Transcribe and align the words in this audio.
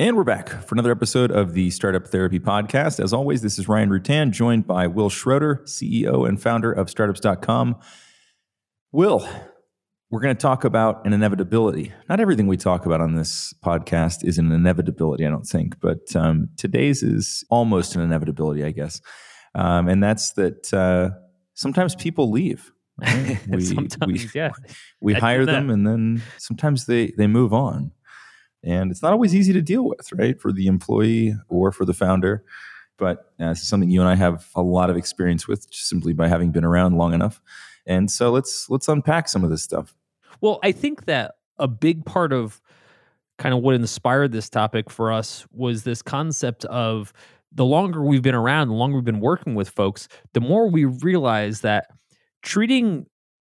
And 0.00 0.16
we're 0.16 0.24
back 0.24 0.48
for 0.48 0.74
another 0.74 0.92
episode 0.92 1.30
of 1.30 1.52
the 1.52 1.68
Startup 1.68 2.06
Therapy 2.06 2.40
Podcast. 2.40 3.04
As 3.04 3.12
always, 3.12 3.42
this 3.42 3.58
is 3.58 3.68
Ryan 3.68 3.90
Rutan, 3.90 4.30
joined 4.30 4.66
by 4.66 4.86
Wil 4.86 5.10
Schroter, 5.10 5.60
CEO 5.64 6.26
and 6.26 6.40
founder 6.40 6.72
of 6.72 6.88
startups.com. 6.88 7.76
Will, 8.92 9.28
we're 10.10 10.22
going 10.22 10.34
to 10.34 10.40
talk 10.40 10.64
about 10.64 11.04
an 11.04 11.12
inevitability. 11.12 11.92
Not 12.08 12.18
everything 12.18 12.46
we 12.46 12.56
talk 12.56 12.86
about 12.86 13.02
on 13.02 13.14
this 13.14 13.52
podcast 13.62 14.24
is 14.24 14.38
an 14.38 14.50
inevitability, 14.52 15.26
I 15.26 15.28
don't 15.28 15.44
think, 15.44 15.78
but 15.80 16.16
um, 16.16 16.48
today's 16.56 17.02
is 17.02 17.44
almost 17.50 17.94
an 17.94 18.00
inevitability, 18.00 18.64
I 18.64 18.70
guess. 18.70 19.02
Um, 19.54 19.86
and 19.86 20.02
that's 20.02 20.30
that 20.32 20.72
uh, 20.72 21.10
sometimes 21.52 21.94
people 21.94 22.30
leave. 22.30 22.72
Right? 22.96 23.38
We, 23.50 23.60
sometimes, 23.60 24.06
we, 24.06 24.30
yeah. 24.34 24.52
we 25.02 25.12
hire 25.12 25.44
them 25.44 25.68
and 25.68 25.86
then 25.86 26.22
sometimes 26.38 26.86
they, 26.86 27.12
they 27.18 27.26
move 27.26 27.52
on. 27.52 27.92
And 28.62 28.90
it's 28.90 29.02
not 29.02 29.12
always 29.12 29.34
easy 29.34 29.52
to 29.52 29.62
deal 29.62 29.84
with, 29.84 30.12
right, 30.12 30.38
for 30.40 30.52
the 30.52 30.66
employee 30.66 31.34
or 31.48 31.72
for 31.72 31.84
the 31.84 31.94
founder. 31.94 32.44
But 32.98 33.32
uh, 33.40 33.48
this 33.48 33.62
is 33.62 33.68
something 33.68 33.88
you 33.88 34.00
and 34.00 34.08
I 34.08 34.14
have 34.14 34.48
a 34.54 34.62
lot 34.62 34.90
of 34.90 34.96
experience 34.96 35.48
with, 35.48 35.70
just 35.70 35.88
simply 35.88 36.12
by 36.12 36.28
having 36.28 36.50
been 36.52 36.64
around 36.64 36.98
long 36.98 37.14
enough. 37.14 37.40
And 37.86 38.10
so 38.10 38.30
let's 38.30 38.68
let's 38.68 38.88
unpack 38.88 39.28
some 39.28 39.42
of 39.42 39.50
this 39.50 39.62
stuff. 39.62 39.94
Well, 40.40 40.58
I 40.62 40.72
think 40.72 41.06
that 41.06 41.36
a 41.58 41.66
big 41.66 42.04
part 42.04 42.32
of 42.32 42.60
kind 43.38 43.54
of 43.54 43.62
what 43.62 43.74
inspired 43.74 44.32
this 44.32 44.50
topic 44.50 44.90
for 44.90 45.10
us 45.10 45.46
was 45.50 45.82
this 45.84 46.02
concept 46.02 46.66
of 46.66 47.12
the 47.52 47.64
longer 47.64 48.04
we've 48.04 48.22
been 48.22 48.34
around, 48.34 48.68
the 48.68 48.74
longer 48.74 48.96
we've 48.96 49.04
been 49.04 49.20
working 49.20 49.54
with 49.54 49.70
folks, 49.70 50.08
the 50.34 50.40
more 50.40 50.68
we 50.68 50.84
realize 50.84 51.62
that 51.62 51.86
treating 52.42 53.06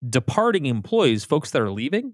departing 0.07 0.65
employees, 0.65 1.25
folks 1.25 1.51
that 1.51 1.61
are 1.61 1.71
leaving, 1.71 2.13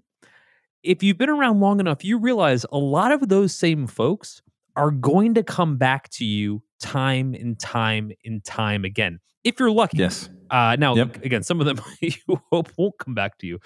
if 0.84 1.02
you've 1.02 1.18
been 1.18 1.30
around 1.30 1.60
long 1.60 1.80
enough, 1.80 2.04
you 2.04 2.18
realize 2.18 2.64
a 2.70 2.78
lot 2.78 3.10
of 3.10 3.28
those 3.28 3.56
same 3.56 3.86
folks 3.86 4.42
are 4.76 4.90
going 4.90 5.34
to 5.34 5.42
come 5.42 5.76
back 5.76 6.10
to 6.10 6.24
you 6.24 6.62
time 6.80 7.34
and 7.34 7.58
time 7.58 8.12
and 8.24 8.44
time 8.44 8.84
again. 8.84 9.18
If 9.42 9.58
you're 9.58 9.70
lucky. 9.70 9.98
Yes. 9.98 10.28
Uh, 10.50 10.76
now, 10.78 10.94
yep. 10.94 11.24
again, 11.24 11.42
some 11.42 11.60
of 11.60 11.66
them 11.66 11.80
you 12.00 12.40
hope 12.52 12.70
won't 12.76 12.98
come 12.98 13.14
back 13.14 13.38
to 13.38 13.46
you, 13.46 13.58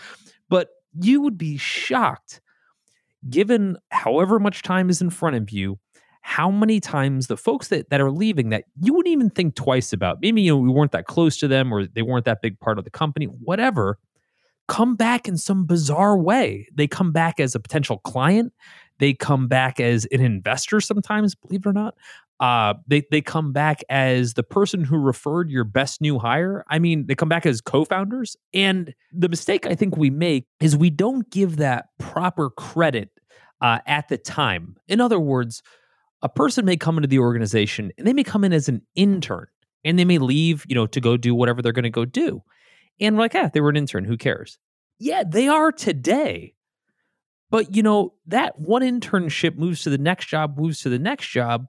but 0.49 0.69
you 0.99 1.21
would 1.21 1.37
be 1.37 1.57
shocked, 1.57 2.41
given 3.29 3.77
however 3.91 4.39
much 4.39 4.63
time 4.63 4.89
is 4.89 5.01
in 5.01 5.11
front 5.11 5.37
of 5.37 5.51
you, 5.51 5.79
how 6.23 6.51
many 6.51 6.79
times 6.79 7.27
the 7.27 7.37
folks 7.37 7.69
that, 7.69 7.91
that 7.91 8.01
are 8.01 8.11
leaving 8.11 8.51
that 8.51 8.65
you 8.81 8.95
wouldn't 8.95 9.13
even 9.13 9.31
think 9.31 9.55
twice 9.57 9.93
about. 9.93 10.19
Maybe 10.23 10.43
you 10.43 10.53
know 10.53 10.59
we 10.59 10.71
weren't 10.71 10.93
that 10.93 11.07
close 11.07 11.37
to 11.39 11.49
them 11.49 11.73
or 11.73 11.87
they 11.87 12.03
weren't 12.03 12.27
that 12.27 12.43
big 12.43 12.61
part 12.61 12.79
of 12.79 12.85
the 12.85 12.91
company, 12.91 13.27
whatever 13.27 13.99
come 14.69 14.95
back 14.95 15.27
in 15.27 15.37
some 15.37 15.67
bizarre 15.67 16.17
way. 16.17 16.69
They 16.73 16.87
come 16.87 17.11
back 17.11 17.41
as 17.41 17.55
a 17.55 17.61
potential 17.61 17.99
client. 17.99 18.53
They 18.99 19.15
come 19.15 19.49
back 19.49 19.81
as 19.81 20.07
an 20.13 20.21
investor 20.21 20.81
sometimes, 20.81 21.35
believe 21.35 21.61
it 21.61 21.69
or 21.69 21.73
not. 21.73 21.95
Uh, 22.41 22.75
they 22.87 23.03
they 23.11 23.21
come 23.21 23.53
back 23.53 23.83
as 23.89 24.35
the 24.35 24.45
person 24.45 24.85
who 24.85 24.97
referred 24.97 25.51
your 25.51 25.65
best 25.65 26.01
new 26.01 26.21
hire. 26.21 26.65
I 26.69 26.79
mean, 26.79 27.07
they 27.07 27.17
come 27.17 27.29
back 27.29 27.47
as 27.47 27.61
co-founders. 27.61 28.37
And 28.55 28.95
the 29.13 29.29
mistake 29.29 29.67
I 29.67 29.75
think 29.75 29.97
we 29.97 30.11
make 30.11 30.47
is 30.61 30.77
we 30.77 30.91
don't 30.91 31.29
give 31.31 31.57
that 31.57 31.87
proper 31.99 32.51
credit 32.51 33.11
uh, 33.61 33.81
at 33.87 34.09
the 34.09 34.19
time. 34.19 34.77
In 34.87 35.01
other 35.01 35.19
words, 35.19 35.63
a 36.23 36.29
person 36.29 36.65
may 36.65 36.77
come 36.77 36.97
into 36.97 37.09
the 37.09 37.19
organization 37.19 37.91
and 37.99 38.07
they 38.07 38.13
may 38.13 38.25
come 38.25 38.45
in 38.45 38.53
as 38.53 38.69
an 38.69 38.83
intern 38.95 39.47
and 39.85 39.99
they 39.99 40.05
may 40.05 40.19
leave, 40.19 40.65
you 40.69 40.75
know, 40.75 40.87
to 40.87 41.01
go 41.01 41.17
do 41.17 41.35
whatever 41.35 41.61
they're 41.61 41.73
going 41.73 41.85
to 41.85 41.91
go 41.91 42.05
do. 42.05 42.43
And 43.01 43.17
we're 43.17 43.25
like, 43.25 43.35
yeah, 43.35 43.49
they 43.53 43.61
were 43.61 43.71
an 43.71 43.77
intern. 43.77 44.05
Who 44.05 44.17
cares? 44.17 44.59
Yeah, 44.99 45.23
they 45.27 45.49
are 45.49 45.71
today. 45.71 46.55
But 47.51 47.75
you 47.75 47.83
know, 47.83 48.15
that 48.27 48.59
one 48.59 48.83
internship 48.83 49.57
moves 49.57 49.83
to 49.85 49.91
the 49.91 49.99
next 49.99 50.27
job, 50.27 50.59
moves 50.59 50.81
to 50.83 50.89
the 50.89 50.99
next 50.99 51.29
job, 51.29 51.67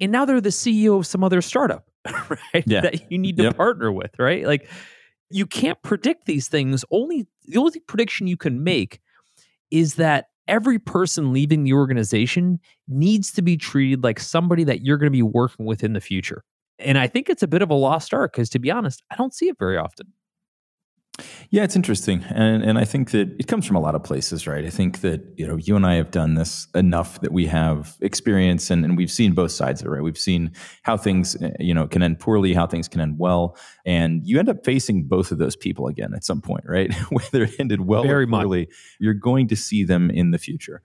and 0.00 0.10
now 0.10 0.24
they're 0.24 0.40
the 0.40 0.48
CEO 0.48 0.98
of 0.98 1.06
some 1.06 1.22
other 1.22 1.40
startup, 1.42 1.86
right? 2.28 2.64
Yeah. 2.66 2.80
That 2.80 3.10
you 3.10 3.18
need 3.18 3.36
to 3.36 3.44
yep. 3.44 3.56
partner 3.56 3.92
with, 3.92 4.18
right? 4.18 4.44
Like 4.44 4.68
you 5.30 5.46
can't 5.46 5.80
predict 5.82 6.26
these 6.26 6.48
things. 6.48 6.84
Only 6.90 7.26
the 7.46 7.58
only 7.58 7.80
prediction 7.80 8.26
you 8.26 8.36
can 8.36 8.64
make 8.64 9.00
is 9.70 9.94
that 9.94 10.26
every 10.48 10.78
person 10.80 11.32
leaving 11.32 11.62
the 11.62 11.72
organization 11.72 12.58
needs 12.88 13.30
to 13.32 13.42
be 13.42 13.56
treated 13.56 14.02
like 14.02 14.18
somebody 14.18 14.64
that 14.64 14.82
you're 14.82 14.98
going 14.98 15.06
to 15.06 15.16
be 15.16 15.22
working 15.22 15.64
with 15.64 15.84
in 15.84 15.92
the 15.92 16.00
future. 16.00 16.42
And 16.80 16.98
I 16.98 17.06
think 17.06 17.28
it's 17.28 17.42
a 17.42 17.46
bit 17.46 17.62
of 17.62 17.70
a 17.70 17.74
lost 17.74 18.12
art 18.12 18.32
because 18.32 18.48
to 18.50 18.58
be 18.58 18.70
honest, 18.70 19.02
I 19.10 19.16
don't 19.16 19.32
see 19.32 19.48
it 19.48 19.58
very 19.58 19.76
often. 19.76 20.12
Yeah, 21.50 21.64
it's 21.64 21.74
interesting, 21.74 22.22
and 22.28 22.62
and 22.62 22.78
I 22.78 22.84
think 22.84 23.10
that 23.10 23.34
it 23.38 23.46
comes 23.48 23.66
from 23.66 23.76
a 23.76 23.80
lot 23.80 23.94
of 23.94 24.04
places, 24.04 24.46
right? 24.46 24.64
I 24.64 24.70
think 24.70 25.00
that 25.00 25.20
you 25.36 25.46
know 25.46 25.56
you 25.56 25.74
and 25.74 25.84
I 25.84 25.94
have 25.94 26.10
done 26.10 26.34
this 26.34 26.68
enough 26.74 27.20
that 27.22 27.32
we 27.32 27.46
have 27.46 27.96
experience, 28.00 28.70
and, 28.70 28.84
and 28.84 28.96
we've 28.96 29.10
seen 29.10 29.32
both 29.32 29.50
sides 29.50 29.80
of 29.80 29.86
it, 29.88 29.90
right? 29.90 30.02
We've 30.02 30.18
seen 30.18 30.52
how 30.82 30.96
things 30.96 31.36
eh, 31.42 31.50
you 31.58 31.74
know 31.74 31.86
can 31.88 32.02
end 32.02 32.20
poorly, 32.20 32.54
how 32.54 32.66
things 32.66 32.88
can 32.88 33.00
end 33.00 33.18
well, 33.18 33.56
and 33.84 34.24
you 34.24 34.38
end 34.38 34.48
up 34.48 34.64
facing 34.64 35.04
both 35.04 35.32
of 35.32 35.38
those 35.38 35.56
people 35.56 35.88
again 35.88 36.14
at 36.14 36.24
some 36.24 36.40
point, 36.40 36.64
right? 36.66 36.94
Whether 37.10 37.42
it 37.44 37.58
ended 37.58 37.80
well 37.80 38.02
Very 38.02 38.24
or 38.24 38.26
poorly, 38.28 38.66
much. 38.66 38.96
you're 39.00 39.14
going 39.14 39.48
to 39.48 39.56
see 39.56 39.82
them 39.84 40.10
in 40.10 40.30
the 40.30 40.38
future. 40.38 40.82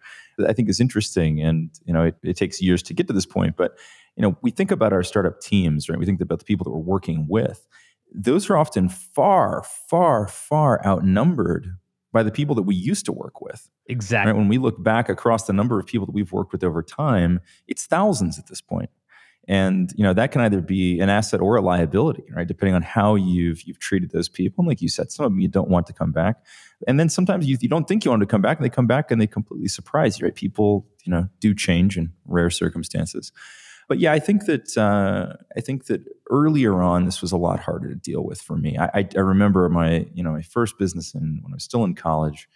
I 0.48 0.54
think 0.54 0.68
is 0.70 0.80
interesting, 0.80 1.42
and 1.42 1.70
you 1.86 1.94
know 1.94 2.04
it, 2.06 2.16
it 2.24 2.38
takes 2.38 2.62
years 2.62 2.82
to 2.84 2.94
get 2.94 3.08
to 3.08 3.14
this 3.14 3.26
point, 3.26 3.56
but 3.56 3.78
you 4.16 4.22
know 4.24 4.38
we 4.42 4.52
think 4.52 4.72
about 4.72 4.94
our 4.94 5.04
startup 5.04 5.42
teams, 5.42 5.90
right? 5.90 6.00
We 6.00 6.06
think 6.06 6.22
about 6.22 6.40
the 6.40 6.46
people 6.46 6.64
that 6.64 6.72
we're 6.72 6.80
working 6.80 7.28
with 7.30 7.68
those 8.16 8.50
are 8.50 8.58
often 8.58 8.90
far, 8.90 9.64
far, 9.64 10.28
far 10.28 10.86
outnumbered 10.86 11.68
by 12.12 12.24
the 12.24 12.32
people 12.32 12.56
that 12.56 12.64
we 12.64 12.76
used 12.76 13.06
to 13.06 13.12
work 13.12 13.42
with. 13.42 13.70
Exactly. 13.88 14.32
Right? 14.32 14.38
When 14.38 14.48
we 14.48 14.58
look 14.58 14.82
back 14.82 15.10
across 15.10 15.48
the 15.48 15.54
number 15.54 15.80
of 15.80 15.86
people 15.86 16.06
that 16.06 16.14
we've 16.14 16.32
worked 16.32 16.54
with 16.54 16.64
over 16.64 16.82
time, 16.82 17.42
it's 17.68 17.86
thousands 17.86 18.40
at 18.40 18.48
this 18.48 18.62
point. 18.62 18.90
And 19.48 19.94
you 19.96 20.04
know 20.04 20.14
that 20.14 20.32
can 20.32 20.42
either 20.42 20.60
be 20.60 21.00
an 21.00 21.10
asset 21.10 21.40
or 21.40 21.56
a 21.56 21.62
liability, 21.62 22.24
right? 22.36 22.48
Depending 22.48 22.74
on 22.74 22.82
how 22.82 23.14
you've 23.14 23.62
you've 23.62 23.78
treated 23.78 24.10
those 24.10 24.28
people. 24.28 24.64
And 24.64 24.68
like 24.68 24.82
you 24.82 24.90
said, 24.90 25.12
some 25.12 25.24
of 25.24 25.32
them 25.32 25.40
you 25.40 25.48
don't 25.48 25.70
want 25.70 25.86
to 25.86 25.94
come 25.94 26.12
back, 26.12 26.38
and 26.88 27.00
then 27.00 27.10
sometimes 27.10 27.46
you, 27.46 27.56
you 27.62 27.70
don't 27.70 27.88
think 27.88 28.04
you 28.04 28.10
want 28.10 28.22
to 28.22 28.26
come 28.26 28.42
back, 28.42 28.58
and 28.58 28.66
they 28.66 28.70
come 28.70 28.88
back 28.88 29.12
and 29.12 29.22
they 29.22 29.28
completely 29.28 29.68
surprise 29.68 30.20
you, 30.20 30.26
right? 30.26 30.34
People 30.34 30.88
you 31.04 31.12
know 31.12 31.30
do 31.42 31.54
change 31.54 31.96
in 31.96 32.12
rare 32.26 32.50
circumstances. 32.50 33.32
But 33.88 34.00
yeah, 34.00 34.14
I 34.14 34.20
think 34.20 34.46
that 34.46 34.78
uh, 34.78 35.34
I 35.56 35.62
think 35.62 35.86
that 35.86 36.02
earlier 36.30 36.82
on 36.82 37.06
this 37.06 37.22
was 37.22 37.32
a 37.32 37.38
lot 37.38 37.60
harder 37.60 37.90
to 37.90 37.96
deal 37.96 38.24
with 38.24 38.42
for 38.42 38.58
me. 38.58 38.78
I, 38.78 38.86
I, 38.94 39.10
I 39.16 39.20
remember 39.20 39.70
my 39.70 40.08
you 40.14 40.24
know 40.24 40.32
my 40.32 40.42
first 40.42 40.78
business 40.78 41.14
in 41.14 41.40
when 41.42 41.54
I 41.54 41.56
was 41.56 41.64
still 41.64 41.84
in 41.84 41.96
college, 41.96 42.48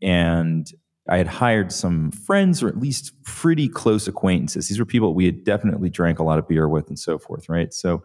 and 0.00 0.70
I 1.08 1.18
had 1.18 1.26
hired 1.26 1.72
some 1.72 2.12
friends 2.12 2.62
or 2.62 2.68
at 2.68 2.78
least 2.78 3.12
pretty 3.24 3.68
close 3.68 4.06
acquaintances. 4.06 4.68
These 4.68 4.78
were 4.78 4.84
people 4.84 5.14
we 5.14 5.26
had 5.26 5.44
definitely 5.44 5.90
drank 5.90 6.18
a 6.18 6.24
lot 6.24 6.38
of 6.38 6.46
beer 6.46 6.68
with 6.68 6.88
and 6.88 6.98
so 6.98 7.18
forth, 7.18 7.48
right? 7.48 7.74
So 7.74 8.04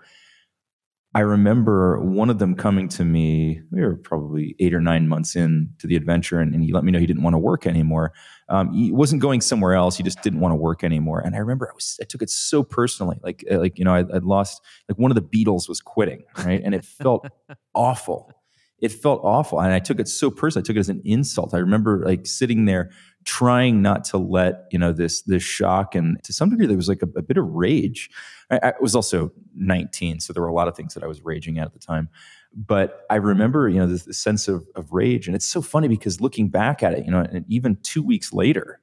I 1.14 1.22
remember 1.22 2.00
one 2.00 2.30
of 2.30 2.40
them 2.40 2.56
coming 2.56 2.90
to 2.90 3.06
me. 3.06 3.62
We 3.72 3.82
were 3.82 3.96
probably 3.96 4.56
eight 4.60 4.74
or 4.74 4.82
nine 4.82 5.08
months 5.08 5.36
in 5.36 5.70
to 5.80 5.88
the 5.88 5.96
adventure, 5.96 6.40
and, 6.40 6.54
and 6.54 6.64
he 6.64 6.74
let 6.74 6.84
me 6.84 6.92
know 6.92 7.00
he 7.00 7.08
didn't 7.08 7.24
want 7.24 7.34
to 7.34 7.40
work 7.40 7.66
anymore. 7.66 8.14
Um, 8.50 8.72
he 8.74 8.92
wasn't 8.92 9.22
going 9.22 9.42
somewhere 9.42 9.74
else. 9.74 9.98
He 9.98 10.04
just 10.04 10.22
didn't 10.22 10.40
want 10.40 10.54
to 10.54 10.56
work 10.56 10.84
anymore. 10.84 11.20
And 11.20 11.36
I 11.36 11.40
remember 11.40 11.70
I, 11.70 11.76
was, 11.76 11.98
I 12.02 12.06
took 12.06 12.22
it 12.22 12.30
so 12.30 12.64
personally. 12.64 13.20
Like, 13.22 13.44
uh, 13.52 13.60
like 13.60 13.78
you 13.78 13.86
know, 13.86 13.94
I, 13.94 14.04
would 14.04 14.24
lost 14.24 14.62
like 14.88 14.98
one 14.98 15.12
of 15.12 15.16
the 15.16 15.22
Beatles 15.22 15.68
was 15.68 15.82
quitting, 15.82 16.24
right? 16.38 16.62
And 16.64 16.74
it 16.74 16.86
felt 16.86 17.28
awful. 17.76 18.32
It 18.80 18.92
felt 18.92 19.22
awful, 19.24 19.60
and 19.60 19.74
I 19.74 19.80
took 19.80 20.00
it 20.00 20.08
so 20.08 20.30
personally. 20.30 20.64
I 20.64 20.68
took 20.68 20.76
it 20.76 20.82
as 20.82 20.90
an 20.90 21.02
insult. 21.04 21.56
I 21.56 21.58
remember 21.58 22.04
like 22.06 22.28
sitting 22.28 22.66
there 22.66 22.92
trying 23.28 23.82
not 23.82 24.06
to 24.06 24.18
let 24.18 24.68
you 24.72 24.80
know 24.80 24.94
this 24.94 25.22
this 25.24 25.44
shock 25.44 25.96
and 25.96 26.18
to 26.24 26.32
some 26.32 26.50
degree 26.50 26.66
there 26.66 26.78
was 26.78 26.88
like 26.88 27.02
a, 27.02 27.20
a 27.20 27.22
bit 27.22 27.36
of 27.36 27.46
rage 27.46 28.10
I, 28.50 28.60
I, 28.64 28.74
was 28.80 28.96
also 28.96 29.34
19 29.54 30.22
so 30.22 30.32
there 30.32 30.42
were 30.42 30.48
a 30.48 30.54
lot 30.54 30.70
of 30.70 30.78
things 30.78 30.94
that 30.94 31.04
i 31.04 31.08
was 31.08 31.22
raging 31.26 31.60
at 31.60 31.66
at 31.66 31.74
the 31.74 31.80
time 31.80 32.08
but 32.56 33.06
i 33.10 33.18
mm-hmm. 33.18 33.28
remember 33.28 33.70
you 33.70 33.80
know 33.80 33.88
this, 33.88 34.04
this 34.04 34.18
sense 34.18 34.48
of, 34.48 34.66
of 34.76 34.92
rage 34.92 35.28
and 35.28 35.36
it's 35.36 35.46
so 35.46 35.62
funny 35.62 35.88
because 35.88 36.22
looking 36.22 36.50
back 36.50 36.84
at 36.84 36.94
it 36.94 37.06
you 37.06 37.12
know 37.12 37.20
and 37.20 37.46
even 37.48 37.78
two 37.84 38.04
weeks 38.04 38.34
later 38.34 38.80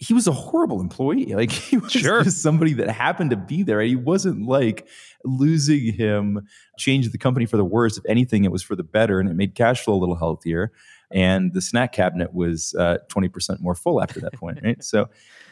he 0.00 0.14
was 0.14 0.26
a 0.28 0.32
horrible 0.32 0.80
employee. 0.80 1.34
Like 1.38 1.52
he 1.52 1.76
was 1.76 1.92
sure. 1.92 2.24
just 2.24 2.42
somebody 2.42 2.72
that 2.74 2.88
happened 2.88 3.30
to 3.30 3.36
be 3.36 3.62
there. 3.62 3.80
And 3.80 3.88
he 3.88 3.96
wasn't 3.96 4.46
like 4.46 4.88
losing 5.24 5.92
him 5.92 6.48
changed 6.78 7.12
the 7.12 7.18
company 7.18 7.46
for 7.46 7.56
the 7.56 7.64
worse. 7.64 7.96
If 7.96 8.04
anything, 8.08 8.44
it 8.44 8.50
was 8.50 8.62
for 8.62 8.74
the 8.74 8.82
better, 8.82 9.20
and 9.20 9.28
it 9.28 9.34
made 9.34 9.54
cash 9.54 9.84
flow 9.84 9.94
a 9.94 9.98
little 9.98 10.16
healthier 10.16 10.72
and 11.10 11.52
the 11.54 11.62
snack 11.62 11.92
cabinet 11.92 12.34
was 12.34 12.74
uh, 12.78 12.98
20% 13.08 13.60
more 13.60 13.74
full 13.74 14.02
after 14.02 14.20
that 14.20 14.34
point 14.34 14.58
right? 14.62 14.82
So 14.82 15.08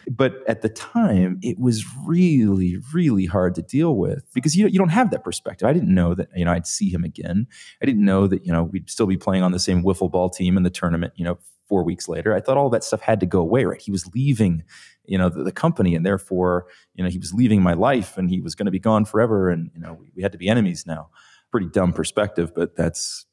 but 0.08 0.42
at 0.46 0.62
the 0.62 0.68
time 0.68 1.38
it 1.42 1.58
was 1.58 1.84
really 2.04 2.78
really 2.92 3.26
hard 3.26 3.54
to 3.56 3.62
deal 3.62 3.96
with 3.96 4.24
because 4.32 4.56
you, 4.56 4.66
you 4.68 4.78
don't 4.78 4.90
have 4.90 5.10
that 5.10 5.24
perspective. 5.24 5.68
I 5.68 5.72
didn't 5.72 5.92
know 5.92 6.14
that 6.14 6.28
you 6.34 6.44
know 6.44 6.52
i'd 6.52 6.66
see 6.66 6.90
him 6.90 7.04
again. 7.04 7.46
I 7.82 7.86
didn't 7.86 8.04
know 8.04 8.26
that 8.26 8.44
you 8.46 8.52
know 8.52 8.64
we'd 8.64 8.90
still 8.90 9.06
be 9.06 9.16
playing 9.16 9.42
on 9.42 9.52
the 9.52 9.58
same 9.58 9.82
wiffle 9.82 10.10
ball 10.10 10.30
team 10.30 10.56
in 10.56 10.62
the 10.62 10.70
tournament 10.70 11.12
you 11.16 11.24
know 11.24 11.38
four 11.68 11.82
weeks 11.82 12.08
later. 12.08 12.32
I 12.32 12.40
thought 12.40 12.56
all 12.56 12.70
that 12.70 12.84
stuff 12.84 13.00
had 13.00 13.18
to 13.20 13.26
go 13.26 13.40
away 13.40 13.64
right? 13.64 13.80
He 13.80 13.90
was 13.90 14.06
leaving 14.14 14.62
you 15.04 15.18
know 15.18 15.28
the, 15.28 15.42
the 15.42 15.52
company 15.52 15.94
and 15.94 16.06
therefore 16.06 16.66
you 16.94 17.02
know 17.02 17.10
he 17.10 17.18
was 17.18 17.32
leaving 17.32 17.62
my 17.62 17.74
life 17.74 18.16
and 18.16 18.30
he 18.30 18.40
was 18.40 18.54
going 18.54 18.66
to 18.66 18.72
be 18.72 18.78
gone 18.78 19.04
forever 19.04 19.50
and 19.50 19.70
you 19.74 19.80
know 19.80 19.94
we, 19.94 20.10
we 20.16 20.22
had 20.22 20.32
to 20.32 20.38
be 20.38 20.48
enemies 20.48 20.86
now. 20.86 21.08
Pretty 21.50 21.68
dumb 21.68 21.92
perspective 21.92 22.54
but 22.54 22.76
that's 22.76 23.26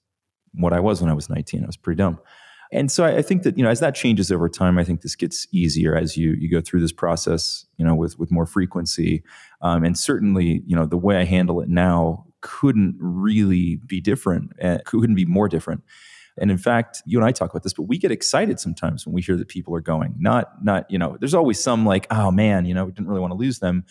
what 0.53 0.73
I 0.73 0.79
was 0.79 1.01
when 1.01 1.09
I 1.09 1.13
was 1.13 1.29
19. 1.29 1.63
I 1.63 1.67
was 1.67 1.77
pretty 1.77 1.97
dumb. 1.97 2.19
and 2.71 2.91
so 2.91 3.05
I, 3.05 3.21
think 3.21 3.43
that 3.43 3.57
you 3.57 3.63
know 3.63 3.69
as 3.69 3.79
that 3.81 3.95
changes 3.95 4.31
over 4.31 4.49
time, 4.49 4.77
I 4.77 4.83
think 4.83 5.01
this 5.01 5.15
gets 5.15 5.47
easier 5.51 5.95
as 5.95 6.17
you 6.17 6.31
you 6.31 6.49
go 6.49 6.61
through 6.61 6.81
this 6.81 6.91
process, 6.91 7.65
you 7.77 7.85
know, 7.85 7.95
with 7.95 8.17
with 8.17 8.31
more 8.31 8.45
frequency, 8.45 9.23
um, 9.61 9.83
and 9.83 9.97
certainly 9.97 10.63
you 10.65 10.75
know 10.75 10.85
the 10.85 10.97
way 10.97 11.17
I 11.17 11.25
handle 11.25 11.61
it 11.61 11.69
now 11.69 12.25
couldn't 12.41 12.95
really 12.99 13.77
be 13.87 14.01
different, 14.01 14.51
uh, 14.61 14.79
couldn't 14.85 15.15
be 15.15 15.25
more 15.25 15.47
different. 15.47 15.83
And 16.37 16.49
in 16.49 16.57
fact, 16.57 17.01
you 17.05 17.17
and 17.17 17.25
I 17.25 17.31
talk 17.31 17.51
about 17.51 17.63
this, 17.63 17.73
but 17.73 17.83
we 17.83 17.97
get 17.97 18.11
excited 18.11 18.59
sometimes 18.59 19.05
when 19.05 19.13
we 19.13 19.21
hear 19.21 19.37
that 19.37 19.47
people 19.47 19.75
are 19.75 19.81
going. 19.81 20.15
Not, 20.17 20.63
not, 20.63 20.89
you 20.89 20.97
know, 20.97 21.17
there's 21.19 21.35
always 21.35 21.61
some 21.61 21.85
like, 21.85 22.07
oh 22.11 22.31
man, 22.31 22.65
you 22.65 22.73
know, 22.73 22.85
we 22.85 22.91
didn't 22.91 23.07
really 23.07 23.21
want 23.21 23.31
to 23.31 23.37
lose 23.37 23.59
them. 23.59 23.85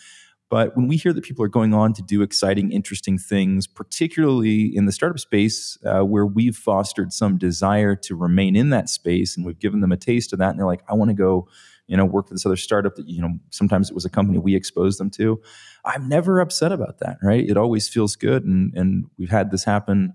But 0.53 0.77
when 0.77 0.87
we 0.87 0.97
hear 0.97 1.13
that 1.13 1.23
people 1.23 1.43
are 1.43 1.47
going 1.47 1.73
on 1.73 1.93
to 1.93 2.03
do 2.03 2.21
exciting, 2.21 2.71
interesting 2.71 3.17
things, 3.17 3.65
particularly 3.65 4.65
in 4.65 4.85
the 4.85 4.91
startup 4.91 5.17
space, 5.17 5.79
uh, 5.83 6.01
where 6.01 6.27
we've 6.27 6.55
fostered 6.55 7.11
some 7.11 7.39
desire 7.39 7.95
to 7.95 8.15
remain 8.15 8.55
in 8.55 8.69
that 8.69 8.87
space 8.87 9.35
and 9.35 9.47
we've 9.47 9.57
given 9.57 9.81
them 9.81 9.91
a 9.91 9.97
taste 9.97 10.31
of 10.31 10.37
that, 10.37 10.51
and 10.51 10.59
they're 10.59 10.67
like, 10.67 10.83
I 10.87 10.93
want 10.93 11.09
to 11.09 11.15
go, 11.15 11.47
you 11.87 11.97
know, 11.97 12.05
work 12.05 12.27
for 12.27 12.35
this 12.35 12.45
other 12.45 12.55
startup 12.55 12.93
that, 12.97 13.09
you 13.09 13.19
know, 13.19 13.39
sometimes 13.49 13.89
it 13.89 13.95
was 13.95 14.05
a 14.05 14.11
company 14.11 14.37
we 14.37 14.53
exposed 14.55 14.99
them 14.99 15.09
to. 15.09 15.41
I'm 15.85 16.07
never 16.07 16.39
upset 16.39 16.71
about 16.71 16.99
that, 16.99 17.17
right? 17.23 17.49
It 17.49 17.57
always 17.57 17.89
feels 17.89 18.15
good. 18.15 18.43
And, 18.43 18.75
and 18.75 19.05
we've 19.17 19.31
had 19.31 19.49
this 19.49 19.63
happen 19.63 20.13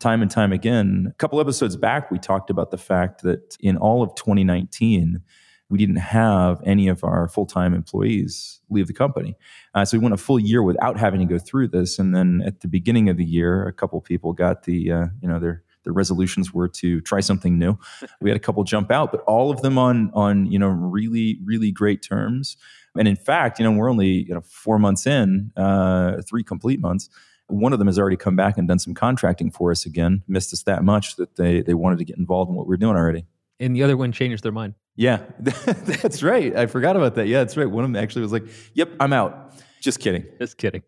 time 0.00 0.22
and 0.22 0.30
time 0.30 0.54
again. 0.54 1.08
A 1.10 1.14
couple 1.16 1.40
episodes 1.40 1.76
back, 1.76 2.10
we 2.10 2.18
talked 2.18 2.48
about 2.48 2.70
the 2.70 2.78
fact 2.78 3.20
that 3.24 3.58
in 3.60 3.76
all 3.76 4.02
of 4.02 4.14
2019, 4.14 5.20
we 5.70 5.78
didn't 5.78 5.96
have 5.96 6.60
any 6.64 6.88
of 6.88 7.02
our 7.04 7.26
full-time 7.28 7.74
employees 7.74 8.60
leave 8.70 8.86
the 8.86 8.92
company. 8.92 9.34
Uh, 9.74 9.84
so 9.84 9.96
we 9.96 10.02
went 10.02 10.14
a 10.14 10.18
full 10.18 10.38
year 10.38 10.62
without 10.62 10.98
having 10.98 11.20
to 11.20 11.26
go 11.26 11.38
through 11.38 11.68
this. 11.68 11.98
And 11.98 12.14
then 12.14 12.42
at 12.44 12.60
the 12.60 12.68
beginning 12.68 13.08
of 13.08 13.16
the 13.16 13.24
year, 13.24 13.66
a 13.66 13.72
couple 13.72 14.00
people 14.00 14.32
got 14.32 14.64
the, 14.64 14.92
uh, 14.92 15.06
you 15.20 15.28
know, 15.28 15.38
their 15.38 15.62
their 15.84 15.92
resolutions 15.92 16.52
were 16.52 16.68
to 16.68 17.00
try 17.02 17.20
something 17.20 17.58
new. 17.58 17.78
We 18.20 18.30
had 18.30 18.36
a 18.36 18.40
couple 18.40 18.64
jump 18.64 18.90
out, 18.90 19.10
but 19.10 19.20
all 19.22 19.50
of 19.50 19.60
them 19.60 19.76
on 19.76 20.10
on 20.14 20.46
you 20.50 20.58
know 20.58 20.68
really 20.68 21.38
really 21.44 21.70
great 21.70 22.00
terms. 22.02 22.56
And 22.96 23.06
in 23.06 23.16
fact, 23.16 23.58
you 23.58 23.64
know, 23.64 23.72
we're 23.72 23.90
only 23.90 24.08
you 24.08 24.32
know 24.34 24.40
four 24.40 24.78
months 24.78 25.06
in, 25.06 25.52
uh, 25.56 26.22
three 26.22 26.42
complete 26.42 26.80
months. 26.80 27.10
One 27.48 27.74
of 27.74 27.78
them 27.78 27.88
has 27.88 27.98
already 27.98 28.16
come 28.16 28.36
back 28.36 28.56
and 28.56 28.66
done 28.66 28.78
some 28.78 28.94
contracting 28.94 29.50
for 29.50 29.70
us 29.70 29.84
again. 29.84 30.22
Missed 30.26 30.54
us 30.54 30.62
that 30.62 30.84
much 30.84 31.16
that 31.16 31.36
they 31.36 31.60
they 31.60 31.74
wanted 31.74 31.98
to 31.98 32.04
get 32.04 32.16
involved 32.16 32.48
in 32.48 32.56
what 32.56 32.66
we 32.66 32.70
we're 32.70 32.78
doing 32.78 32.96
already. 32.96 33.26
And 33.60 33.76
the 33.76 33.82
other 33.82 33.96
one 33.96 34.10
changed 34.10 34.42
their 34.42 34.52
mind. 34.52 34.74
Yeah, 34.96 35.22
that's 35.40 36.22
right. 36.22 36.54
I 36.54 36.66
forgot 36.66 36.96
about 36.96 37.16
that. 37.16 37.26
Yeah, 37.26 37.38
that's 37.38 37.56
right. 37.56 37.68
One 37.68 37.84
of 37.84 37.92
them 37.92 38.00
actually 38.00 38.22
was 38.22 38.32
like, 38.32 38.44
"Yep, 38.74 38.90
I'm 39.00 39.12
out." 39.12 39.52
Just 39.80 40.00
kidding. 40.00 40.24
Just 40.38 40.56
kidding. 40.56 40.82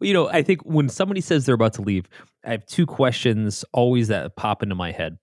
You 0.00 0.12
know, 0.12 0.28
I 0.28 0.42
think 0.42 0.62
when 0.62 0.88
somebody 0.88 1.20
says 1.20 1.46
they're 1.46 1.54
about 1.54 1.72
to 1.74 1.82
leave, 1.82 2.08
I 2.44 2.50
have 2.50 2.66
two 2.66 2.86
questions 2.86 3.64
always 3.72 4.08
that 4.08 4.36
pop 4.36 4.62
into 4.62 4.74
my 4.74 4.92
head. 4.92 5.18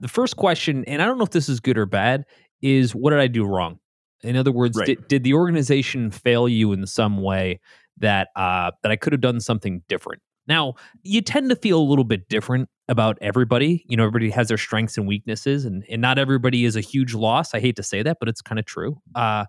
The 0.00 0.08
first 0.08 0.36
question, 0.36 0.84
and 0.86 1.02
I 1.02 1.06
don't 1.06 1.18
know 1.18 1.24
if 1.24 1.30
this 1.30 1.48
is 1.48 1.60
good 1.60 1.78
or 1.78 1.86
bad, 1.86 2.24
is 2.62 2.94
what 2.94 3.10
did 3.10 3.20
I 3.20 3.26
do 3.26 3.44
wrong? 3.44 3.78
In 4.22 4.36
other 4.36 4.52
words, 4.52 4.76
right. 4.76 4.86
did, 4.86 5.08
did 5.08 5.24
the 5.24 5.34
organization 5.34 6.10
fail 6.10 6.48
you 6.48 6.72
in 6.72 6.86
some 6.86 7.22
way 7.22 7.60
that 7.98 8.28
uh, 8.36 8.72
that 8.82 8.92
I 8.92 8.96
could 8.96 9.12
have 9.12 9.20
done 9.20 9.40
something 9.40 9.82
different? 9.88 10.22
Now, 10.48 10.74
you 11.02 11.20
tend 11.20 11.50
to 11.50 11.56
feel 11.56 11.78
a 11.78 11.84
little 11.84 12.04
bit 12.04 12.28
different 12.28 12.68
about 12.88 13.18
everybody. 13.20 13.84
You 13.86 13.96
know, 13.96 14.04
everybody 14.04 14.30
has 14.30 14.48
their 14.48 14.56
strengths 14.56 14.96
and 14.96 15.06
weaknesses, 15.06 15.64
and, 15.64 15.84
and 15.90 16.00
not 16.00 16.18
everybody 16.18 16.64
is 16.64 16.74
a 16.74 16.80
huge 16.80 17.14
loss. 17.14 17.54
I 17.54 17.60
hate 17.60 17.76
to 17.76 17.82
say 17.82 18.02
that, 18.02 18.16
but 18.18 18.28
it's 18.28 18.40
kind 18.40 18.58
of 18.58 18.64
true. 18.64 19.00
Uh, 19.14 19.44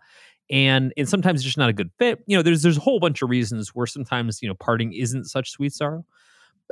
and 0.49 0.93
and 0.97 1.07
sometimes 1.07 1.39
it's 1.39 1.45
just 1.45 1.57
not 1.57 1.69
a 1.69 1.73
good 1.73 1.91
fit. 1.99 2.19
You 2.27 2.35
know, 2.35 2.43
there's 2.43 2.63
there's 2.63 2.77
a 2.77 2.81
whole 2.81 2.99
bunch 2.99 3.21
of 3.21 3.29
reasons 3.29 3.69
where 3.69 3.87
sometimes 3.87 4.41
you 4.41 4.47
know 4.47 4.55
parting 4.55 4.93
isn't 4.93 5.25
such 5.25 5.51
sweet 5.51 5.73
sorrow. 5.73 6.05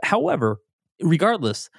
However, 0.04 0.60
regardless, 1.02 1.70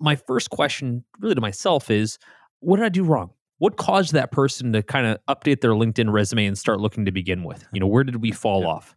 my 0.00 0.16
first 0.16 0.50
question 0.50 1.04
really 1.20 1.34
to 1.34 1.40
myself 1.40 1.90
is, 1.90 2.18
what 2.60 2.76
did 2.76 2.86
I 2.86 2.90
do 2.90 3.04
wrong? 3.04 3.30
What 3.58 3.76
caused 3.76 4.12
that 4.12 4.30
person 4.30 4.72
to 4.72 4.82
kind 4.82 5.06
of 5.06 5.18
update 5.28 5.60
their 5.60 5.72
LinkedIn 5.72 6.12
resume 6.12 6.46
and 6.46 6.56
start 6.56 6.80
looking 6.80 7.04
to 7.04 7.12
begin 7.12 7.42
with? 7.42 7.64
You 7.72 7.80
know, 7.80 7.86
where 7.86 8.04
did 8.04 8.22
we 8.22 8.30
fall 8.30 8.62
yeah. 8.62 8.68
off? 8.68 8.96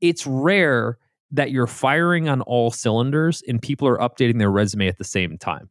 It's 0.00 0.26
rare 0.26 0.98
that 1.30 1.50
you're 1.50 1.66
firing 1.66 2.28
on 2.28 2.40
all 2.42 2.70
cylinders 2.70 3.42
and 3.46 3.60
people 3.60 3.86
are 3.86 3.98
updating 3.98 4.38
their 4.38 4.50
resume 4.50 4.88
at 4.88 4.98
the 4.98 5.04
same 5.04 5.38
time. 5.38 5.70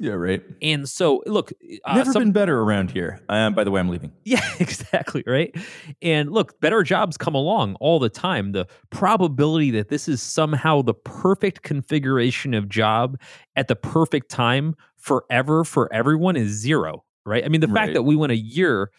Yeah, 0.00 0.12
right. 0.12 0.42
And 0.62 0.88
so, 0.88 1.22
look, 1.26 1.52
uh, 1.84 1.94
never 1.94 2.12
some, 2.12 2.22
been 2.22 2.32
better 2.32 2.58
around 2.58 2.90
here. 2.90 3.20
Um, 3.28 3.52
by 3.52 3.64
the 3.64 3.70
way, 3.70 3.80
I'm 3.80 3.90
leaving. 3.90 4.12
Yeah, 4.24 4.42
exactly. 4.58 5.22
Right. 5.26 5.54
And 6.00 6.30
look, 6.30 6.58
better 6.60 6.82
jobs 6.82 7.18
come 7.18 7.34
along 7.34 7.74
all 7.80 7.98
the 7.98 8.08
time. 8.08 8.52
The 8.52 8.66
probability 8.88 9.70
that 9.72 9.88
this 9.88 10.08
is 10.08 10.22
somehow 10.22 10.80
the 10.80 10.94
perfect 10.94 11.62
configuration 11.62 12.54
of 12.54 12.66
job 12.70 13.20
at 13.56 13.68
the 13.68 13.76
perfect 13.76 14.30
time 14.30 14.74
forever 14.96 15.64
for 15.64 15.92
everyone 15.92 16.34
is 16.34 16.48
zero. 16.48 17.04
Right. 17.26 17.44
I 17.44 17.48
mean, 17.48 17.60
the 17.60 17.68
right. 17.68 17.82
fact 17.82 17.94
that 17.94 18.02
we 18.04 18.16
went 18.16 18.32
a 18.32 18.38
year 18.38 18.90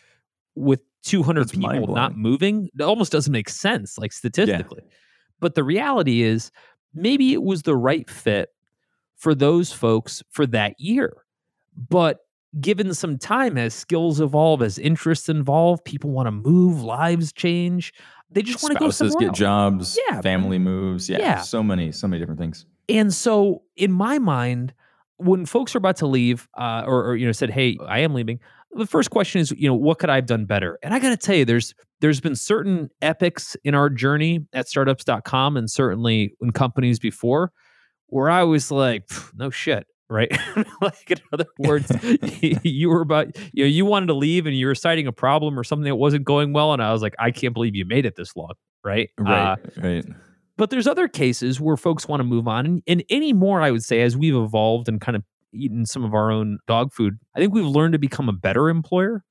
with 0.53 0.81
200 1.03 1.41
That's 1.41 1.51
people 1.53 1.95
not 1.95 2.15
moving 2.15 2.69
almost 2.79 3.11
doesn't 3.11 3.33
make 3.33 3.49
sense, 3.49 3.97
like 3.97 4.13
statistically. 4.13 4.81
Yeah. 4.83 4.93
But 5.41 5.55
the 5.55 5.63
reality 5.65 6.21
is, 6.21 6.51
maybe 6.93 7.33
it 7.33 7.43
was 7.43 7.63
the 7.63 7.75
right 7.75 8.09
fit 8.09 8.49
for 9.17 9.35
those 9.35 9.73
folks 9.73 10.23
for 10.29 10.47
that 10.47 10.79
year. 10.79 11.25
But 11.75 12.19
given 12.59 12.93
some 12.93 13.17
time 13.17 13.57
as 13.57 13.73
skills 13.73 14.19
evolve, 14.21 14.61
as 14.61 14.79
interests 14.79 15.29
evolve, 15.29 15.83
people 15.83 16.11
want 16.11 16.27
to 16.27 16.31
move, 16.31 16.81
lives 16.81 17.33
change. 17.33 17.93
They 18.29 18.41
just 18.41 18.63
want 18.63 18.73
to 18.73 18.79
go 18.79 18.91
somewhere 18.91 19.19
get 19.19 19.27
else. 19.29 19.37
jobs, 19.37 19.99
yeah, 20.09 20.21
family 20.21 20.57
moves, 20.57 21.09
yeah, 21.09 21.19
yeah, 21.19 21.41
so 21.41 21.61
many, 21.61 21.91
so 21.91 22.07
many 22.07 22.19
different 22.19 22.39
things. 22.39 22.65
And 22.87 23.13
so, 23.13 23.63
in 23.75 23.91
my 23.91 24.19
mind, 24.19 24.73
when 25.17 25.45
folks 25.45 25.75
are 25.75 25.77
about 25.77 25.97
to 25.97 26.07
leave, 26.07 26.47
uh, 26.57 26.83
or, 26.85 27.09
or 27.09 27.15
you 27.15 27.25
know, 27.25 27.33
said, 27.33 27.49
"Hey, 27.49 27.77
I 27.85 27.99
am 27.99 28.13
leaving," 28.13 28.39
the 28.73 28.85
first 28.85 29.09
question 29.09 29.41
is, 29.41 29.51
you 29.51 29.67
know, 29.67 29.75
what 29.75 29.99
could 29.99 30.09
I 30.09 30.15
have 30.15 30.25
done 30.25 30.45
better? 30.45 30.79
And 30.81 30.93
I 30.93 30.99
got 30.99 31.09
to 31.09 31.17
tell 31.17 31.35
you, 31.35 31.45
there's 31.45 31.73
there's 31.99 32.19
been 32.21 32.35
certain 32.35 32.89
epics 33.01 33.55
in 33.63 33.75
our 33.75 33.89
journey 33.89 34.45
at 34.53 34.67
startups.com 34.67 35.57
and 35.57 35.69
certainly 35.69 36.33
in 36.41 36.51
companies 36.51 36.99
before 36.99 37.51
where 38.07 38.29
I 38.29 38.43
was 38.43 38.71
like, 38.71 39.09
no 39.35 39.49
shit, 39.49 39.85
right? 40.09 40.31
like 40.81 41.11
in 41.11 41.17
other 41.33 41.45
words, 41.59 41.91
you 42.63 42.89
were 42.89 43.01
about 43.01 43.35
you 43.53 43.63
know 43.63 43.67
you 43.67 43.85
wanted 43.85 44.07
to 44.07 44.13
leave 44.13 44.45
and 44.45 44.55
you 44.55 44.67
were 44.67 44.75
citing 44.75 45.07
a 45.07 45.11
problem 45.11 45.57
or 45.57 45.63
something 45.63 45.85
that 45.85 45.95
wasn't 45.95 46.25
going 46.25 46.53
well, 46.53 46.73
and 46.73 46.83
I 46.83 46.91
was 46.91 47.01
like, 47.01 47.15
I 47.19 47.31
can't 47.31 47.53
believe 47.53 47.75
you 47.75 47.85
made 47.85 48.05
it 48.05 48.15
this 48.15 48.35
long, 48.35 48.53
right? 48.83 49.09
Right, 49.17 49.53
uh, 49.53 49.55
right. 49.77 50.05
But 50.57 50.69
there's 50.69 50.85
other 50.85 51.07
cases 51.07 51.59
where 51.59 51.77
folks 51.77 52.07
want 52.07 52.19
to 52.19 52.23
move 52.23 52.47
on, 52.47 52.65
and, 52.65 52.83
and 52.87 53.03
anymore, 53.09 53.61
I 53.61 53.71
would 53.71 53.83
say, 53.83 54.01
as 54.01 54.15
we've 54.15 54.35
evolved 54.35 54.87
and 54.87 55.01
kind 55.01 55.15
of 55.15 55.23
eaten 55.53 55.85
some 55.85 56.03
of 56.03 56.13
our 56.13 56.31
own 56.31 56.59
dog 56.67 56.93
food, 56.93 57.19
I 57.35 57.39
think 57.39 57.53
we've 57.53 57.65
learned 57.65 57.93
to 57.93 57.99
become 57.99 58.29
a 58.29 58.33
better 58.33 58.69
employer. 58.69 59.23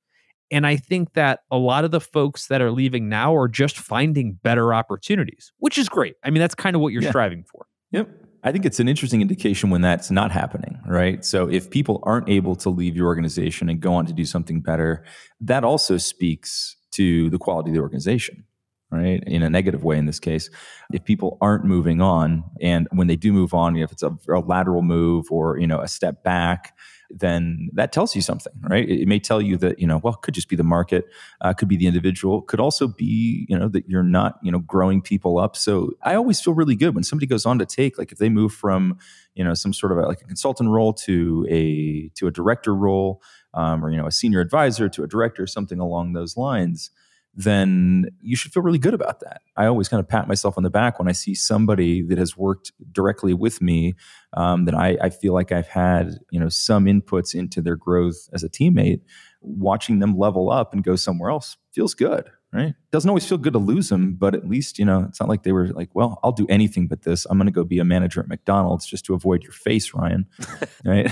And 0.51 0.67
I 0.67 0.75
think 0.75 1.13
that 1.13 1.39
a 1.49 1.57
lot 1.57 1.85
of 1.85 1.91
the 1.91 2.01
folks 2.01 2.47
that 2.47 2.61
are 2.61 2.71
leaving 2.71 3.07
now 3.07 3.33
are 3.35 3.47
just 3.47 3.77
finding 3.77 4.33
better 4.43 4.73
opportunities, 4.73 5.53
which 5.59 5.77
is 5.77 5.87
great. 5.87 6.15
I 6.23 6.29
mean, 6.29 6.41
that's 6.41 6.55
kind 6.55 6.75
of 6.75 6.81
what 6.81 6.91
you're 6.91 7.03
yeah. 7.03 7.09
striving 7.09 7.45
for. 7.49 7.67
Yep. 7.91 8.09
I 8.43 8.51
think 8.51 8.65
it's 8.65 8.79
an 8.79 8.87
interesting 8.87 9.21
indication 9.21 9.69
when 9.69 9.81
that's 9.81 10.09
not 10.09 10.31
happening, 10.31 10.79
right? 10.85 11.23
So 11.23 11.47
if 11.47 11.69
people 11.69 11.99
aren't 12.03 12.27
able 12.27 12.55
to 12.57 12.69
leave 12.69 12.95
your 12.95 13.05
organization 13.05 13.69
and 13.69 13.79
go 13.79 13.93
on 13.93 14.05
to 14.07 14.13
do 14.13 14.25
something 14.25 14.61
better, 14.61 15.05
that 15.41 15.63
also 15.63 15.97
speaks 15.97 16.75
to 16.91 17.29
the 17.29 17.37
quality 17.37 17.69
of 17.69 17.75
the 17.75 17.81
organization, 17.81 18.43
right? 18.91 19.23
In 19.25 19.41
a 19.41 19.49
negative 19.49 19.83
way 19.83 19.97
in 19.97 20.05
this 20.05 20.19
case. 20.19 20.49
If 20.91 21.05
people 21.05 21.37
aren't 21.41 21.63
moving 21.63 22.01
on 22.01 22.43
and 22.59 22.87
when 22.91 23.07
they 23.07 23.15
do 23.15 23.31
move 23.31 23.53
on, 23.53 23.77
if 23.77 23.91
it's 23.91 24.03
a, 24.03 24.17
a 24.29 24.39
lateral 24.39 24.81
move 24.81 25.31
or, 25.31 25.57
you 25.57 25.65
know, 25.65 25.79
a 25.79 25.87
step 25.87 26.23
back, 26.23 26.75
then 27.09 27.69
that 27.73 27.91
tells 27.91 28.15
you 28.15 28.21
something, 28.21 28.53
right? 28.61 28.87
It, 28.87 29.01
it, 29.01 29.07
may 29.07 29.19
tell 29.19 29.41
you 29.41 29.57
that, 29.57 29.79
you 29.79 29.87
know, 29.87 29.99
well, 30.03 30.13
could 30.13 30.33
just 30.33 30.49
be 30.49 30.55
the 30.55 30.63
market, 30.63 31.05
uh, 31.41 31.53
could 31.53 31.67
be 31.67 31.77
the 31.77 31.87
individual, 31.87 32.41
could 32.41 32.59
also 32.59 32.87
be, 32.87 33.45
you 33.49 33.57
know, 33.57 33.67
that 33.69 33.87
you're 33.89 34.03
not, 34.03 34.39
you 34.43 34.51
know, 34.51 34.59
growing 34.59 35.01
people 35.01 35.37
up. 35.37 35.55
So 35.55 35.91
I 36.03 36.15
always 36.15 36.39
feel 36.39 36.53
really 36.53 36.75
good 36.75 36.95
when 36.95 37.03
somebody 37.03 37.27
goes 37.27 37.45
on 37.45 37.59
to 37.59 37.65
take, 37.65 37.97
like 37.97 38.11
if 38.11 38.17
they 38.17 38.29
move 38.29 38.53
from, 38.53 38.97
you 39.35 39.43
know, 39.43 39.53
some 39.53 39.73
sort 39.73 39.91
of 39.91 39.97
a, 39.97 40.01
like 40.01 40.21
a 40.21 40.25
consultant 40.25 40.69
role 40.69 40.93
to 40.93 41.45
a, 41.49 42.09
to 42.15 42.27
a 42.27 42.31
director 42.31 42.75
role, 42.75 43.21
um, 43.53 43.83
or, 43.83 43.89
you 43.89 43.97
know, 43.97 44.07
a 44.07 44.11
senior 44.11 44.39
advisor 44.39 44.87
to 44.89 45.03
a 45.03 45.07
director, 45.07 45.45
something 45.47 45.79
along 45.79 46.13
those 46.13 46.37
lines 46.37 46.91
then 47.33 48.07
you 48.21 48.35
should 48.35 48.51
feel 48.51 48.63
really 48.63 48.77
good 48.77 48.93
about 48.93 49.21
that. 49.21 49.41
I 49.55 49.65
always 49.65 49.87
kind 49.87 49.99
of 49.99 50.07
pat 50.07 50.27
myself 50.27 50.57
on 50.57 50.63
the 50.63 50.69
back 50.69 50.99
when 50.99 51.07
I 51.07 51.13
see 51.13 51.33
somebody 51.33 52.01
that 52.03 52.17
has 52.17 52.35
worked 52.35 52.73
directly 52.91 53.33
with 53.33 53.61
me 53.61 53.95
um, 54.33 54.65
that 54.65 54.75
I, 54.75 54.97
I, 55.01 55.09
feel 55.09 55.33
like 55.33 55.51
I've 55.51 55.67
had 55.67 56.19
you 56.29 56.39
know 56.39 56.49
some 56.49 56.85
inputs 56.85 57.33
into 57.33 57.61
their 57.61 57.75
growth 57.75 58.29
as 58.33 58.43
a 58.43 58.49
teammate. 58.49 59.01
Watching 59.43 59.99
them 59.99 60.17
level 60.17 60.51
up 60.51 60.71
and 60.71 60.83
go 60.83 60.95
somewhere 60.95 61.31
else 61.31 61.57
feels 61.71 61.95
good, 61.95 62.29
right? 62.53 62.75
Doesn't 62.91 63.09
always 63.09 63.25
feel 63.25 63.39
good 63.39 63.53
to 63.53 63.59
lose 63.59 63.89
them, 63.89 64.13
but 64.13 64.35
at 64.35 64.47
least 64.47 64.77
you 64.77 64.85
know 64.85 65.05
it's 65.07 65.19
not 65.19 65.29
like 65.29 65.43
they 65.43 65.51
were 65.51 65.69
like, 65.69 65.89
well, 65.93 66.19
I'll 66.23 66.31
do 66.31 66.45
anything 66.49 66.87
but 66.87 67.03
this. 67.03 67.25
I'm 67.25 67.37
going 67.37 67.47
to 67.47 67.51
go 67.51 67.63
be 67.63 67.79
a 67.79 67.85
manager 67.85 68.19
at 68.19 68.27
McDonald's 68.27 68.85
just 68.85 69.05
to 69.05 69.13
avoid 69.13 69.41
your 69.41 69.53
face, 69.53 69.93
Ryan. 69.93 70.27
right? 70.85 71.09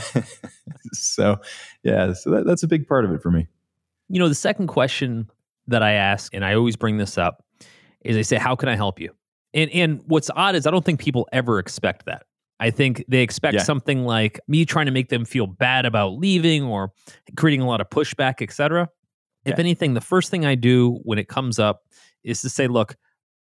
so 0.93 1.39
yeah, 1.81 2.13
so 2.13 2.29
that, 2.31 2.45
that's 2.45 2.63
a 2.63 2.67
big 2.67 2.87
part 2.87 3.05
of 3.05 3.11
it 3.11 3.21
for 3.21 3.31
me. 3.31 3.47
You 4.09 4.19
know, 4.19 4.27
the 4.27 4.35
second 4.35 4.67
question 4.67 5.29
that 5.69 5.83
I 5.83 5.93
ask, 5.93 6.33
and 6.33 6.43
I 6.45 6.53
always 6.55 6.75
bring 6.75 6.97
this 6.97 7.17
up, 7.17 7.43
is 8.01 8.17
I 8.17 8.21
say, 8.21 8.37
"How 8.37 8.55
can 8.55 8.69
I 8.69 8.75
help 8.75 8.99
you?" 8.99 9.13
And 9.53 9.69
and 9.71 10.01
what's 10.05 10.29
odd 10.35 10.55
is 10.55 10.67
I 10.67 10.71
don't 10.71 10.85
think 10.85 10.99
people 10.99 11.27
ever 11.31 11.59
expect 11.59 12.05
that. 12.05 12.23
I 12.59 12.71
think 12.71 13.05
they 13.07 13.21
expect 13.21 13.55
Yeah. 13.55 13.63
something 13.63 14.03
like 14.05 14.39
me 14.47 14.65
trying 14.65 14.85
to 14.87 14.91
make 14.91 15.09
them 15.09 15.23
feel 15.25 15.47
bad 15.47 15.85
about 15.85 16.17
leaving 16.17 16.63
or 16.63 16.91
creating 17.37 17.61
a 17.61 17.67
lot 17.67 17.79
of 17.81 17.89
pushback, 17.89 18.41
etc. 18.41 18.89
If 19.45 19.57
anything, 19.57 19.93
the 19.93 20.01
first 20.01 20.29
thing 20.29 20.45
I 20.45 20.55
do 20.55 20.99
when 21.03 21.17
it 21.17 21.27
comes 21.29 21.57
up 21.57 21.83
is 22.23 22.41
to 22.41 22.49
say, 22.49 22.67
look, 22.67 22.95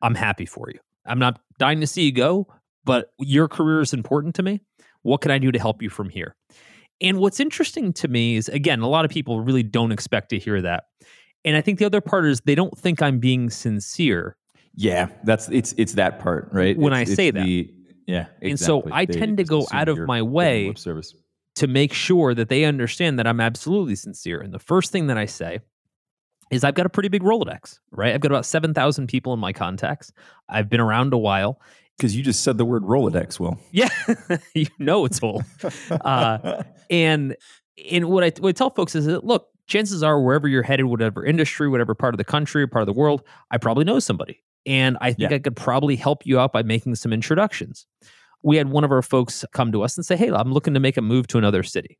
I'm 0.00 0.14
happy 0.14 0.46
for 0.46 0.68
you. 0.70 0.80
I'm 1.04 1.18
not 1.18 1.40
dying 1.58 1.80
to 1.80 1.86
see 1.86 2.04
you 2.06 2.12
go, 2.12 2.48
but 2.84 3.12
your 3.18 3.46
career 3.46 3.80
is 3.82 3.92
important 3.92 4.34
to 4.36 4.42
me. 4.42 4.62
What 5.02 5.20
can 5.20 5.30
I 5.30 5.38
do 5.38 5.52
to 5.52 5.58
help 5.58 5.82
you 5.82 5.90
from 5.90 6.08
here? 6.08 6.34
And 7.00 7.18
what's 7.18 7.38
interesting 7.38 7.92
to 7.94 8.08
me 8.08 8.36
is, 8.36 8.48
again, 8.48 8.80
a 8.80 8.88
lot 8.88 9.04
of 9.04 9.10
people 9.10 9.40
really 9.40 9.62
don't 9.62 9.92
expect 9.92 10.30
to 10.30 10.38
hear 10.38 10.62
that. 10.62 10.84
And 11.44 11.56
I 11.56 11.60
think 11.60 11.78
the 11.78 11.84
other 11.84 12.00
part 12.00 12.24
is 12.26 12.40
they 12.42 12.54
don't 12.54 12.76
think 12.78 13.02
I'm 13.02 13.18
being 13.18 13.50
sincere. 13.50 14.36
Yeah, 14.74 15.08
that's 15.24 15.48
it's 15.50 15.74
it's 15.76 15.94
that 15.94 16.18
part, 16.20 16.48
right? 16.52 16.76
When 16.78 16.92
It's- 16.92 17.10
I 17.10 17.14
say 17.14 17.30
that. 17.30 17.44
the- 17.44 17.74
yeah, 18.06 18.26
And 18.40 18.58
so. 18.58 18.82
I 18.90 19.04
They 19.04 19.14
tend 19.14 19.36
to 19.38 19.44
go 19.44 19.66
out 19.72 19.88
of 19.88 19.98
my 20.00 20.22
way 20.22 20.74
to 21.54 21.66
make 21.66 21.92
sure 21.92 22.34
that 22.34 22.48
they 22.48 22.64
understand 22.64 23.18
that 23.18 23.26
I'm 23.26 23.40
absolutely 23.40 23.94
sincere. 23.94 24.40
And 24.40 24.52
the 24.52 24.58
first 24.58 24.90
thing 24.90 25.06
that 25.06 25.16
I 25.18 25.26
say 25.26 25.60
is 26.50 26.64
I've 26.64 26.74
got 26.74 26.84
a 26.86 26.88
pretty 26.88 27.08
big 27.08 27.22
Rolodex, 27.22 27.78
right? 27.92 28.12
I've 28.12 28.20
got 28.20 28.30
about 28.32 28.44
7,000 28.44 29.06
people 29.06 29.32
in 29.32 29.38
my 29.40 29.52
contacts. 29.52 30.12
I've 30.48 30.68
been 30.68 30.80
around 30.80 31.12
a 31.12 31.18
while. 31.18 31.60
Because 31.96 32.16
you 32.16 32.22
just 32.22 32.42
said 32.42 32.58
the 32.58 32.64
word 32.64 32.82
Rolodex, 32.82 33.38
Will. 33.38 33.58
Yeah, 33.70 33.88
you 34.54 34.66
know 34.78 35.04
it's 35.04 35.22
old. 35.22 35.44
Uh, 35.90 36.62
and 36.90 37.36
and 37.92 38.06
what 38.08 38.24
I, 38.24 38.32
what 38.40 38.48
I 38.48 38.52
tell 38.52 38.70
folks 38.70 38.94
is 38.94 39.06
that 39.06 39.24
look, 39.24 39.48
chances 39.66 40.02
are 40.02 40.20
wherever 40.20 40.48
you're 40.48 40.62
headed, 40.62 40.86
whatever 40.86 41.24
industry, 41.24 41.68
whatever 41.68 41.94
part 41.94 42.14
of 42.14 42.18
the 42.18 42.24
country 42.24 42.62
or 42.62 42.66
part 42.66 42.82
of 42.82 42.86
the 42.86 42.92
world, 42.92 43.22
I 43.50 43.58
probably 43.58 43.84
know 43.84 43.98
somebody, 43.98 44.42
and 44.66 44.96
I 45.00 45.12
think 45.12 45.30
Yeah. 45.30 45.36
I 45.36 45.38
could 45.38 45.56
probably 45.56 45.96
help 45.96 46.26
you 46.26 46.38
out 46.38 46.52
by 46.52 46.62
making 46.62 46.94
some 46.96 47.12
introductions. 47.12 47.86
We 48.42 48.56
had 48.56 48.70
one 48.70 48.84
of 48.84 48.90
our 48.90 49.02
folks 49.02 49.44
come 49.52 49.70
to 49.72 49.82
us 49.82 49.96
and 49.96 50.04
say, 50.04 50.16
"Hey, 50.16 50.30
I'm 50.30 50.52
looking 50.52 50.74
to 50.74 50.80
make 50.80 50.96
a 50.96 51.02
move 51.02 51.26
to 51.28 51.38
another 51.38 51.62
city, 51.62 51.98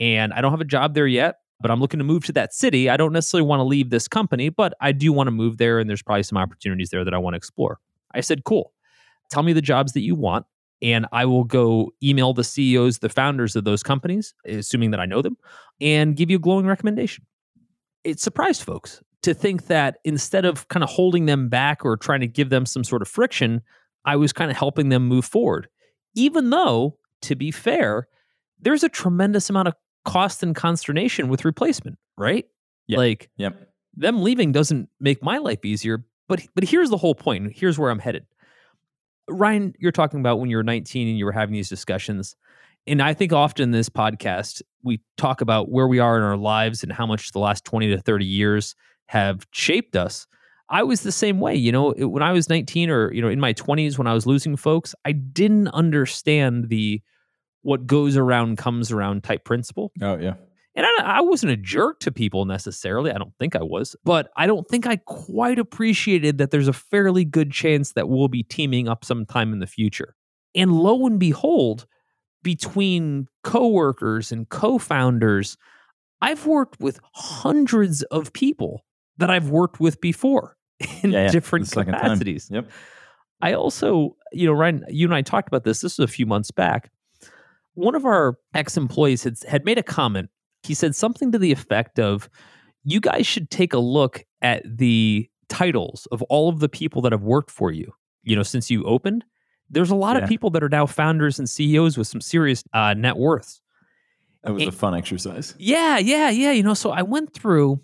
and 0.00 0.32
I 0.32 0.40
don't 0.40 0.50
have 0.50 0.60
a 0.60 0.64
job 0.64 0.94
there 0.94 1.06
yet." 1.06 1.38
But 1.60 1.72
I'm 1.72 1.80
looking 1.80 1.98
to 1.98 2.04
move 2.04 2.24
to 2.26 2.32
that 2.34 2.54
city. 2.54 2.88
I 2.88 2.96
don't 2.96 3.12
necessarily 3.12 3.44
want 3.48 3.58
to 3.58 3.64
leave 3.64 3.90
this 3.90 4.06
company, 4.06 4.48
but 4.48 4.74
I 4.80 4.92
do 4.92 5.12
want 5.12 5.26
to 5.26 5.32
move 5.32 5.56
there, 5.58 5.80
and 5.80 5.90
there's 5.90 6.02
probably 6.02 6.22
some 6.22 6.38
opportunities 6.38 6.90
there 6.90 7.04
that 7.04 7.12
I 7.12 7.18
want 7.18 7.34
to 7.34 7.36
explore. 7.36 7.80
I 8.14 8.20
said, 8.20 8.44
"Cool. 8.44 8.72
Tell 9.28 9.42
me 9.42 9.52
the 9.52 9.60
jobs 9.60 9.92
that 9.94 10.02
you 10.02 10.14
want, 10.14 10.46
and 10.82 11.06
I 11.12 11.24
will 11.24 11.44
go 11.44 11.92
email 12.02 12.32
the 12.34 12.44
CEOs, 12.44 12.98
the 12.98 13.08
founders 13.08 13.56
of 13.56 13.64
those 13.64 13.82
companies, 13.82 14.34
assuming 14.46 14.90
that 14.92 15.00
I 15.00 15.06
know 15.06 15.22
them, 15.22 15.36
and 15.80 16.16
give 16.16 16.30
you 16.30 16.36
a 16.36 16.40
glowing 16.40 16.66
recommendation. 16.66 17.24
It 18.04 18.20
surprised 18.20 18.62
folks 18.62 19.02
to 19.22 19.34
think 19.34 19.66
that 19.66 19.98
instead 20.04 20.44
of 20.44 20.68
kind 20.68 20.84
of 20.84 20.90
holding 20.90 21.26
them 21.26 21.48
back 21.48 21.84
or 21.84 21.96
trying 21.96 22.20
to 22.20 22.28
give 22.28 22.50
them 22.50 22.64
some 22.64 22.84
sort 22.84 23.02
of 23.02 23.08
friction, 23.08 23.62
I 24.04 24.16
was 24.16 24.32
kind 24.32 24.50
of 24.50 24.56
helping 24.56 24.88
them 24.88 25.06
move 25.08 25.24
forward. 25.24 25.68
Even 26.14 26.50
though, 26.50 26.96
to 27.22 27.34
be 27.34 27.50
fair, 27.50 28.06
there's 28.60 28.82
a 28.84 28.88
tremendous 28.88 29.50
amount 29.50 29.68
of 29.68 29.74
cost 30.04 30.42
and 30.42 30.54
consternation 30.54 31.28
with 31.28 31.44
replacement, 31.44 31.98
right? 32.16 32.46
Yeah. 32.86 32.98
Like 32.98 33.28
Yep. 33.36 33.68
them 33.94 34.22
leaving 34.22 34.52
doesn't 34.52 34.88
make 35.00 35.22
my 35.22 35.38
life 35.38 35.64
easier. 35.64 36.04
But 36.28 36.46
but 36.54 36.64
here's 36.64 36.90
the 36.90 36.96
whole 36.96 37.14
point. 37.14 37.52
Here's 37.54 37.78
where 37.78 37.90
I'm 37.90 37.98
headed. 37.98 38.26
Ryan, 39.28 39.74
you're 39.78 39.92
talking 39.92 40.20
about 40.20 40.40
when 40.40 40.50
you 40.50 40.56
were 40.56 40.62
19 40.62 41.08
and 41.08 41.18
you 41.18 41.24
were 41.24 41.32
having 41.32 41.54
these 41.54 41.68
discussions. 41.68 42.36
And 42.86 43.02
I 43.02 43.12
think 43.14 43.32
often 43.32 43.64
in 43.64 43.70
this 43.70 43.88
podcast, 43.88 44.62
we 44.82 45.00
talk 45.16 45.40
about 45.40 45.70
where 45.70 45.86
we 45.86 45.98
are 45.98 46.16
in 46.16 46.22
our 46.22 46.36
lives 46.36 46.82
and 46.82 46.92
how 46.92 47.06
much 47.06 47.32
the 47.32 47.38
last 47.38 47.64
20 47.64 47.88
to 47.88 47.98
30 47.98 48.24
years 48.24 48.74
have 49.06 49.46
shaped 49.52 49.96
us. 49.96 50.26
I 50.70 50.82
was 50.82 51.02
the 51.02 51.12
same 51.12 51.40
way. 51.40 51.54
You 51.54 51.72
know, 51.72 51.92
when 51.92 52.22
I 52.22 52.32
was 52.32 52.48
19 52.48 52.90
or, 52.90 53.12
you 53.12 53.22
know, 53.22 53.28
in 53.28 53.40
my 53.40 53.52
20s 53.54 53.98
when 53.98 54.06
I 54.06 54.14
was 54.14 54.26
losing 54.26 54.56
folks, 54.56 54.94
I 55.04 55.12
didn't 55.12 55.68
understand 55.68 56.68
the 56.68 57.02
what 57.62 57.86
goes 57.86 58.16
around 58.16 58.56
comes 58.56 58.92
around 58.92 59.24
type 59.24 59.44
principle. 59.44 59.92
Oh 60.00 60.16
yeah. 60.16 60.34
And 60.78 60.86
I, 60.86 61.18
I 61.18 61.20
wasn't 61.22 61.50
a 61.50 61.56
jerk 61.56 61.98
to 62.00 62.12
people 62.12 62.44
necessarily. 62.44 63.10
I 63.10 63.18
don't 63.18 63.34
think 63.36 63.56
I 63.56 63.62
was, 63.64 63.96
but 64.04 64.30
I 64.36 64.46
don't 64.46 64.66
think 64.68 64.86
I 64.86 64.94
quite 64.96 65.58
appreciated 65.58 66.38
that 66.38 66.52
there's 66.52 66.68
a 66.68 66.72
fairly 66.72 67.24
good 67.24 67.50
chance 67.50 67.92
that 67.94 68.08
we'll 68.08 68.28
be 68.28 68.44
teaming 68.44 68.86
up 68.86 69.04
sometime 69.04 69.52
in 69.52 69.58
the 69.58 69.66
future. 69.66 70.14
And 70.54 70.72
lo 70.72 71.04
and 71.04 71.18
behold, 71.18 71.86
between 72.44 73.26
coworkers 73.42 74.30
and 74.30 74.48
co-founders, 74.48 75.56
I've 76.20 76.46
worked 76.46 76.80
with 76.80 77.00
hundreds 77.12 78.02
of 78.04 78.32
people 78.32 78.84
that 79.16 79.30
I've 79.30 79.50
worked 79.50 79.80
with 79.80 80.00
before 80.00 80.56
in 81.02 81.10
Yeah, 81.10 81.24
yeah. 81.24 81.30
different 81.32 81.64
The 81.66 81.70
second 81.72 81.92
time. 81.94 82.02
capacities. 82.02 82.48
Yep. 82.52 82.70
I 83.40 83.52
also, 83.54 84.16
you 84.32 84.46
know, 84.46 84.52
Ryan, 84.52 84.84
you 84.88 85.06
and 85.06 85.14
I 85.14 85.22
talked 85.22 85.48
about 85.48 85.64
this. 85.64 85.80
This 85.80 85.98
was 85.98 86.08
a 86.08 86.12
few 86.12 86.24
months 86.26 86.52
back. 86.52 86.92
One 87.74 87.94
of 87.96 88.04
our 88.04 88.38
ex 88.54 88.76
employees 88.76 89.24
had, 89.24 89.34
had 89.48 89.64
made 89.64 89.78
a 89.78 89.82
comment. 89.82 90.30
He 90.68 90.74
said 90.74 90.94
something 90.94 91.32
to 91.32 91.38
the 91.38 91.50
effect 91.52 91.98
of, 91.98 92.28
you 92.84 93.00
guys 93.00 93.26
should 93.26 93.50
take 93.50 93.72
a 93.72 93.78
look 93.78 94.24
at 94.42 94.62
the 94.64 95.28
titles 95.48 96.06
of 96.12 96.22
all 96.22 96.48
of 96.48 96.60
the 96.60 96.68
people 96.68 97.02
that 97.02 97.12
have 97.12 97.22
worked 97.24 97.50
for 97.50 97.72
you, 97.72 97.92
you 98.22 98.36
know, 98.36 98.42
since 98.42 98.70
you 98.70 98.84
opened. 98.84 99.24
There's 99.70 99.90
a 99.90 99.94
lot 99.96 100.16
Yeah. 100.16 100.22
of 100.22 100.28
people 100.28 100.50
that 100.50 100.62
are 100.62 100.68
now 100.68 100.86
founders 100.86 101.38
and 101.38 101.48
CEOs 101.48 101.98
with 101.98 102.06
some 102.06 102.20
serious 102.20 102.62
uh, 102.72 102.94
net 102.94 103.16
worths. 103.16 103.60
That 104.44 104.52
was 104.54 104.62
It- 104.62 104.68
a 104.68 104.72
fun 104.72 104.94
exercise. 104.94 105.54
Yeah, 105.58 105.98
yeah, 105.98 106.30
yeah. 106.30 106.52
You 106.52 106.62
know, 106.62 106.74
so 106.74 106.90
I 106.90 107.02
went 107.02 107.34
through 107.34 107.80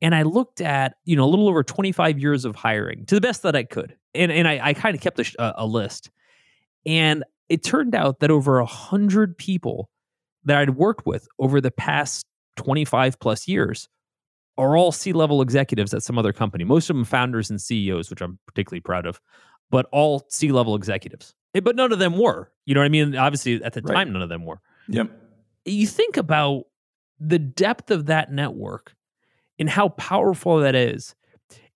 and 0.00 0.14
I 0.14 0.22
looked 0.22 0.60
at, 0.60 0.96
you 1.04 1.16
know, 1.16 1.24
a 1.24 1.30
little 1.30 1.48
over 1.48 1.62
25 1.62 2.18
years 2.18 2.44
of 2.44 2.54
hiring 2.56 3.06
to 3.06 3.14
the 3.14 3.20
best 3.20 3.42
that 3.44 3.56
I 3.56 3.62
could. 3.64 3.96
And 4.14 4.30
and 4.30 4.46
I, 4.46 4.60
I 4.62 4.74
kind 4.74 4.94
of 4.94 5.00
kept 5.00 5.18
a, 5.18 5.24
a, 5.38 5.64
a 5.64 5.66
list. 5.66 6.10
And 6.84 7.24
it 7.48 7.62
turned 7.64 7.94
out 7.94 8.20
that 8.20 8.30
over 8.30 8.58
a 8.58 8.66
hundred 8.66 9.38
people 9.38 9.88
that 10.44 10.58
I'd 10.58 10.70
worked 10.70 11.06
with 11.06 11.28
over 11.38 11.60
the 11.60 11.70
past 11.70 12.26
25 12.56 13.18
plus 13.20 13.46
years 13.48 13.88
are 14.58 14.76
all 14.76 14.92
C-level 14.92 15.40
executives 15.40 15.94
at 15.94 16.02
some 16.02 16.18
other 16.18 16.32
company. 16.32 16.64
Most 16.64 16.90
of 16.90 16.96
them 16.96 17.04
founders 17.04 17.48
and 17.50 17.60
CEOs, 17.60 18.10
which 18.10 18.20
I'm 18.20 18.38
particularly 18.46 18.80
proud 18.80 19.06
of, 19.06 19.20
but 19.70 19.86
all 19.92 20.26
C-level 20.28 20.74
executives. 20.74 21.34
Eh, 21.54 21.60
But 21.60 21.76
none 21.76 21.92
of 21.92 21.98
them 21.98 22.18
were. 22.18 22.50
You 22.66 22.74
know 22.74 22.80
what 22.80 22.86
I 22.86 22.90
mean? 22.90 23.16
Obviously, 23.16 23.62
at 23.64 23.72
the 23.72 23.80
Right. 23.82 23.94
time, 23.94 24.12
none 24.12 24.22
of 24.22 24.28
them 24.28 24.44
were 24.44 24.60
Yep. 24.88 25.10
you 25.64 25.86
think 25.86 26.16
about 26.16 26.64
the 27.18 27.38
depth 27.38 27.90
of 27.90 28.06
that 28.06 28.32
network 28.32 28.94
and 29.58 29.70
how 29.70 29.90
powerful 29.90 30.58
that 30.60 30.74
is. 30.74 31.14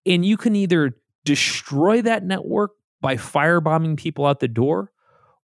And 0.04 0.24
you 0.24 0.36
can 0.36 0.54
either 0.56 0.98
destroy 1.24 2.02
that 2.02 2.24
network 2.24 2.72
by 3.00 3.16
firebombing 3.16 3.96
people 3.96 4.26
out 4.26 4.40
the 4.40 4.48
door 4.48 4.92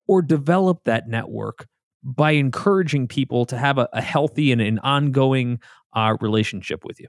or 0.09 0.23
develop 0.23 0.85
that 0.85 1.09
network 1.09 1.67
by 2.03 2.33
encouraging 2.33 3.09
people 3.09 3.45
to 3.47 3.59
have 3.59 3.79
a, 3.79 3.89
a 3.93 4.01
healthy 4.01 4.53
and 4.53 4.61
an 4.61 4.79
ongoing 4.81 5.61
uh, 5.95 6.17
relationship 6.21 6.85
with 6.85 7.01
you. 7.01 7.09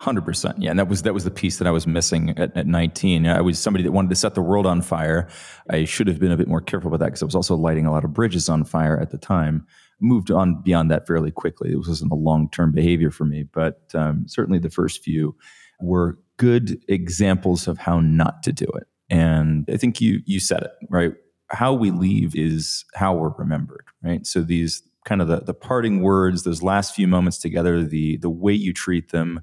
Hundred 0.00 0.24
percent, 0.24 0.62
yeah, 0.62 0.70
and 0.70 0.78
that 0.78 0.88
was 0.88 1.02
that 1.02 1.12
was 1.12 1.24
the 1.24 1.30
piece 1.30 1.58
that 1.58 1.66
I 1.66 1.72
was 1.72 1.84
missing 1.84 2.30
at, 2.38 2.56
at 2.56 2.68
nineteen. 2.68 3.26
I 3.26 3.40
was 3.40 3.58
somebody 3.58 3.82
that 3.82 3.90
wanted 3.90 4.10
to 4.10 4.14
set 4.14 4.36
the 4.36 4.42
world 4.42 4.64
on 4.64 4.80
fire. 4.80 5.28
I 5.70 5.84
should 5.86 6.06
have 6.06 6.20
been 6.20 6.30
a 6.30 6.36
bit 6.36 6.46
more 6.46 6.60
careful 6.60 6.86
about 6.86 7.00
that 7.00 7.06
because 7.06 7.22
I 7.22 7.24
was 7.24 7.34
also 7.34 7.56
lighting 7.56 7.84
a 7.84 7.90
lot 7.90 8.04
of 8.04 8.12
bridges 8.12 8.48
on 8.48 8.62
fire 8.62 8.96
at 9.00 9.10
the 9.10 9.18
time. 9.18 9.66
Moved 10.00 10.30
on 10.30 10.62
beyond 10.62 10.92
that 10.92 11.08
fairly 11.08 11.32
quickly. 11.32 11.72
It 11.72 11.78
wasn't 11.78 12.12
a 12.12 12.14
long 12.14 12.48
term 12.48 12.70
behavior 12.70 13.10
for 13.10 13.24
me, 13.24 13.42
but 13.42 13.90
um, 13.92 14.24
certainly 14.28 14.60
the 14.60 14.70
first 14.70 15.02
few 15.02 15.34
were 15.80 16.16
good 16.36 16.80
examples 16.88 17.66
of 17.66 17.78
how 17.78 17.98
not 17.98 18.44
to 18.44 18.52
do 18.52 18.66
it. 18.76 18.86
And 19.10 19.68
I 19.68 19.78
think 19.78 20.00
you 20.00 20.20
you 20.26 20.38
said 20.38 20.62
it 20.62 20.70
right. 20.90 21.14
How 21.50 21.72
we 21.72 21.90
leave 21.90 22.34
is 22.36 22.84
how 22.94 23.14
we're 23.14 23.30
remembered, 23.30 23.86
right? 24.02 24.26
So 24.26 24.42
these 24.42 24.82
kind 25.04 25.22
of 25.22 25.28
the, 25.28 25.40
the 25.40 25.54
parting 25.54 26.02
words, 26.02 26.42
those 26.42 26.62
last 26.62 26.94
few 26.94 27.08
moments 27.08 27.38
together, 27.38 27.82
the 27.82 28.18
the 28.18 28.30
way 28.30 28.52
you 28.52 28.72
treat 28.72 29.10
them, 29.10 29.40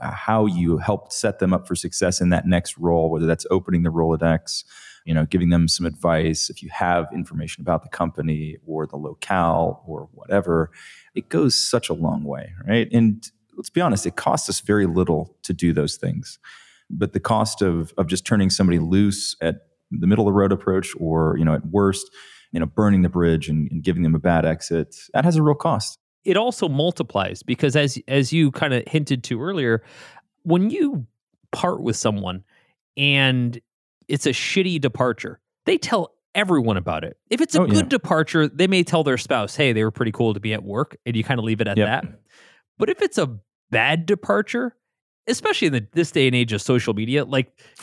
uh, 0.00 0.10
how 0.10 0.46
you 0.46 0.78
helped 0.78 1.12
set 1.12 1.38
them 1.38 1.54
up 1.54 1.66
for 1.66 1.74
success 1.74 2.20
in 2.20 2.28
that 2.30 2.46
next 2.46 2.76
role, 2.76 3.10
whether 3.10 3.26
that's 3.26 3.46
opening 3.50 3.82
the 3.82 3.90
Rolodex, 3.90 4.64
you 5.06 5.14
know, 5.14 5.24
giving 5.24 5.48
them 5.48 5.68
some 5.68 5.86
advice, 5.86 6.50
if 6.50 6.62
you 6.62 6.68
have 6.70 7.06
information 7.14 7.62
about 7.62 7.82
the 7.82 7.88
company 7.88 8.56
or 8.66 8.86
the 8.86 8.96
locale 8.96 9.82
or 9.86 10.08
whatever, 10.12 10.70
it 11.14 11.28
goes 11.30 11.56
such 11.56 11.88
a 11.88 11.94
long 11.94 12.24
way, 12.24 12.52
right? 12.66 12.88
And 12.92 13.26
let's 13.56 13.70
be 13.70 13.80
honest, 13.80 14.04
it 14.04 14.16
costs 14.16 14.50
us 14.50 14.60
very 14.60 14.86
little 14.86 15.34
to 15.44 15.54
do 15.54 15.72
those 15.72 15.96
things. 15.96 16.38
But 16.90 17.14
the 17.14 17.20
cost 17.20 17.62
of 17.62 17.92
of 17.96 18.06
just 18.06 18.26
turning 18.26 18.50
somebody 18.50 18.78
loose 18.78 19.34
at 19.40 19.65
the 19.90 20.06
middle 20.06 20.26
of 20.26 20.32
the 20.32 20.36
road 20.38 20.52
approach 20.52 20.92
or, 20.98 21.36
you 21.38 21.44
know, 21.44 21.54
at 21.54 21.66
worst, 21.66 22.10
you 22.52 22.60
know, 22.60 22.66
burning 22.66 23.02
the 23.02 23.08
bridge 23.08 23.48
and, 23.48 23.70
and 23.70 23.82
giving 23.82 24.02
them 24.02 24.14
a 24.14 24.18
bad 24.18 24.44
exit, 24.44 24.96
that 25.14 25.24
has 25.24 25.36
a 25.36 25.42
real 25.42 25.54
cost. 25.54 25.98
it 26.24 26.36
also 26.36 26.68
multiplies 26.68 27.42
because 27.42 27.76
as 27.76 27.98
as 28.08 28.32
you 28.32 28.50
kind 28.50 28.74
of 28.74 28.82
hinted 28.88 29.22
to 29.24 29.40
earlier, 29.42 29.82
when 30.42 30.70
you 30.70 31.06
part 31.52 31.80
with 31.82 31.96
someone 31.96 32.42
and 32.96 33.60
it's 34.08 34.26
a 34.26 34.30
shitty 34.30 34.80
departure, 34.80 35.40
they 35.66 35.78
tell 35.78 36.12
everyone 36.34 36.76
about 36.76 37.02
it. 37.04 37.16
If 37.30 37.40
it's 37.40 37.54
a 37.54 37.60
Oh, 37.62 37.66
good 37.66 37.76
yeah. 37.86 37.88
departure, 37.88 38.46
they 38.48 38.66
may 38.66 38.82
tell 38.82 39.02
their 39.04 39.16
spouse, 39.18 39.56
"Hey, 39.56 39.72
they 39.72 39.82
were 39.84 39.90
pretty 39.90 40.12
cool 40.12 40.34
to 40.34 40.40
be 40.40 40.52
at 40.52 40.62
work," 40.62 40.96
and 41.06 41.16
you 41.16 41.24
kind 41.24 41.38
of 41.40 41.44
leave 41.44 41.60
it 41.60 41.66
at 41.68 41.76
Yep. 41.78 41.86
that. 41.86 42.20
But 42.78 42.90
if 42.90 43.00
it's 43.02 43.18
a 43.18 43.38
bad 43.70 44.04
departure, 44.06 44.76
especially 45.28 45.66
in 45.68 45.72
the, 45.72 45.86
this 45.92 46.10
day 46.10 46.26
and 46.26 46.34
age 46.36 46.52
of 46.52 46.62
social 46.62 46.94
media, 46.94 47.24
like 47.24 47.52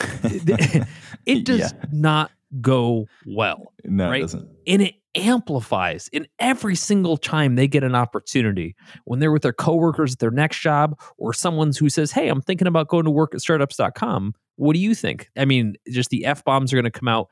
it 1.26 1.44
does 1.44 1.60
Yeah. 1.60 1.70
not 1.92 2.30
go 2.60 3.06
well. 3.26 3.72
No, 3.84 4.08
right? 4.10 4.18
it 4.18 4.22
doesn't. 4.22 4.48
And 4.66 4.82
it 4.82 4.94
amplifies 5.16 6.08
in 6.08 6.26
every 6.38 6.74
single 6.74 7.16
time 7.16 7.54
they 7.54 7.68
get 7.68 7.84
an 7.84 7.94
opportunity 7.94 8.74
when 9.04 9.20
they're 9.20 9.32
with 9.32 9.42
their 9.42 9.52
coworkers 9.52 10.12
at 10.14 10.18
their 10.18 10.30
next 10.30 10.60
job 10.60 10.98
or 11.18 11.32
someone's 11.32 11.78
who 11.78 11.88
says, 11.88 12.10
Hey, 12.12 12.28
I'm 12.28 12.40
thinking 12.40 12.66
about 12.66 12.88
going 12.88 13.04
to 13.04 13.10
work 13.10 13.34
at 13.34 13.40
startups.com. 13.40 14.34
What 14.56 14.74
do 14.74 14.80
you 14.80 14.94
think? 14.94 15.30
I 15.36 15.44
mean, 15.44 15.74
just 15.88 16.10
the 16.10 16.24
F 16.24 16.44
bombs 16.44 16.72
are 16.72 16.76
going 16.76 16.84
to 16.84 16.90
come 16.90 17.08
out. 17.08 17.28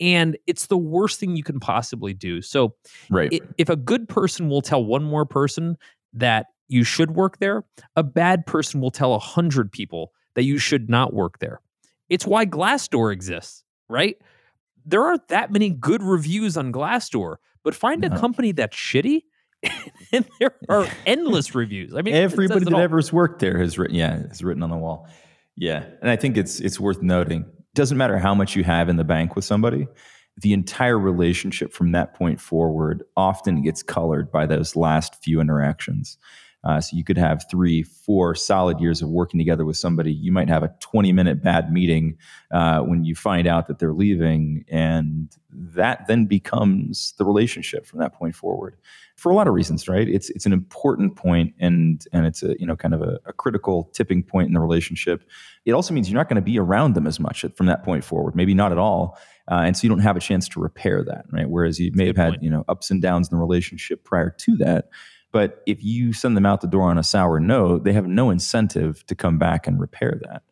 And 0.00 0.36
it's 0.48 0.66
the 0.66 0.76
worst 0.76 1.20
thing 1.20 1.36
you 1.36 1.44
can 1.44 1.60
possibly 1.60 2.12
do. 2.14 2.42
So, 2.42 2.74
Right. 3.10 3.40
if 3.58 3.68
a 3.68 3.76
good 3.76 4.08
person 4.08 4.48
will 4.48 4.60
tell 4.60 4.84
one 4.84 5.04
more 5.04 5.24
person 5.24 5.76
that 6.14 6.46
you 6.68 6.84
should 6.84 7.12
work 7.12 7.38
there, 7.38 7.64
a 7.96 8.02
bad 8.02 8.46
person 8.46 8.80
will 8.80 8.90
tell 8.90 9.14
a 9.14 9.18
hundred 9.18 9.72
people 9.72 10.12
that 10.34 10.44
you 10.44 10.58
should 10.58 10.88
not 10.88 11.12
work 11.12 11.38
there. 11.38 11.60
It's 12.08 12.26
why 12.26 12.46
Glassdoor 12.46 13.12
exists, 13.12 13.64
right? 13.88 14.16
There 14.84 15.02
aren't 15.02 15.28
that 15.28 15.50
many 15.50 15.70
good 15.70 16.02
reviews 16.02 16.56
on 16.56 16.72
Glassdoor, 16.72 17.36
but 17.62 17.74
find 17.74 18.04
a 18.04 18.18
company 18.18 18.52
that's 18.52 18.76
shitty, 18.76 19.22
and 20.12 20.26
there 20.38 20.54
are 20.68 20.86
endless 21.06 21.54
reviews. 21.54 21.94
I 21.94 22.02
mean, 22.02 22.14
Everybody 22.14 22.64
that 22.64 22.74
all. 22.74 22.80
ever 22.80 22.98
has 22.98 23.12
worked 23.12 23.40
there 23.40 23.58
has 23.58 23.78
written, 23.78 23.96
yeah, 23.96 24.26
has 24.28 24.42
written 24.42 24.62
on 24.62 24.70
the 24.70 24.76
wall. 24.76 25.08
Yeah, 25.56 25.84
and 26.02 26.10
I 26.10 26.16
think 26.16 26.36
it's 26.36 26.60
it's 26.60 26.78
worth 26.78 27.00
noting. 27.00 27.46
Doesn't 27.74 27.96
matter 27.96 28.18
how 28.18 28.34
much 28.34 28.54
you 28.54 28.64
have 28.64 28.88
in 28.88 28.96
the 28.96 29.04
bank 29.04 29.34
with 29.34 29.44
somebody, 29.44 29.86
the 30.36 30.52
entire 30.52 30.98
relationship 30.98 31.72
from 31.72 31.92
that 31.92 32.14
point 32.14 32.40
forward 32.40 33.04
often 33.16 33.62
gets 33.62 33.82
colored 33.82 34.30
by 34.30 34.46
those 34.46 34.76
last 34.76 35.22
few 35.22 35.40
interactions. 35.40 36.18
Uh, 36.64 36.80
so 36.80 36.96
you 36.96 37.04
could 37.04 37.18
have 37.18 37.44
three, 37.50 37.82
four 37.82 38.34
solid 38.34 38.80
years 38.80 39.02
of 39.02 39.08
working 39.08 39.38
together 39.38 39.64
with 39.64 39.76
somebody. 39.76 40.12
You 40.12 40.32
might 40.32 40.48
have 40.48 40.62
a 40.62 40.74
20 40.80 41.12
minute 41.12 41.42
bad 41.42 41.72
meeting 41.72 42.16
uh, 42.50 42.80
when 42.80 43.04
you 43.04 43.14
find 43.14 43.46
out 43.46 43.68
that 43.68 43.78
they're 43.78 43.92
leaving, 43.92 44.64
and 44.68 45.30
that 45.50 46.06
then 46.08 46.26
becomes 46.26 47.14
the 47.18 47.24
relationship 47.24 47.86
from 47.86 48.00
that 48.00 48.14
point 48.14 48.34
forward 48.34 48.76
for 49.16 49.30
a 49.30 49.34
lot 49.34 49.46
of 49.46 49.54
reasons, 49.54 49.88
right? 49.88 50.08
It's 50.08 50.30
it's 50.30 50.46
an 50.46 50.52
important 50.52 51.16
point 51.16 51.54
and 51.60 52.04
and 52.12 52.26
it's 52.26 52.42
a 52.42 52.58
you 52.58 52.66
know 52.66 52.76
kind 52.76 52.94
of 52.94 53.02
a, 53.02 53.18
a 53.26 53.32
critical 53.32 53.90
tipping 53.92 54.22
point 54.22 54.48
in 54.48 54.54
the 54.54 54.60
relationship. 54.60 55.24
It 55.64 55.72
also 55.72 55.94
means 55.94 56.10
you're 56.10 56.18
not 56.18 56.28
going 56.28 56.36
to 56.36 56.42
be 56.42 56.58
around 56.58 56.94
them 56.94 57.06
as 57.06 57.20
much 57.20 57.44
from 57.54 57.66
that 57.66 57.84
point 57.84 58.04
forward, 58.04 58.34
maybe 58.34 58.54
not 58.54 58.72
at 58.72 58.78
all, 58.78 59.18
uh, 59.50 59.62
and 59.64 59.76
so 59.76 59.84
you 59.84 59.88
don't 59.88 60.00
have 60.00 60.16
a 60.16 60.20
chance 60.20 60.48
to 60.48 60.60
repair 60.60 61.04
that, 61.04 61.26
right? 61.30 61.48
Whereas 61.48 61.78
you 61.78 61.90
may 61.94 62.06
have 62.06 62.16
had 62.16 62.32
point. 62.32 62.42
you 62.42 62.50
know 62.50 62.64
ups 62.68 62.90
and 62.90 63.00
downs 63.00 63.30
in 63.30 63.36
the 63.36 63.40
relationship 63.40 64.04
prior 64.04 64.30
to 64.30 64.56
that. 64.56 64.88
But 65.34 65.62
if 65.66 65.82
you 65.82 66.14
send 66.14 66.36
them 66.36 66.46
out 66.46 66.60
the 66.62 66.68
door 66.68 66.88
on 66.88 66.96
a 66.96 67.02
sour 67.02 67.40
note, 67.40 67.82
they 67.82 67.92
have 67.92 68.06
no 68.06 68.30
incentive 68.30 69.04
to 69.06 69.14
come 69.14 69.36
back 69.36 69.66
and 69.66 69.78
repair 69.80 70.18
that 70.22 70.44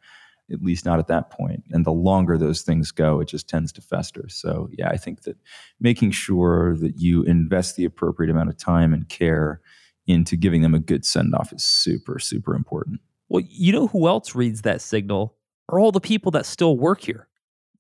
at 0.53 0.63
least 0.63 0.85
not 0.85 0.99
at 0.99 1.07
that 1.07 1.31
point. 1.31 1.65
And 1.71 1.87
the 1.87 1.93
longer 1.93 2.37
those 2.37 2.63
things 2.63 2.91
go, 2.91 3.21
it 3.21 3.29
just 3.29 3.49
tends 3.49 3.73
to 3.73 3.81
fester. 3.81 4.29
So, 4.29 4.69
yeah, 4.73 4.89
I 4.89 4.97
think 4.97 5.23
that 5.23 5.37
making 5.81 6.11
sure 6.11 6.77
that 6.77 6.99
you 6.99 7.23
invest 7.23 7.77
the 7.77 7.85
appropriate 7.85 8.31
amount 8.31 8.51
of 8.51 8.59
time 8.59 8.93
and 8.93 9.09
care 9.09 9.61
into 10.07 10.37
giving 10.37 10.63
them 10.63 10.75
a 10.75 10.79
good 10.81 11.05
send 11.05 11.35
off 11.35 11.53
is 11.53 11.65
super, 11.65 12.19
super 12.19 12.55
important. 12.55 13.01
well, 13.29 13.43
you 13.49 13.73
know 13.73 13.87
who 13.87 14.09
else 14.09 14.35
reads 14.35 14.63
that 14.63 14.81
signal? 14.81 15.37
Are 15.69 15.79
all 15.79 15.93
the 15.93 16.01
people 16.01 16.33
that 16.33 16.45
still 16.45 16.77
work 16.77 17.01
here. 17.01 17.29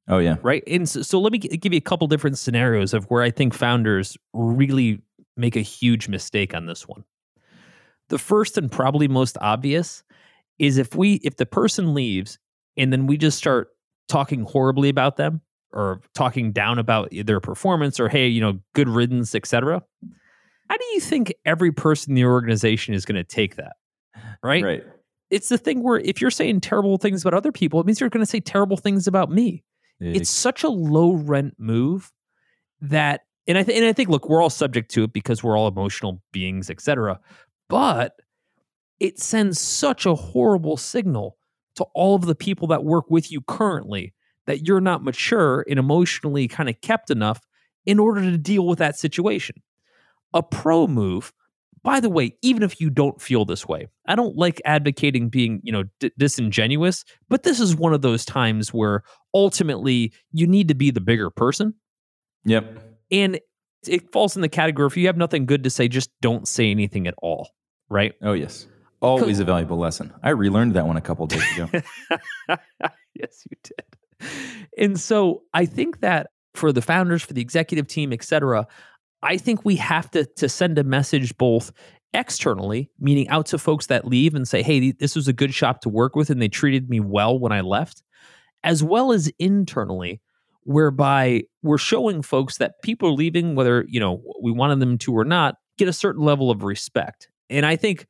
Oh, 0.08 0.18
yeah. 0.18 0.36
right? 0.42 0.62
And 0.66 0.88
so, 0.88 1.02
so 1.02 1.20
let 1.20 1.32
me 1.32 1.38
g- 1.38 1.56
give 1.56 1.72
you 1.72 1.78
a 1.78 1.82
couple 1.82 2.06
different 2.06 2.38
scenarios 2.38 2.94
of 2.94 3.04
where 3.04 3.22
I 3.22 3.30
think 3.30 3.54
founders 3.54 4.16
really 4.32 5.02
make 5.36 5.56
a 5.56 5.60
huge 5.60 6.08
mistake 6.08 6.54
on 6.54 6.66
this 6.66 6.86
one. 6.86 7.04
The 8.08 8.18
first 8.18 8.58
and 8.58 8.70
probably 8.70 9.08
most 9.08 9.38
obvious 9.40 10.02
is 10.58 10.78
if 10.78 10.94
we 10.94 11.14
if 11.24 11.36
the 11.36 11.46
person 11.46 11.94
leaves 11.94 12.38
and 12.76 12.92
then 12.92 13.06
we 13.06 13.16
just 13.16 13.38
start 13.38 13.68
talking 14.08 14.42
horribly 14.42 14.88
about 14.88 15.16
them 15.16 15.40
or 15.72 16.00
talking 16.14 16.52
down 16.52 16.78
about 16.78 17.08
their 17.12 17.40
performance 17.40 17.98
or 17.98 18.08
hey, 18.08 18.28
you 18.28 18.40
know, 18.40 18.58
good 18.74 18.88
riddance, 18.88 19.34
etc. 19.34 19.82
How 20.68 20.76
do 20.76 20.84
you 20.92 21.00
think 21.00 21.34
every 21.44 21.72
person 21.72 22.12
in 22.12 22.14
the 22.16 22.24
organization 22.24 22.94
is 22.94 23.04
going 23.04 23.16
to 23.16 23.24
take 23.24 23.56
that? 23.56 23.72
Right? 24.42 24.62
Right. 24.62 24.84
It's 25.30 25.48
the 25.48 25.56
thing 25.56 25.82
where 25.82 25.98
if 25.98 26.20
you're 26.20 26.30
saying 26.30 26.60
terrible 26.60 26.98
things 26.98 27.22
about 27.22 27.34
other 27.34 27.52
people, 27.52 27.80
it 27.80 27.86
means 27.86 28.00
you're 28.00 28.10
going 28.10 28.24
to 28.24 28.30
say 28.30 28.40
terrible 28.40 28.76
things 28.76 29.06
about 29.06 29.30
me 29.30 29.64
it's 30.02 30.30
such 30.30 30.64
a 30.64 30.68
low 30.68 31.12
rent 31.12 31.54
move 31.58 32.12
that 32.80 33.22
and 33.46 33.58
I 33.58 33.62
th- 33.62 33.76
and 33.76 33.86
I 33.86 33.92
think 33.92 34.08
look 34.08 34.28
we're 34.28 34.42
all 34.42 34.50
subject 34.50 34.90
to 34.92 35.04
it 35.04 35.12
because 35.12 35.42
we're 35.42 35.56
all 35.56 35.68
emotional 35.68 36.22
beings 36.32 36.70
etc 36.70 37.18
but 37.68 38.14
it 39.00 39.18
sends 39.18 39.58
such 39.60 40.06
a 40.06 40.14
horrible 40.14 40.76
signal 40.76 41.36
to 41.76 41.84
all 41.94 42.14
of 42.14 42.26
the 42.26 42.34
people 42.34 42.68
that 42.68 42.84
work 42.84 43.10
with 43.10 43.32
you 43.32 43.40
currently 43.40 44.14
that 44.46 44.66
you're 44.66 44.80
not 44.80 45.02
mature 45.04 45.64
and 45.68 45.78
emotionally 45.78 46.46
kind 46.48 46.68
of 46.68 46.80
kept 46.82 47.10
enough 47.10 47.40
in 47.86 47.98
order 47.98 48.20
to 48.22 48.38
deal 48.38 48.66
with 48.66 48.78
that 48.78 48.96
situation 48.98 49.56
a 50.34 50.42
pro 50.42 50.86
move 50.86 51.32
by 51.82 51.98
the 51.98 52.10
way 52.10 52.36
even 52.42 52.62
if 52.62 52.80
you 52.80 52.90
don't 52.90 53.20
feel 53.20 53.44
this 53.44 53.66
way 53.66 53.88
i 54.06 54.14
don't 54.14 54.36
like 54.36 54.60
advocating 54.64 55.28
being 55.28 55.60
you 55.64 55.72
know 55.72 55.82
d- 55.98 56.12
disingenuous 56.18 57.04
but 57.28 57.42
this 57.42 57.58
is 57.58 57.74
one 57.74 57.92
of 57.92 58.02
those 58.02 58.24
times 58.24 58.72
where 58.72 59.02
ultimately 59.34 60.12
you 60.32 60.46
need 60.46 60.68
to 60.68 60.74
be 60.74 60.90
the 60.90 61.00
bigger 61.00 61.28
person 61.30 61.74
Yep. 62.44 62.91
And 63.12 63.38
it 63.86 64.10
falls 64.10 64.34
in 64.34 64.42
the 64.42 64.48
category 64.48 64.86
if 64.88 64.96
you 64.96 65.06
have 65.06 65.16
nothing 65.16 65.46
good 65.46 65.62
to 65.62 65.70
say 65.70 65.86
just 65.86 66.10
don't 66.20 66.48
say 66.48 66.70
anything 66.70 67.06
at 67.06 67.14
all 67.22 67.50
right 67.88 68.14
Oh, 68.22 68.32
yes. 68.32 68.66
Always 69.00 69.40
a 69.40 69.44
valuable 69.44 69.78
lesson. 69.78 70.12
I 70.22 70.30
relearned 70.30 70.74
that 70.74 70.86
one 70.86 70.96
a 70.96 71.00
couple 71.00 71.26
days 71.26 71.42
ago. 71.56 71.68
yes 73.14 73.44
you 73.50 73.56
did 73.62 74.30
and 74.78 74.98
so 74.98 75.42
i 75.52 75.66
think 75.66 76.00
that 76.00 76.28
for 76.54 76.72
the 76.72 76.82
founders 76.82 77.22
for 77.22 77.32
the 77.32 77.40
executive 77.40 77.86
team 77.86 78.12
etc 78.12 78.66
i 79.22 79.36
think 79.36 79.64
we 79.64 79.76
have 79.76 80.10
to 80.10 80.24
to 80.36 80.48
send 80.48 80.78
a 80.78 80.84
message 80.84 81.36
both 81.38 81.72
externally 82.14 82.90
meaning 83.00 83.28
out 83.28 83.46
to 83.46 83.58
folks 83.58 83.86
that 83.86 84.06
leave 84.06 84.34
and 84.34 84.46
say 84.46 84.62
hey 84.62 84.92
this 84.92 85.16
was 85.16 85.28
a 85.28 85.32
good 85.32 85.52
shop 85.52 85.80
to 85.80 85.88
work 85.88 86.14
with 86.14 86.30
and 86.30 86.40
they 86.40 86.48
treated 86.48 86.88
me 86.88 87.00
well 87.00 87.38
when 87.38 87.52
i 87.52 87.60
left 87.60 88.02
as 88.64 88.82
well 88.82 89.12
as 89.12 89.30
internally 89.38 90.20
whereby 90.64 91.42
we're 91.62 91.78
showing 91.78 92.22
folks 92.22 92.58
that 92.58 92.80
people 92.82 93.08
are 93.08 93.14
leaving 93.14 93.54
whether 93.54 93.84
you 93.88 94.00
know 94.00 94.22
we 94.42 94.52
wanted 94.52 94.80
them 94.80 94.98
to 94.98 95.12
or 95.12 95.24
not 95.24 95.56
get 95.78 95.88
a 95.88 95.92
certain 95.92 96.22
level 96.22 96.50
of 96.50 96.62
respect 96.62 97.28
and 97.50 97.66
i 97.66 97.76
think 97.76 98.06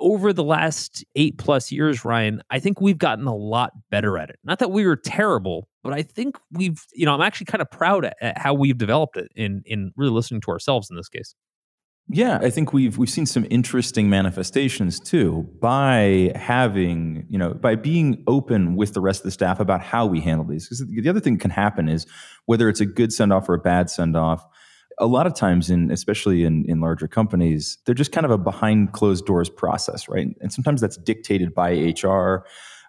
over 0.00 0.32
the 0.32 0.44
last 0.44 1.04
eight 1.14 1.38
plus 1.38 1.70
years, 1.70 2.04
Ryan, 2.04 2.42
I 2.50 2.58
think 2.58 2.80
we've 2.80 2.98
gotten 2.98 3.26
a 3.26 3.34
lot 3.34 3.72
better 3.90 4.18
at 4.18 4.30
it. 4.30 4.38
Not 4.44 4.58
that 4.58 4.70
we 4.70 4.86
were 4.86 4.96
terrible, 4.96 5.68
but 5.82 5.92
I 5.92 6.02
think 6.02 6.36
we've, 6.50 6.84
you 6.92 7.06
know, 7.06 7.14
I'm 7.14 7.20
actually 7.20 7.46
kind 7.46 7.62
of 7.62 7.70
proud 7.70 8.04
at, 8.04 8.16
at 8.20 8.38
how 8.38 8.54
we've 8.54 8.76
developed 8.76 9.16
it 9.16 9.30
in 9.36 9.62
in 9.66 9.92
really 9.96 10.12
listening 10.12 10.40
to 10.42 10.50
ourselves 10.50 10.90
in 10.90 10.96
this 10.96 11.08
case. 11.08 11.34
Yeah, 12.08 12.38
I 12.42 12.50
think 12.50 12.74
we've 12.74 12.98
we've 12.98 13.08
seen 13.08 13.24
some 13.24 13.46
interesting 13.48 14.10
manifestations 14.10 15.00
too 15.00 15.48
by 15.60 16.32
having 16.34 17.26
you 17.30 17.38
know 17.38 17.54
by 17.54 17.76
being 17.76 18.22
open 18.26 18.76
with 18.76 18.92
the 18.92 19.00
rest 19.00 19.20
of 19.20 19.24
the 19.24 19.30
staff 19.30 19.58
about 19.58 19.80
how 19.80 20.04
we 20.04 20.20
handle 20.20 20.44
these. 20.44 20.68
Because 20.68 20.86
the 20.86 21.08
other 21.08 21.20
thing 21.20 21.34
that 21.34 21.40
can 21.40 21.50
happen 21.50 21.88
is 21.88 22.06
whether 22.44 22.68
it's 22.68 22.80
a 22.80 22.86
good 22.86 23.10
send 23.12 23.32
off 23.32 23.48
or 23.48 23.54
a 23.54 23.58
bad 23.58 23.88
send 23.88 24.16
off. 24.16 24.44
A 24.98 25.06
lot 25.06 25.26
of 25.26 25.34
times, 25.34 25.70
in 25.70 25.90
especially 25.90 26.44
in 26.44 26.66
in 26.68 26.80
larger 26.80 27.08
companies, 27.08 27.78
they're 27.86 27.94
just 27.94 28.12
kind 28.12 28.26
of 28.26 28.30
a 28.30 28.38
behind 28.38 28.92
closed 28.92 29.24
doors 29.24 29.48
process, 29.48 30.06
right? 30.06 30.28
And 30.42 30.52
sometimes 30.52 30.82
that's 30.82 30.98
dictated 30.98 31.54
by 31.54 31.70
HR. 31.72 32.44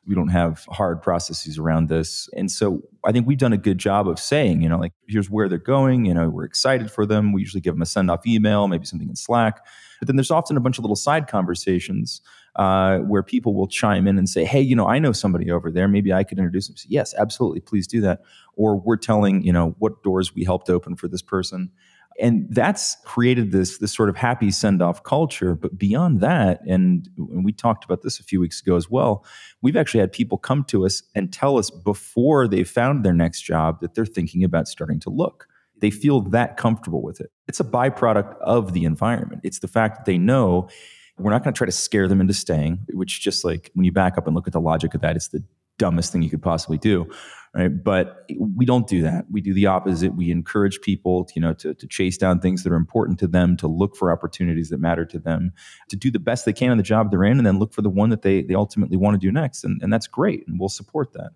We 0.07 0.15
don't 0.15 0.29
have 0.29 0.65
hard 0.69 1.01
processes 1.01 1.57
around 1.57 1.89
this, 1.89 2.29
and 2.35 2.51
so 2.51 2.81
I 3.05 3.11
think 3.11 3.27
we've 3.27 3.37
done 3.37 3.53
a 3.53 3.57
good 3.57 3.77
job 3.77 4.07
of 4.07 4.19
saying, 4.19 4.61
you 4.61 4.69
know, 4.69 4.77
like 4.77 4.93
here's 5.07 5.29
where 5.29 5.49
they're 5.49 5.57
going. 5.57 6.05
You 6.05 6.13
know, 6.13 6.29
we're 6.29 6.45
excited 6.45 6.91
for 6.91 7.05
them. 7.05 7.33
We 7.33 7.41
usually 7.41 7.61
give 7.61 7.73
them 7.73 7.81
a 7.81 7.85
send 7.85 8.11
off 8.11 8.25
email, 8.25 8.67
maybe 8.67 8.85
something 8.85 9.09
in 9.09 9.15
Slack. 9.15 9.65
But 9.99 10.07
then 10.07 10.15
there's 10.15 10.31
often 10.31 10.57
a 10.57 10.59
bunch 10.59 10.77
of 10.77 10.83
little 10.83 10.95
side 10.95 11.27
conversations 11.27 12.21
uh, 12.55 12.99
where 12.99 13.23
people 13.23 13.53
will 13.53 13.67
chime 13.67 14.07
in 14.07 14.17
and 14.17 14.29
say, 14.29 14.45
"Hey, 14.45 14.61
you 14.61 14.75
know, 14.75 14.87
I 14.87 14.99
know 14.99 15.11
somebody 15.11 15.51
over 15.51 15.71
there. 15.71 15.87
Maybe 15.87 16.13
I 16.13 16.23
could 16.23 16.37
introduce 16.37 16.67
them." 16.67 16.75
Yes, 16.87 17.13
absolutely, 17.17 17.61
please 17.61 17.87
do 17.87 18.01
that. 18.01 18.21
Or 18.55 18.77
we're 18.79 18.97
telling, 18.97 19.43
you 19.43 19.51
know, 19.51 19.75
what 19.79 20.03
doors 20.03 20.33
we 20.33 20.43
helped 20.43 20.69
open 20.69 20.95
for 20.95 21.07
this 21.07 21.21
person, 21.21 21.71
and 22.19 22.47
that's 22.49 22.97
created 23.04 23.51
this 23.51 23.78
this 23.80 23.93
sort 23.93 24.10
of 24.10 24.15
happy 24.15 24.51
send 24.51 24.82
off 24.82 25.04
culture. 25.04 25.56
But 25.56 25.78
beyond 25.78 26.21
that, 26.21 26.62
and, 26.67 27.10
and 27.17 27.43
we 27.43 27.51
talked 27.51 27.84
about 27.84 28.01
this 28.04 28.19
a 28.19 28.23
few 28.23 28.39
weeks 28.39 28.62
ago 28.62 28.75
as 28.75 28.89
well, 28.89 29.25
we've 29.62 29.75
actually 29.75 29.99
had 29.99 30.12
people 30.12 30.38
come 30.38 30.63
to 30.65 30.86
us 30.86 31.04
and 31.13 31.32
tell 31.32 31.58
us 31.58 31.69
before 31.69 32.47
they 32.47 32.63
found 32.63 33.04
their 33.04 33.13
next 33.13 33.41
job 33.41 33.82
that 33.82 33.95
they're 33.95 34.06
thinking 34.06 34.43
about 34.43 34.67
starting 34.67 34.99
to 35.01 35.10
look. 35.10 35.47
They 35.80 35.91
feel 35.91 36.21
that 36.21 36.56
comfortable 36.56 37.01
with 37.01 37.19
it. 37.19 37.32
It's 37.47 37.60
a 37.60 37.65
byproduct 37.65 38.38
of 38.39 38.73
the 38.73 38.86
environment. 38.86 39.41
It's 39.43 39.60
the 39.60 39.67
fact 39.67 39.97
that 39.97 40.06
they 40.06 40.17
know 40.17 40.69
we're 41.17 41.32
not 41.32 41.43
going 41.43 41.54
to 41.54 41.58
try 41.58 41.65
to 41.65 41.71
scare 41.71 42.08
them 42.08 42.21
into 42.21 42.34
staying, 42.34 42.80
which 42.93 43.21
just 43.21 43.43
like 43.43 43.71
when 43.73 43.86
you 43.86 43.91
back 43.91 44.17
up 44.17 44.25
and 44.25 44.36
look 44.36 44.47
at 44.47 44.54
the 44.54 44.62
logic 44.62 44.93
of 44.93 45.01
that, 45.01 45.15
it's 45.15 45.30
the 45.30 45.43
dumbest 45.78 46.12
thing 46.12 46.21
you 46.21 46.30
could 46.30 46.41
possibly 46.41 46.78
do. 46.78 47.10
Right. 47.57 47.69
But 47.69 48.29
we 48.37 48.65
don't 48.65 48.85
do 48.85 49.01
that. 49.03 49.27
We 49.31 49.39
do 49.39 49.53
the 49.53 49.67
opposite. 49.67 50.13
We 50.13 50.29
encourage 50.29 50.81
people, 50.81 51.23
to, 51.23 51.33
you 51.37 51.41
know, 51.41 51.53
to, 51.53 51.73
to 51.73 51.87
chase 51.87 52.17
down 52.17 52.41
things 52.41 52.63
that 52.63 52.73
are 52.73 52.75
important 52.75 53.17
to 53.19 53.27
them, 53.27 53.55
to 53.57 53.67
look 53.69 53.95
for 53.95 54.11
opportunities 54.11 54.71
that 54.71 54.81
matter 54.81 55.05
to 55.05 55.19
them, 55.19 55.53
to 55.87 55.95
do 55.95 56.11
the 56.11 56.19
best 56.19 56.43
they 56.43 56.51
can 56.51 56.71
in 56.71 56.77
the 56.77 56.83
job 56.83 57.11
they're 57.11 57.23
in, 57.23 57.37
and 57.37 57.47
then 57.47 57.57
look 57.57 57.71
for 57.71 57.81
the 57.81 57.89
one 57.89 58.09
that 58.09 58.23
they 58.23 58.41
they 58.41 58.55
ultimately 58.55 58.97
want 58.97 59.15
to 59.15 59.25
do 59.25 59.31
next. 59.31 59.63
And, 59.63 59.81
and 59.81 59.93
that's 59.93 60.05
great. 60.05 60.45
And 60.47 60.59
we'll 60.59 60.67
support 60.67 61.13
that. 61.13 61.31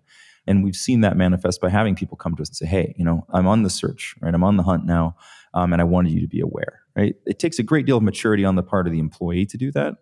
And 0.46 0.62
we've 0.62 0.76
seen 0.76 1.00
that 1.00 1.16
manifest 1.16 1.58
by 1.58 1.70
having 1.70 1.94
people 1.94 2.18
come 2.18 2.34
to 2.34 2.42
us 2.42 2.50
and 2.50 2.56
say, 2.56 2.66
hey, 2.66 2.94
you 2.98 3.04
know, 3.04 3.24
I'm 3.30 3.46
on 3.46 3.62
the 3.62 3.70
search, 3.70 4.14
right? 4.20 4.34
I'm 4.34 4.44
on 4.44 4.58
the 4.58 4.62
hunt 4.62 4.84
now, 4.84 5.16
um, 5.54 5.72
and 5.72 5.80
I 5.80 5.86
wanted 5.86 6.12
you 6.12 6.20
to 6.20 6.28
be 6.28 6.40
aware, 6.40 6.80
right? 6.94 7.14
It 7.24 7.38
takes 7.38 7.58
a 7.58 7.62
great 7.62 7.86
deal 7.86 7.96
of 7.96 8.02
maturity 8.02 8.44
on 8.44 8.56
the 8.56 8.62
part 8.62 8.86
of 8.86 8.92
the 8.92 8.98
employee 8.98 9.46
to 9.46 9.56
do 9.56 9.72
that. 9.72 9.94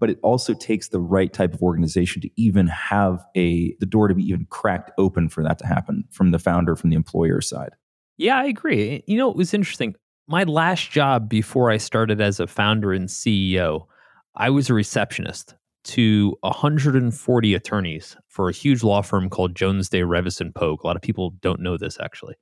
But 0.00 0.10
it 0.10 0.18
also 0.22 0.54
takes 0.54 0.88
the 0.88 1.00
right 1.00 1.32
type 1.32 1.54
of 1.54 1.62
organization 1.62 2.20
to 2.22 2.30
even 2.36 2.66
have 2.66 3.24
a 3.36 3.74
the 3.80 3.86
door 3.86 4.08
to 4.08 4.14
be 4.14 4.24
even 4.24 4.46
cracked 4.50 4.90
open 4.98 5.28
for 5.28 5.42
that 5.44 5.58
to 5.60 5.66
happen 5.66 6.04
from 6.10 6.30
the 6.30 6.38
founder, 6.38 6.76
from 6.76 6.90
the 6.90 6.96
employer 6.96 7.40
side. 7.40 7.70
Yeah, 8.16 8.36
I 8.36 8.44
agree. 8.44 9.02
You 9.06 9.16
know, 9.16 9.30
it 9.30 9.36
was 9.36 9.54
interesting. 9.54 9.94
My 10.26 10.44
last 10.44 10.90
job 10.90 11.28
before 11.28 11.70
I 11.70 11.76
started 11.76 12.20
as 12.20 12.40
a 12.40 12.46
founder 12.46 12.92
and 12.92 13.08
CEO, 13.08 13.86
I 14.34 14.50
was 14.50 14.70
a 14.70 14.74
receptionist 14.74 15.54
to 15.84 16.36
140 16.40 17.54
attorneys 17.54 18.16
for 18.28 18.48
a 18.48 18.52
huge 18.52 18.82
law 18.82 19.02
firm 19.02 19.28
called 19.28 19.54
Jones 19.54 19.88
Day 19.88 20.00
Reavis 20.00 20.40
and 20.40 20.54
Pogue. 20.54 20.82
A 20.82 20.86
lot 20.86 20.96
of 20.96 21.02
people 21.02 21.30
don't 21.42 21.60
know 21.60 21.76
this 21.76 21.98
actually. 22.02 22.34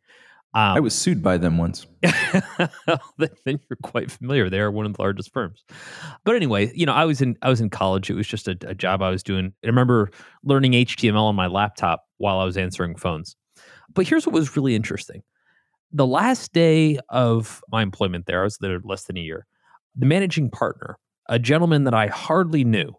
Um, 0.55 0.77
I 0.77 0.81
was 0.81 0.95
sued 0.95 1.23
by 1.23 1.39
them 1.39 1.57
once. 1.57 1.87
then 2.03 3.31
you're 3.47 3.79
quite 3.83 4.11
familiar. 4.11 4.51
They 4.51 4.61
are 4.61 4.71
one 4.71 4.85
of 4.85 4.93
the 4.93 5.01
largest 5.01 5.33
firms. 5.33 5.65
But 6.25 6.37
anyway, 6.37 6.71
you 6.75 6.85
know, 6.85 6.93
I 6.93 7.07
was 7.07 7.23
in 7.23 7.39
I 7.41 7.49
was 7.49 7.63
in 7.63 7.71
college. 7.71 8.11
It 8.11 8.15
was 8.15 8.27
just 8.27 8.49
a, 8.49 8.57
a 8.67 8.75
job 8.75 9.01
I 9.01 9.09
was 9.09 9.23
doing. 9.23 9.55
I 9.65 9.67
remember 9.67 10.11
learning 10.45 10.73
HTML 10.73 11.23
on 11.23 11.35
my 11.35 11.47
laptop 11.47 12.05
while 12.19 12.39
I 12.39 12.45
was 12.45 12.59
answering 12.59 12.97
phones. 12.97 13.35
But 13.95 14.07
here's 14.07 14.27
what 14.27 14.35
was 14.35 14.55
really 14.55 14.75
interesting. 14.75 15.23
The 15.91 16.07
last 16.07 16.53
day 16.53 16.99
of 17.09 17.63
my 17.71 17.83
employment 17.83 18.27
there, 18.27 18.41
I 18.41 18.45
was 18.45 18.59
there 18.59 18.81
less 18.85 19.05
than 19.05 19.17
a 19.17 19.21
year. 19.21 19.47
The 19.97 20.07
managing 20.07 20.51
partner, 20.51 20.99
a 21.29 21.39
gentleman 21.39 21.85
that 21.85 21.95
I 21.95 22.07
hardly 22.09 22.65
knew, 22.65 22.95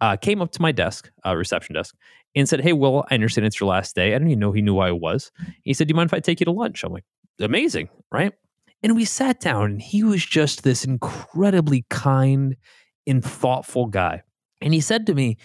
uh, 0.00 0.16
came 0.16 0.42
up 0.42 0.52
to 0.52 0.62
my 0.62 0.72
desk, 0.72 1.10
uh, 1.24 1.34
reception 1.34 1.74
desk, 1.74 1.94
and 2.36 2.48
said, 2.48 2.60
Hey, 2.60 2.74
Will, 2.74 3.04
I 3.10 3.14
understand 3.14 3.46
it's 3.46 3.58
your 3.58 3.68
last 3.68 3.96
day. 3.96 4.08
I 4.08 4.18
didn't 4.18 4.28
even 4.28 4.38
know 4.38 4.52
he 4.52 4.62
knew 4.62 4.78
I 4.78 4.92
was. 4.92 5.32
He 5.62 5.74
said, 5.74 5.88
Do 5.88 5.92
you 5.92 5.96
mind 5.96 6.10
if 6.10 6.14
I 6.14 6.20
take 6.20 6.38
you 6.38 6.44
to 6.44 6.52
lunch? 6.52 6.84
I'm 6.84 6.92
like, 6.92 7.04
Amazing, 7.40 7.88
right? 8.12 8.32
And 8.82 8.94
we 8.94 9.04
sat 9.04 9.40
down, 9.40 9.72
and 9.72 9.82
he 9.82 10.04
was 10.04 10.24
just 10.24 10.62
this 10.62 10.84
incredibly 10.84 11.84
kind 11.88 12.56
and 13.06 13.24
thoughtful 13.24 13.86
guy. 13.86 14.22
And 14.60 14.72
he 14.72 14.80
said 14.80 15.06
to 15.06 15.14
me, 15.14 15.38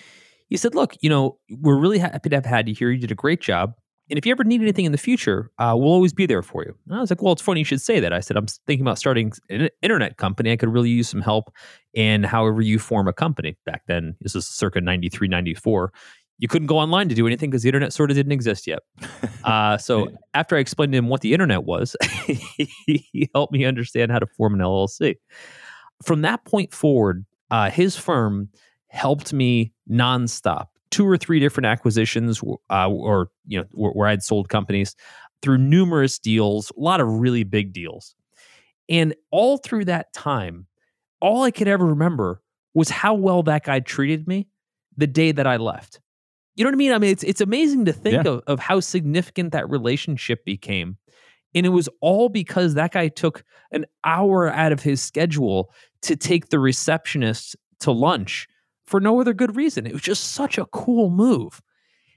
He 0.49 0.57
said, 0.57 0.75
Look, 0.75 0.95
you 1.01 1.09
know, 1.09 1.39
we're 1.49 1.79
really 1.79 1.99
happy 1.99 2.29
to 2.29 2.35
have 2.35 2.45
had 2.45 2.67
you 2.67 2.75
here. 2.75 2.91
You 2.91 2.99
did 2.99 3.11
a 3.11 3.15
great 3.15 3.41
job. 3.41 3.73
And 4.09 4.17
if 4.17 4.25
you 4.25 4.31
ever 4.33 4.43
need 4.43 4.61
anything 4.61 4.83
in 4.83 4.91
the 4.91 4.97
future, 4.97 5.49
uh, 5.57 5.73
we'll 5.73 5.93
always 5.93 6.11
be 6.11 6.25
there 6.25 6.41
for 6.41 6.65
you. 6.65 6.75
And 6.85 6.97
I 6.97 6.99
was 6.99 7.09
like, 7.09 7.21
well, 7.21 7.31
it's 7.31 7.41
funny 7.41 7.61
you 7.61 7.65
should 7.65 7.79
say 7.79 8.01
that. 8.01 8.11
I 8.11 8.19
said, 8.19 8.35
I'm 8.35 8.45
thinking 8.67 8.81
about 8.81 8.97
starting 8.97 9.31
an 9.49 9.69
internet 9.81 10.17
company. 10.17 10.51
I 10.51 10.57
could 10.57 10.67
really 10.67 10.89
use 10.89 11.07
some 11.07 11.21
help 11.21 11.49
in 11.93 12.23
however 12.23 12.59
you 12.59 12.77
form 12.77 13.07
a 13.07 13.13
company. 13.13 13.55
Back 13.65 13.83
then, 13.87 14.17
this 14.19 14.35
is 14.35 14.45
circa 14.45 14.81
93, 14.81 15.29
94 15.29 15.93
you 16.41 16.47
couldn't 16.47 16.65
go 16.65 16.79
online 16.79 17.07
to 17.07 17.13
do 17.13 17.27
anything 17.27 17.51
because 17.51 17.61
the 17.61 17.69
internet 17.69 17.93
sort 17.93 18.09
of 18.09 18.17
didn't 18.17 18.33
exist 18.33 18.67
yet. 18.67 18.79
Uh, 19.43 19.75
so 19.75 20.07
after 20.35 20.55
I 20.55 20.59
explained 20.59 20.91
to 20.91 20.99
him 20.99 21.09
what 21.09 21.21
the 21.21 21.33
internet 21.33 21.63
was, 21.63 21.95
he 22.85 23.27
helped 23.33 23.51
me 23.51 23.65
understand 23.65 24.11
how 24.11 24.19
to 24.19 24.27
form 24.27 24.53
an 24.53 24.59
LLC. 24.59 25.15
From 26.03 26.21
that 26.21 26.45
point 26.45 26.71
forward, 26.71 27.25
uh, 27.49 27.71
his 27.71 27.97
firm 27.97 28.49
helped 28.89 29.33
me 29.33 29.73
nonstop. 29.89 30.67
Two 30.91 31.07
or 31.07 31.17
three 31.17 31.39
different 31.39 31.65
acquisitions, 31.65 32.43
uh, 32.69 32.87
or 32.87 33.29
you 33.47 33.57
know, 33.57 33.65
where, 33.71 33.91
where 33.93 34.07
I'd 34.09 34.21
sold 34.21 34.47
companies 34.47 34.95
through 35.41 35.57
numerous 35.57 36.19
deals, 36.19 36.71
a 36.77 36.79
lot 36.79 37.01
of 37.01 37.07
really 37.07 37.43
big 37.43 37.73
deals, 37.73 38.13
and 38.87 39.15
all 39.31 39.57
through 39.57 39.85
that 39.85 40.13
time, 40.13 40.67
all 41.19 41.41
I 41.41 41.49
could 41.49 41.67
ever 41.67 41.87
remember 41.87 42.43
was 42.75 42.89
how 42.89 43.15
well 43.15 43.41
that 43.43 43.63
guy 43.63 43.79
treated 43.79 44.27
me 44.27 44.49
the 44.95 45.07
day 45.07 45.31
that 45.31 45.47
I 45.47 45.57
left. 45.57 45.99
You 46.61 46.65
know 46.65 46.69
what 46.69 46.75
I 46.75 46.77
mean? 46.77 46.93
I 46.93 46.99
mean, 46.99 47.09
it's 47.09 47.23
it's 47.23 47.41
amazing 47.41 47.85
to 47.85 47.91
think 47.91 48.23
yeah. 48.23 48.33
of, 48.33 48.43
of 48.45 48.59
how 48.59 48.81
significant 48.81 49.51
that 49.53 49.67
relationship 49.67 50.45
became. 50.45 50.97
And 51.55 51.65
it 51.65 51.69
was 51.69 51.89
all 52.01 52.29
because 52.29 52.75
that 52.75 52.91
guy 52.91 53.07
took 53.07 53.43
an 53.71 53.87
hour 54.03 54.47
out 54.47 54.71
of 54.71 54.83
his 54.83 55.01
schedule 55.01 55.73
to 56.03 56.15
take 56.15 56.49
the 56.49 56.59
receptionist 56.59 57.55
to 57.79 57.91
lunch 57.91 58.47
for 58.85 58.99
no 58.99 59.19
other 59.19 59.33
good 59.33 59.55
reason. 59.55 59.87
It 59.87 59.93
was 59.93 60.03
just 60.03 60.33
such 60.33 60.59
a 60.59 60.67
cool 60.67 61.09
move. 61.09 61.63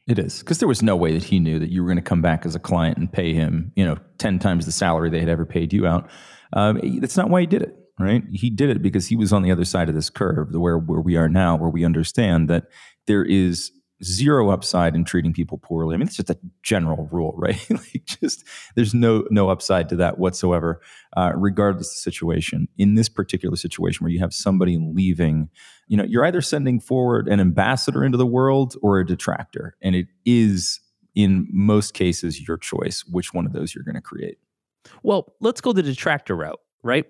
It 0.07 0.19
is 0.19 0.41
because 0.41 0.59
there 0.59 0.69
was 0.69 0.83
no 0.83 0.95
way 0.95 1.15
that 1.15 1.25
he 1.25 1.41
knew 1.41 1.59
that 1.59 1.71
you 1.71 1.81
were 1.81 1.89
going 1.89 1.97
to 1.97 2.03
come 2.03 2.21
back 2.21 2.45
as 2.45 2.55
a 2.55 2.61
client 2.61 2.99
and 2.99 3.11
pay 3.11 3.33
him, 3.33 3.73
you 3.77 3.87
know, 3.87 3.97
ten 4.19 4.39
times 4.39 4.67
the 4.67 4.73
salary 4.73 5.09
they 5.09 5.21
had 5.21 5.31
ever 5.31 5.47
paid 5.47 5.73
you 5.73 5.87
out. 5.87 6.11
Um, 6.53 6.83
that's 7.01 7.17
not 7.17 7.31
why 7.31 7.41
he 7.41 7.47
did 7.47 7.63
it, 7.63 7.75
right? 7.99 8.23
He 8.31 8.51
did 8.51 8.69
it 8.69 8.83
because 8.83 9.07
he 9.07 9.17
was 9.17 9.33
on 9.33 9.41
the 9.41 9.51
other 9.51 9.65
side 9.65 9.89
of 9.89 9.95
this 9.95 10.11
curve, 10.11 10.55
where 10.55 10.77
where 10.77 11.01
we 11.01 11.17
are 11.17 11.31
now, 11.31 11.57
where 11.57 11.71
we 11.71 11.83
understand 11.83 12.51
that 12.51 12.65
there 13.07 13.25
is 13.25 13.73
zero 14.05 14.51
upside 14.51 14.95
in 14.95 15.05
treating 15.05 15.33
people 15.33 15.59
poorly. 15.59 15.95
I 15.95 15.99
mean, 15.99 16.07
it's 16.07 16.17
just 16.17 16.31
a 16.31 16.39
general 16.63 17.09
rule, 17.11 17.35
right? 17.39 17.59
like, 17.71 18.05
just 18.05 18.45
there's 18.75 18.95
no 18.95 19.25
no 19.31 19.49
upside 19.49 19.89
to 19.91 19.97
that 19.97 20.19
whatsoever, 20.19 20.81
uh, 21.17 21.33
regardless 21.35 21.89
of 21.89 21.95
the 21.95 22.01
situation. 22.01 22.69
In 22.79 22.95
this 22.95 23.09
particular 23.09 23.57
situation, 23.57 24.05
where 24.05 24.13
you 24.13 24.21
have 24.21 24.35
somebody 24.35 24.79
leaving, 24.79 25.49
you 25.89 25.97
know, 25.97 26.05
you're 26.05 26.25
either 26.25 26.41
sending 26.41 26.81
forward 26.81 27.29
an 27.29 27.41
ambassador 27.41 28.05
into 28.05 28.19
the 28.19 28.27
world 28.27 28.77
or 28.83 28.99
a 28.99 29.07
detractor, 29.07 29.77
and 29.83 29.95
it 29.95 30.07
is 30.25 30.81
in 31.15 31.47
most 31.51 31.95
cases 31.95 32.47
your 32.47 32.57
choice 32.57 33.05
which 33.07 33.33
one 33.33 33.47
of 33.47 33.53
those 33.53 33.75
you're 33.75 33.85
going 33.85 33.95
to 33.95 34.01
create. 34.01 34.39
Well, 35.03 35.35
let's 35.41 35.61
go 35.61 35.73
the 35.73 35.83
detractor 35.83 36.37
route, 36.37 36.61
right? 36.83 37.07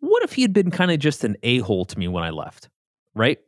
What 0.00 0.22
if 0.22 0.32
he 0.32 0.42
had 0.42 0.52
been 0.52 0.70
kind 0.70 0.90
of 0.90 0.98
just 0.98 1.24
an 1.24 1.36
a 1.42 1.58
hole 1.58 1.84
to 1.86 1.98
me 1.98 2.08
when 2.08 2.22
I 2.22 2.30
left, 2.30 2.68
right? 3.14 3.38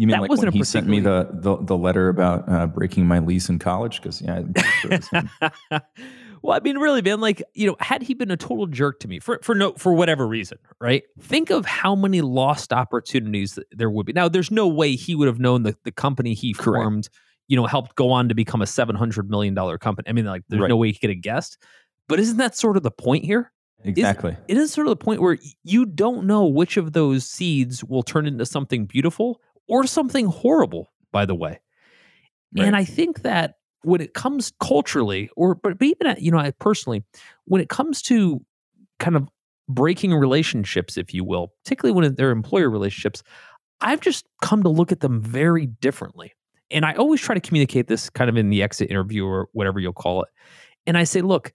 You 0.00 0.06
mean 0.06 0.12
that 0.12 0.30
like 0.30 0.40
when 0.40 0.50
he 0.50 0.64
sent 0.64 0.86
me 0.86 0.98
the, 0.98 1.28
the, 1.30 1.58
the 1.58 1.76
letter 1.76 2.08
about 2.08 2.48
uh, 2.48 2.66
breaking 2.66 3.04
my 3.04 3.18
lease 3.18 3.50
in 3.50 3.58
college? 3.58 4.00
Because 4.00 4.22
yeah. 4.22 4.40
well, 6.42 6.56
I 6.56 6.60
mean, 6.60 6.78
really, 6.78 7.02
man, 7.02 7.20
like 7.20 7.42
you 7.52 7.66
know, 7.66 7.76
had 7.80 8.00
he 8.00 8.14
been 8.14 8.30
a 8.30 8.36
total 8.38 8.66
jerk 8.66 9.00
to 9.00 9.08
me 9.08 9.18
for 9.18 9.40
for 9.42 9.54
no 9.54 9.74
for 9.74 9.92
whatever 9.92 10.26
reason, 10.26 10.56
right? 10.80 11.02
Think 11.20 11.50
of 11.50 11.66
how 11.66 11.94
many 11.94 12.22
lost 12.22 12.72
opportunities 12.72 13.58
there 13.72 13.90
would 13.90 14.06
be. 14.06 14.14
Now, 14.14 14.26
there's 14.26 14.50
no 14.50 14.66
way 14.66 14.96
he 14.96 15.14
would 15.14 15.28
have 15.28 15.38
known 15.38 15.64
that 15.64 15.84
the 15.84 15.92
company 15.92 16.32
he 16.32 16.54
Correct. 16.54 16.82
formed, 16.82 17.10
you 17.48 17.56
know, 17.58 17.66
helped 17.66 17.94
go 17.94 18.10
on 18.10 18.30
to 18.30 18.34
become 18.34 18.62
a 18.62 18.66
seven 18.66 18.96
hundred 18.96 19.28
million 19.28 19.52
dollar 19.52 19.76
company. 19.76 20.08
I 20.08 20.12
mean, 20.12 20.24
like, 20.24 20.44
there's 20.48 20.62
right. 20.62 20.68
no 20.70 20.78
way 20.78 20.92
he 20.92 20.98
could 20.98 21.10
have 21.10 21.20
guessed. 21.20 21.58
But 22.08 22.20
isn't 22.20 22.38
that 22.38 22.56
sort 22.56 22.78
of 22.78 22.84
the 22.84 22.90
point 22.90 23.26
here? 23.26 23.52
Exactly. 23.84 24.32
Is, 24.32 24.38
it 24.48 24.56
is 24.56 24.72
sort 24.72 24.86
of 24.86 24.92
the 24.92 25.04
point 25.04 25.20
where 25.20 25.36
you 25.62 25.84
don't 25.84 26.26
know 26.26 26.46
which 26.46 26.78
of 26.78 26.94
those 26.94 27.26
seeds 27.26 27.84
will 27.84 28.02
turn 28.02 28.26
into 28.26 28.46
something 28.46 28.86
beautiful 28.86 29.42
or 29.70 29.86
something 29.86 30.26
horrible, 30.26 30.92
by 31.12 31.24
the 31.24 31.34
way. 31.34 31.60
Right. 32.56 32.66
And 32.66 32.76
I 32.76 32.84
think 32.84 33.22
that 33.22 33.54
when 33.82 34.00
it 34.00 34.12
comes 34.12 34.52
culturally, 34.60 35.30
or 35.36 35.54
but, 35.54 35.78
but 35.78 35.86
even 35.86 36.06
uh, 36.06 36.16
you 36.18 36.30
know, 36.30 36.38
I 36.38 36.50
personally, 36.50 37.04
when 37.44 37.62
it 37.62 37.68
comes 37.68 38.02
to 38.02 38.44
kind 38.98 39.16
of 39.16 39.28
breaking 39.68 40.12
relationships, 40.12 40.96
if 40.96 41.14
you 41.14 41.24
will, 41.24 41.52
particularly 41.64 41.98
when 41.98 42.14
they're 42.16 42.32
employer 42.32 42.68
relationships, 42.68 43.22
I've 43.80 44.00
just 44.00 44.26
come 44.42 44.62
to 44.64 44.68
look 44.68 44.92
at 44.92 45.00
them 45.00 45.22
very 45.22 45.66
differently. 45.66 46.34
And 46.70 46.84
I 46.84 46.94
always 46.94 47.20
try 47.20 47.34
to 47.34 47.40
communicate 47.40 47.86
this 47.86 48.10
kind 48.10 48.28
of 48.28 48.36
in 48.36 48.50
the 48.50 48.62
exit 48.62 48.90
interview 48.90 49.24
or 49.24 49.48
whatever 49.52 49.80
you'll 49.80 49.92
call 49.92 50.22
it. 50.22 50.28
And 50.86 50.98
I 50.98 51.04
say, 51.04 51.20
look, 51.20 51.52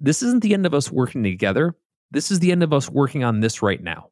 this 0.00 0.22
isn't 0.22 0.42
the 0.42 0.54
end 0.54 0.66
of 0.66 0.74
us 0.74 0.90
working 0.90 1.22
together. 1.22 1.76
This 2.10 2.30
is 2.30 2.38
the 2.38 2.52
end 2.52 2.62
of 2.62 2.72
us 2.72 2.88
working 2.88 3.24
on 3.24 3.40
this 3.40 3.62
right 3.62 3.82
now. 3.82 4.10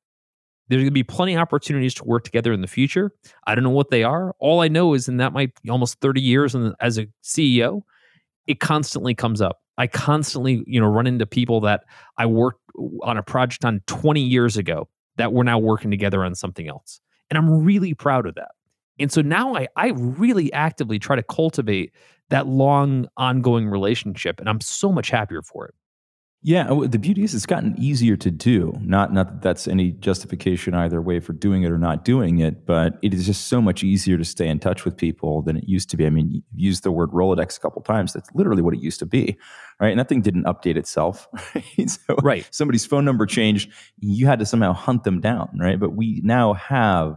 There's 0.69 0.81
going 0.81 0.87
to 0.87 0.93
be 0.93 1.05
plenty 1.05 1.35
of 1.35 1.41
opportunities 1.41 1.95
to 1.95 2.05
work 2.05 2.25
together 2.25 2.53
in 2.53 2.61
the 2.61 2.67
future. 2.67 3.13
I 3.47 3.55
don't 3.55 3.65
know 3.65 3.71
what 3.71 3.91
they 3.91 4.03
are. 4.03 4.35
All 4.39 4.61
I 4.61 4.69
know 4.69 4.95
is 4.95 5.09
in 5.09 5.19
that 5.19 5.33
my 5.33 5.51
almost 5.71 6.01
30 6.01 6.21
years 6.21 6.57
as 6.81 6.99
a 6.99 7.07
CEO, 7.23 7.83
it 8.47 8.61
constantly 8.61 9.15
comes 9.15 9.41
up. 9.41 9.61
I 9.79 9.87
constantly, 9.87 10.65
you 10.67 10.81
know, 10.81 10.87
run 10.87 11.07
into 11.07 11.27
people 11.27 11.61
that 11.63 11.85
I 12.19 12.27
worked 12.27 12.61
on 13.03 13.17
a 13.17 13.23
project 13.23 13.65
on 13.65 13.81
20 13.87 14.21
years 14.21 14.57
ago 14.57 14.89
that 15.17 15.33
we're 15.33 15.45
now 15.45 15.59
working 15.59 15.91
together 15.91 16.25
on 16.25 16.35
something 16.35 16.69
else. 16.69 17.01
And 17.31 17.39
I'm 17.39 17.65
really 17.65 17.95
proud 17.95 18.27
of 18.27 18.35
that. 18.37 18.51
And 18.99 19.13
so 19.13 19.21
now 19.21 19.55
I, 19.55 19.69
I 19.77 19.89
really 19.89 20.53
actively 20.53 20.99
try 20.99 21.17
to 21.17 21.23
cultivate 21.23 21.93
that 22.31 22.47
long 22.47 23.09
ongoing 23.17 23.69
relationship. 23.69 24.41
And 24.41 24.49
I'm 24.49 24.61
so 24.61 24.91
much 24.91 25.11
happier 25.11 25.43
for 25.43 25.67
it. 25.67 25.75
Yeah, 26.43 26.69
the 26.87 26.99
beauty 26.99 27.25
is 27.25 27.35
it's 27.35 27.47
gotten 27.47 27.75
easier 27.77 28.17
to 28.19 28.31
do. 28.31 28.79
Not 28.81 29.13
not 29.13 29.27
that 29.27 29.43
that's 29.43 29.67
any 29.67 29.91
justification 29.91 30.75
either 30.75 31.03
way 31.03 31.19
for 31.19 31.33
doing 31.33 31.65
it 31.65 31.73
or 31.73 31.79
not 31.79 32.05
doing 32.05 32.39
it, 32.39 32.65
but 32.67 32.99
it 33.03 33.13
is 33.13 33.27
just 33.27 33.49
so 33.49 33.61
much 33.61 33.83
easier 33.83 34.17
to 34.17 34.25
stay 34.25 34.47
in 34.47 34.61
touch 34.61 34.85
with 34.85 34.97
people 34.97 35.43
than 35.43 35.57
it 35.57 35.65
used 35.67 35.91
to 35.91 35.97
be. 35.97 36.07
I 36.07 36.11
mean, 36.11 36.31
you 36.31 36.43
used 36.55 36.85
the 36.85 36.93
word 36.93 37.11
Rolodex 37.11 37.57
a 37.57 37.61
couple 37.61 37.83
times. 37.83 38.13
That's 38.13 38.29
literally 38.33 38.63
what 38.63 38.75
it 38.75 38.81
used 38.81 39.01
to 39.01 39.07
be, 39.07 39.37
right? 39.81 39.91
And 39.91 39.99
that 39.99 40.09
thing 40.09 40.21
didn't 40.21 40.45
update 40.45 40.77
itself, 40.77 41.27
right? 41.55 41.91
So 41.91 42.15
right. 42.23 42.47
somebody's 42.53 42.87
phone 42.87 43.05
number 43.05 43.27
changed, 43.27 43.73
you 43.99 44.27
had 44.27 44.39
to 44.39 44.47
somehow 44.47 44.73
hunt 44.73 45.03
them 45.03 45.21
down, 45.21 45.59
right? 45.59 45.81
But 45.81 45.97
we 45.97 46.21
now 46.23 46.53
have 46.53 47.17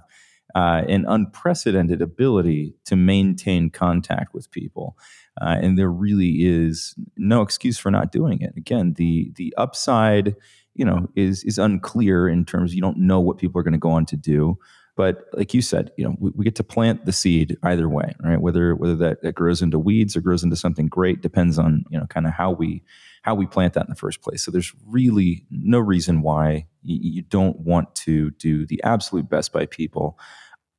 uh, 0.56 0.84
an 0.88 1.06
unprecedented 1.08 2.02
ability 2.02 2.74
to 2.86 2.96
maintain 2.96 3.70
contact 3.70 4.34
with 4.34 4.50
people. 4.52 4.98
Uh, 5.41 5.58
and 5.62 5.78
there 5.78 5.91
really 5.91 6.45
is 6.45 6.95
no 7.17 7.41
excuse 7.41 7.78
for 7.78 7.91
not 7.91 8.12
doing 8.12 8.41
it. 8.41 8.54
Again, 8.58 8.93
the 8.93 9.32
the 9.36 9.54
upside, 9.58 10.36
you 10.75 10.86
know, 10.86 11.08
is 11.15 11.43
is 11.43 11.58
unclear 11.58 12.28
in 12.28 12.45
terms 12.45 12.73
you 12.73 12.82
don't 12.82 12.97
know 12.97 13.19
what 13.19 13.38
people 13.38 13.60
are 13.60 13.63
going 13.63 13.73
to 13.73 13.80
go 13.80 13.91
on 13.91 14.06
to 14.08 14.17
do. 14.17 14.58
But 14.95 15.30
like 15.32 15.54
you 15.54 15.62
said, 15.62 15.91
you 15.95 16.04
know, 16.04 16.17
we, 16.19 16.32
we, 16.36 16.43
get 16.43 16.56
to 16.56 16.63
plant 16.63 17.06
the 17.06 17.13
seed 17.13 17.58
either 17.63 17.88
way, 17.88 18.13
right? 18.21 18.41
Whether 18.41 18.75
whether 18.75 18.97
that, 18.97 19.21
that 19.21 19.34
grows 19.34 19.62
into 19.62 19.80
weeds 19.80 20.13
or 20.17 20.19
grows 20.19 20.43
into 20.43 20.58
something 20.58 20.88
great 20.88 21.21
depends 21.21 21.58
on 21.58 21.86
you 21.89 21.97
know 21.97 22.06
kind 22.08 22.28
of 22.28 22.34
how 22.34 22.52
we 22.52 22.84
how 23.21 23.34
we 23.34 23.45
plant 23.45 23.75
that 23.75 23.86
in 23.86 23.89
the 23.89 23.95
first 23.95 24.21
place. 24.21 24.43
So 24.43 24.52
there's 24.52 24.73
really 24.86 25.45
no 25.49 25.80
reason 25.80 26.21
why 26.21 26.67
you, 26.84 26.99
you 27.02 27.21
don't 27.21 27.60
want 27.60 27.95
to 27.95 28.32
do 28.32 28.65
the 28.65 28.82
absolute 28.84 29.30
best 29.30 29.54
by 29.54 29.65
people 29.67 30.19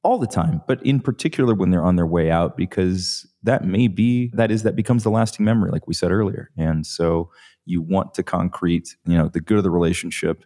all 0.02 0.18
the 0.18 0.26
time, 0.26 0.62
but 0.66 0.84
in 0.84 1.00
particular 1.00 1.54
when 1.54 1.70
they're 1.70 1.84
on 1.84 1.96
their 1.96 2.06
way 2.06 2.30
out, 2.30 2.56
because 2.56 3.26
that 3.42 3.64
may 3.64 3.88
be 3.88 4.30
that 4.34 4.50
is 4.50 4.62
that 4.62 4.76
becomes 4.76 5.04
the 5.04 5.10
lasting 5.10 5.44
memory, 5.44 5.70
like 5.70 5.86
we 5.86 5.94
said 5.94 6.10
earlier. 6.10 6.50
And 6.56 6.86
so 6.86 7.30
you 7.66 7.82
want 7.82 8.14
to 8.14 8.22
concrete, 8.22 8.96
you 9.06 9.16
know, 9.16 9.28
the 9.28 9.40
good 9.40 9.58
of 9.58 9.64
the 9.64 9.70
relationship. 9.70 10.44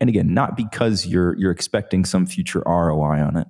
And 0.00 0.10
again, 0.10 0.34
not 0.34 0.56
because 0.56 1.06
you're 1.06 1.36
you're 1.38 1.52
expecting 1.52 2.04
some 2.04 2.26
future 2.26 2.62
ROI 2.66 3.20
on 3.20 3.36
it, 3.36 3.46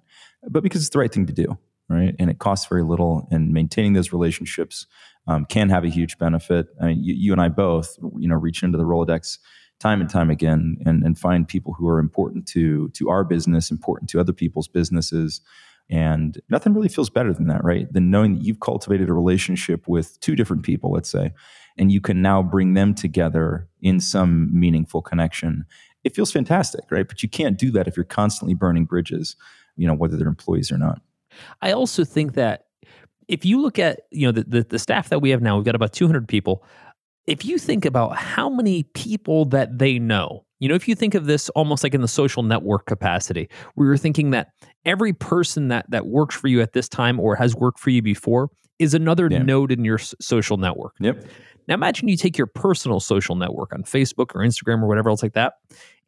but 0.48 0.62
because 0.62 0.82
it's 0.82 0.90
the 0.90 0.98
right 0.98 1.12
thing 1.12 1.26
to 1.26 1.32
do, 1.32 1.58
right? 1.88 2.14
And 2.18 2.30
it 2.30 2.38
costs 2.38 2.66
very 2.66 2.84
little, 2.84 3.26
and 3.30 3.52
maintaining 3.52 3.94
those 3.94 4.12
relationships 4.12 4.86
um, 5.26 5.44
can 5.46 5.70
have 5.70 5.84
a 5.84 5.88
huge 5.88 6.18
benefit. 6.18 6.68
I 6.80 6.86
mean, 6.86 7.02
you, 7.02 7.14
you 7.14 7.32
and 7.32 7.40
I 7.40 7.48
both, 7.48 7.96
you 8.18 8.28
know, 8.28 8.36
reach 8.36 8.62
into 8.62 8.78
the 8.78 8.84
Rolodex 8.84 9.38
time 9.80 10.00
and 10.00 10.08
time 10.08 10.30
again 10.30 10.78
and, 10.86 11.02
and 11.02 11.18
find 11.18 11.46
people 11.46 11.74
who 11.74 11.88
are 11.88 11.98
important 11.98 12.46
to 12.48 12.88
to 12.90 13.08
our 13.10 13.24
business, 13.24 13.70
important 13.70 14.10
to 14.10 14.20
other 14.20 14.32
people's 14.32 14.68
businesses. 14.68 15.40
And 15.88 16.40
nothing 16.48 16.74
really 16.74 16.88
feels 16.88 17.10
better 17.10 17.32
than 17.32 17.46
that, 17.46 17.62
right? 17.62 17.92
Than 17.92 18.10
knowing 18.10 18.34
that 18.34 18.44
you've 18.44 18.60
cultivated 18.60 19.08
a 19.08 19.12
relationship 19.12 19.86
with 19.86 20.18
two 20.20 20.34
different 20.34 20.64
people, 20.64 20.90
let's 20.90 21.08
say, 21.08 21.32
and 21.78 21.92
you 21.92 22.00
can 22.00 22.20
now 22.22 22.42
bring 22.42 22.74
them 22.74 22.94
together 22.94 23.68
in 23.82 24.00
some 24.00 24.58
meaningful 24.58 25.00
connection. 25.02 25.64
It 26.02 26.14
feels 26.14 26.32
fantastic, 26.32 26.84
right? 26.90 27.06
But 27.06 27.22
you 27.22 27.28
can't 27.28 27.56
do 27.56 27.70
that 27.72 27.86
if 27.86 27.96
you're 27.96 28.04
constantly 28.04 28.54
burning 28.54 28.84
bridges, 28.84 29.36
you 29.76 29.86
know, 29.86 29.94
whether 29.94 30.16
they're 30.16 30.26
employees 30.28 30.72
or 30.72 30.78
not. 30.78 31.00
I 31.62 31.72
also 31.72 32.04
think 32.04 32.34
that 32.34 32.66
if 33.28 33.44
you 33.44 33.60
look 33.60 33.78
at, 33.78 34.02
you 34.10 34.26
know, 34.26 34.32
the, 34.32 34.44
the, 34.44 34.62
the 34.62 34.78
staff 34.78 35.08
that 35.10 35.20
we 35.20 35.30
have 35.30 35.42
now, 35.42 35.56
we've 35.56 35.64
got 35.64 35.74
about 35.74 35.92
200 35.92 36.28
people 36.28 36.64
if 37.26 37.44
you 37.44 37.58
think 37.58 37.84
about 37.84 38.16
how 38.16 38.48
many 38.48 38.84
people 38.94 39.44
that 39.46 39.78
they 39.78 39.98
know, 39.98 40.44
you 40.58 40.68
know, 40.68 40.74
if 40.74 40.88
you 40.88 40.94
think 40.94 41.14
of 41.14 41.26
this 41.26 41.48
almost 41.50 41.82
like 41.82 41.94
in 41.94 42.00
the 42.00 42.08
social 42.08 42.42
network 42.42 42.86
capacity, 42.86 43.48
where 43.74 43.88
you're 43.88 43.96
thinking 43.96 44.30
that 44.30 44.48
every 44.84 45.12
person 45.12 45.68
that 45.68 45.90
that 45.90 46.06
works 46.06 46.34
for 46.34 46.48
you 46.48 46.60
at 46.62 46.72
this 46.72 46.88
time 46.88 47.20
or 47.20 47.36
has 47.36 47.54
worked 47.54 47.78
for 47.78 47.90
you 47.90 48.00
before 48.00 48.48
is 48.78 48.94
another 48.94 49.28
yeah. 49.30 49.42
node 49.42 49.72
in 49.72 49.84
your 49.84 49.98
social 49.98 50.56
network. 50.56 50.94
Yep. 51.00 51.24
Now 51.68 51.74
imagine 51.74 52.08
you 52.08 52.16
take 52.16 52.38
your 52.38 52.46
personal 52.46 53.00
social 53.00 53.34
network 53.34 53.72
on 53.72 53.82
Facebook 53.82 54.34
or 54.34 54.40
Instagram 54.40 54.82
or 54.82 54.86
whatever 54.86 55.10
else 55.10 55.22
like 55.22 55.34
that, 55.34 55.54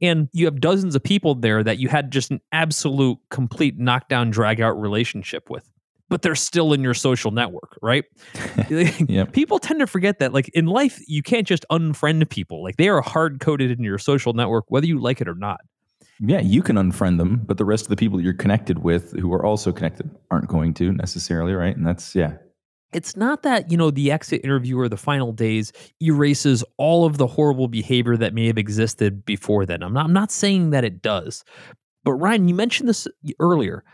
and 0.00 0.28
you 0.32 0.44
have 0.44 0.60
dozens 0.60 0.94
of 0.94 1.02
people 1.02 1.34
there 1.34 1.64
that 1.64 1.78
you 1.78 1.88
had 1.88 2.10
just 2.10 2.30
an 2.30 2.40
absolute 2.52 3.18
complete 3.30 3.78
knockdown 3.78 4.30
drag 4.30 4.60
out 4.60 4.80
relationship 4.80 5.50
with 5.50 5.68
but 6.08 6.22
they're 6.22 6.34
still 6.34 6.72
in 6.72 6.82
your 6.82 6.94
social 6.94 7.30
network, 7.30 7.78
right? 7.82 8.04
yep. 8.70 9.32
People 9.32 9.58
tend 9.58 9.80
to 9.80 9.86
forget 9.86 10.18
that, 10.18 10.32
like 10.32 10.48
in 10.50 10.66
life, 10.66 11.00
you 11.06 11.22
can't 11.22 11.46
just 11.46 11.64
unfriend 11.70 12.28
people. 12.30 12.62
Like 12.62 12.76
they 12.76 12.88
are 12.88 13.00
hard 13.00 13.40
coded 13.40 13.70
in 13.70 13.84
your 13.84 13.98
social 13.98 14.32
network, 14.32 14.64
whether 14.68 14.86
you 14.86 14.98
like 14.98 15.20
it 15.20 15.28
or 15.28 15.34
not. 15.34 15.60
Yeah, 16.20 16.40
you 16.40 16.62
can 16.62 16.76
unfriend 16.76 17.18
them, 17.18 17.42
but 17.46 17.58
the 17.58 17.64
rest 17.64 17.84
of 17.84 17.90
the 17.90 17.96
people 17.96 18.20
you're 18.20 18.32
connected 18.32 18.80
with 18.80 19.12
who 19.12 19.32
are 19.32 19.44
also 19.44 19.70
connected 19.70 20.10
aren't 20.30 20.48
going 20.48 20.74
to 20.74 20.92
necessarily, 20.92 21.52
right? 21.52 21.76
And 21.76 21.86
that's, 21.86 22.14
yeah. 22.14 22.34
It's 22.92 23.16
not 23.16 23.42
that, 23.42 23.70
you 23.70 23.76
know, 23.76 23.90
the 23.90 24.10
exit 24.10 24.40
interview 24.42 24.78
or 24.78 24.88
the 24.88 24.96
final 24.96 25.32
days 25.32 25.72
erases 26.00 26.64
all 26.76 27.04
of 27.04 27.18
the 27.18 27.26
horrible 27.26 27.68
behavior 27.68 28.16
that 28.16 28.34
may 28.34 28.46
have 28.46 28.58
existed 28.58 29.24
before 29.24 29.66
then. 29.66 29.82
I'm 29.82 29.92
not 29.92 30.06
I'm 30.06 30.12
not 30.12 30.32
saying 30.32 30.70
that 30.70 30.84
it 30.84 31.02
does. 31.02 31.44
But 32.02 32.14
Ryan, 32.14 32.48
you 32.48 32.54
mentioned 32.54 32.88
this 32.88 33.06
earlier 33.38 33.84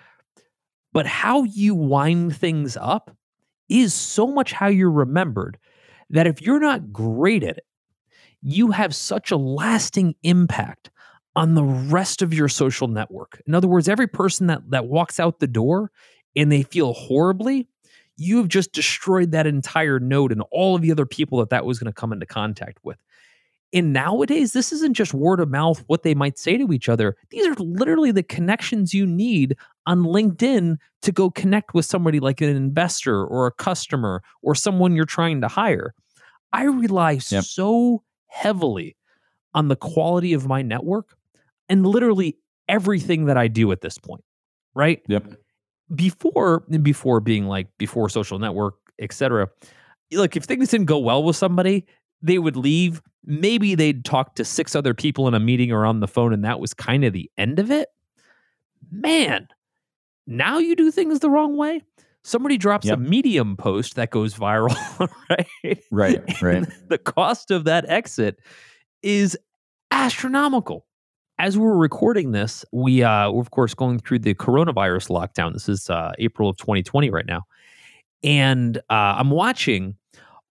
but 0.94 1.06
how 1.06 1.42
you 1.42 1.74
wind 1.74 2.34
things 2.34 2.78
up 2.80 3.14
is 3.68 3.92
so 3.92 4.26
much 4.28 4.52
how 4.52 4.68
you're 4.68 4.90
remembered 4.90 5.58
that 6.08 6.26
if 6.26 6.40
you're 6.40 6.60
not 6.60 6.92
great 6.92 7.42
at 7.42 7.58
it, 7.58 7.66
you 8.40 8.70
have 8.70 8.94
such 8.94 9.30
a 9.30 9.36
lasting 9.36 10.14
impact 10.22 10.90
on 11.34 11.54
the 11.54 11.64
rest 11.64 12.22
of 12.22 12.32
your 12.32 12.48
social 12.48 12.86
network. 12.86 13.42
In 13.46 13.54
other 13.54 13.66
words, 13.66 13.88
every 13.88 14.06
person 14.06 14.46
that, 14.46 14.70
that 14.70 14.86
walks 14.86 15.18
out 15.18 15.40
the 15.40 15.48
door 15.48 15.90
and 16.36 16.52
they 16.52 16.62
feel 16.62 16.92
horribly, 16.92 17.66
you've 18.16 18.48
just 18.48 18.72
destroyed 18.72 19.32
that 19.32 19.46
entire 19.46 19.98
node 19.98 20.30
and 20.30 20.42
all 20.52 20.76
of 20.76 20.82
the 20.82 20.92
other 20.92 21.06
people 21.06 21.38
that 21.38 21.50
that 21.50 21.66
was 21.66 21.78
going 21.80 21.92
to 21.92 22.00
come 22.00 22.12
into 22.12 22.26
contact 22.26 22.78
with. 22.84 22.98
And 23.72 23.92
nowadays, 23.92 24.52
this 24.52 24.72
isn't 24.72 24.94
just 24.94 25.12
word 25.12 25.40
of 25.40 25.50
mouth, 25.50 25.82
what 25.88 26.04
they 26.04 26.14
might 26.14 26.38
say 26.38 26.56
to 26.56 26.72
each 26.72 26.88
other. 26.88 27.16
These 27.30 27.44
are 27.48 27.54
literally 27.54 28.12
the 28.12 28.22
connections 28.22 28.94
you 28.94 29.04
need 29.04 29.56
on 29.86 30.02
LinkedIn 30.02 30.76
to 31.02 31.12
go 31.12 31.30
connect 31.30 31.74
with 31.74 31.84
somebody 31.84 32.20
like 32.20 32.40
an 32.40 32.48
investor 32.48 33.24
or 33.24 33.46
a 33.46 33.52
customer 33.52 34.22
or 34.42 34.54
someone 34.54 34.96
you're 34.96 35.04
trying 35.04 35.40
to 35.40 35.48
hire. 35.48 35.94
I 36.52 36.64
rely 36.64 37.18
yep. 37.30 37.44
so 37.44 38.02
heavily 38.28 38.96
on 39.54 39.68
the 39.68 39.76
quality 39.76 40.32
of 40.32 40.46
my 40.46 40.62
network 40.62 41.16
and 41.68 41.86
literally 41.86 42.36
everything 42.68 43.26
that 43.26 43.36
I 43.36 43.48
do 43.48 43.70
at 43.72 43.80
this 43.80 43.98
point, 43.98 44.24
right? 44.74 45.02
Yep. 45.08 45.34
Before 45.94 46.60
before 46.60 47.20
being 47.20 47.46
like 47.46 47.68
before 47.78 48.08
social 48.08 48.38
network, 48.38 48.74
etc. 48.98 49.48
Look, 50.12 50.36
if 50.36 50.44
things 50.44 50.70
didn't 50.70 50.86
go 50.86 50.98
well 50.98 51.22
with 51.22 51.36
somebody, 51.36 51.86
they 52.22 52.38
would 52.38 52.56
leave. 52.56 53.02
Maybe 53.24 53.74
they'd 53.74 54.04
talk 54.04 54.34
to 54.36 54.44
six 54.44 54.74
other 54.74 54.94
people 54.94 55.28
in 55.28 55.34
a 55.34 55.40
meeting 55.40 55.72
or 55.72 55.84
on 55.84 56.00
the 56.00 56.08
phone, 56.08 56.32
and 56.32 56.44
that 56.44 56.60
was 56.60 56.74
kind 56.74 57.04
of 57.04 57.12
the 57.12 57.30
end 57.36 57.58
of 57.58 57.70
it. 57.70 57.88
Man, 58.90 59.48
now 60.26 60.58
you 60.58 60.76
do 60.76 60.90
things 60.90 61.20
the 61.20 61.30
wrong 61.30 61.56
way. 61.56 61.82
Somebody 62.22 62.56
drops 62.56 62.86
yep. 62.86 62.96
a 62.96 63.00
medium 63.00 63.56
post 63.56 63.96
that 63.96 64.10
goes 64.10 64.34
viral, 64.34 64.74
right? 65.30 65.84
Right, 65.90 66.42
right. 66.42 66.64
the 66.88 66.96
cost 66.96 67.50
of 67.50 67.64
that 67.64 67.84
exit 67.88 68.38
is 69.02 69.36
astronomical. 69.90 70.86
As 71.38 71.58
we're 71.58 71.76
recording 71.76 72.32
this, 72.32 72.64
we 72.72 73.02
uh, 73.02 73.30
we're 73.30 73.40
of 73.40 73.50
course 73.50 73.74
going 73.74 73.98
through 73.98 74.20
the 74.20 74.34
coronavirus 74.34 75.10
lockdown. 75.10 75.52
This 75.52 75.68
is 75.68 75.90
uh, 75.90 76.12
April 76.18 76.48
of 76.48 76.56
2020 76.56 77.10
right 77.10 77.26
now, 77.26 77.42
and 78.22 78.78
uh, 78.88 79.16
I'm 79.18 79.30
watching 79.30 79.96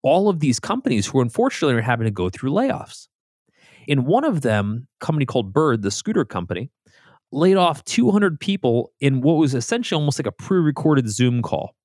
all 0.03 0.29
of 0.29 0.41
these 0.41 0.59
companies 0.59 1.07
who 1.07 1.21
unfortunately 1.21 1.75
are 1.75 1.81
having 1.81 2.05
to 2.05 2.11
go 2.11 2.29
through 2.29 2.51
layoffs. 2.51 3.07
In 3.87 4.05
one 4.05 4.25
of 4.25 4.41
them, 4.41 4.87
company 4.99 5.25
called 5.25 5.53
Bird, 5.53 5.81
the 5.81 5.91
scooter 5.91 6.25
company, 6.25 6.69
laid 7.33 7.57
off 7.57 7.83
200 7.85 8.39
people 8.39 8.91
in 8.99 9.21
what 9.21 9.33
was 9.33 9.53
essentially 9.53 9.99
almost 9.99 10.19
like 10.19 10.27
a 10.27 10.31
pre-recorded 10.31 11.09
Zoom 11.09 11.41
call. 11.41 11.75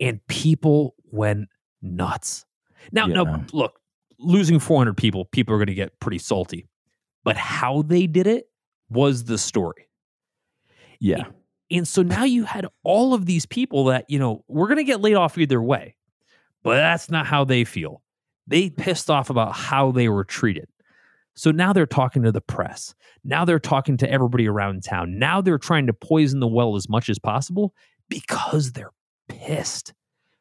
And 0.00 0.24
people 0.26 0.94
went 1.10 1.48
nuts. 1.82 2.44
Now, 2.92 3.06
yeah. 3.06 3.14
now 3.14 3.44
look, 3.52 3.80
losing 4.18 4.58
400 4.58 4.96
people, 4.96 5.24
people 5.26 5.54
are 5.54 5.58
going 5.58 5.68
to 5.68 5.74
get 5.74 5.98
pretty 6.00 6.18
salty. 6.18 6.68
But 7.24 7.36
how 7.36 7.82
they 7.82 8.06
did 8.06 8.26
it 8.26 8.48
was 8.90 9.24
the 9.24 9.38
story. 9.38 9.88
Yeah. 11.00 11.24
And, 11.24 11.34
and 11.70 11.88
so 11.88 12.02
now 12.02 12.24
you 12.24 12.44
had 12.44 12.66
all 12.82 13.14
of 13.14 13.26
these 13.26 13.46
people 13.46 13.84
that, 13.86 14.04
you 14.08 14.18
know, 14.18 14.44
we're 14.48 14.66
going 14.66 14.78
to 14.78 14.84
get 14.84 15.00
laid 15.00 15.14
off 15.14 15.38
either 15.38 15.62
way. 15.62 15.94
But 16.62 16.76
that's 16.76 17.10
not 17.10 17.26
how 17.26 17.44
they 17.44 17.64
feel. 17.64 18.02
They 18.46 18.70
pissed 18.70 19.10
off 19.10 19.30
about 19.30 19.54
how 19.54 19.90
they 19.90 20.08
were 20.08 20.24
treated. 20.24 20.68
So 21.34 21.50
now 21.50 21.72
they're 21.72 21.86
talking 21.86 22.22
to 22.22 22.32
the 22.32 22.40
press. 22.40 22.94
Now 23.24 23.44
they're 23.44 23.58
talking 23.58 23.96
to 23.98 24.10
everybody 24.10 24.48
around 24.48 24.84
town. 24.84 25.18
Now 25.18 25.40
they're 25.40 25.58
trying 25.58 25.86
to 25.86 25.92
poison 25.92 26.40
the 26.40 26.46
well 26.46 26.76
as 26.76 26.88
much 26.88 27.08
as 27.08 27.18
possible 27.18 27.74
because 28.08 28.72
they're 28.72 28.92
pissed. 29.28 29.92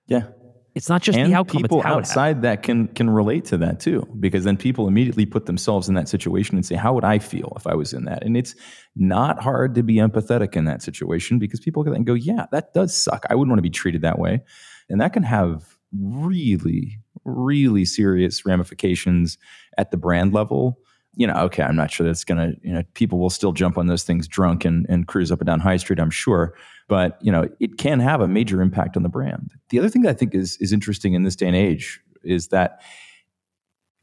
Yeah. 0.08 0.27
It's 0.75 0.89
not 0.89 1.03
just 1.03 1.17
and 1.17 1.32
the 1.32 1.36
outcome. 1.36 1.62
People 1.62 1.84
outside 1.86 2.41
that 2.41 2.63
can 2.63 2.88
can 2.88 3.08
relate 3.08 3.45
to 3.45 3.58
that 3.58 3.79
too, 3.79 4.08
because 4.19 4.43
then 4.43 4.58
people 4.58 4.88
immediately 4.88 5.23
put 5.23 5.45
themselves 5.45 5.88
in 5.88 5.93
that 5.93 6.10
situation 6.10 6.56
and 6.56 6.65
say, 6.65 6.73
"How 6.73 6.93
would 6.93 7.03
I 7.03 7.19
feel 7.19 7.53
if 7.56 7.67
I 7.67 7.75
was 7.75 7.93
in 7.93 8.06
that?" 8.06 8.23
And 8.23 8.36
it's 8.36 8.56
not 8.95 9.43
hard 9.43 9.75
to 9.75 9.84
be 9.84 9.97
empathetic 9.97 10.56
in 10.56 10.65
that 10.65 10.82
situation 10.82 11.38
because 11.38 11.60
people 11.60 11.84
can 11.84 12.03
go, 12.03 12.15
"Yeah, 12.15 12.47
that 12.51 12.73
does 12.73 12.95
suck. 12.97 13.23
I 13.29 13.36
wouldn't 13.36 13.51
want 13.51 13.60
to 13.60 13.63
be 13.63 13.69
treated 13.69 14.01
that 14.01 14.17
way," 14.17 14.41
and 14.89 14.99
that 14.99 15.13
can 15.13 15.21
have 15.21 15.77
really, 15.95 16.97
really 17.25 17.86
serious 17.86 18.45
ramifications 18.45 19.38
at 19.77 19.91
the 19.91 19.97
brand 19.97 20.33
level. 20.33 20.79
You 21.15 21.27
know, 21.27 21.36
okay, 21.36 21.62
I'm 21.62 21.75
not 21.75 21.91
sure 21.91 22.05
that's 22.05 22.23
going 22.23 22.39
to, 22.39 22.57
you 22.63 22.73
know, 22.73 22.83
people 22.95 23.19
will 23.19 23.29
still 23.29 23.51
jump 23.51 23.77
on 23.77 23.88
those 23.88 24.03
things 24.03 24.27
drunk 24.27 24.65
and, 24.65 24.86
and 24.89 25.07
cruise 25.07 25.31
up 25.31 25.39
and 25.39 25.47
down 25.47 25.59
High 25.59 25.77
Street, 25.77 25.99
I'm 25.99 26.09
sure. 26.09 26.55
But, 26.88 27.19
you 27.21 27.31
know, 27.31 27.47
it 27.59 27.77
can 27.77 27.99
have 27.99 28.19
a 28.19 28.27
major 28.27 28.62
impact 28.62 28.97
on 28.97 29.03
the 29.03 29.09
brand. 29.09 29.51
The 29.69 29.79
other 29.79 29.89
thing 29.89 30.01
that 30.01 30.09
I 30.09 30.13
think 30.13 30.33
is, 30.33 30.57
is 30.57 30.73
interesting 30.73 31.13
in 31.13 31.23
this 31.23 31.36
day 31.36 31.47
and 31.47 31.55
age 31.55 31.99
is 32.23 32.47
that 32.47 32.81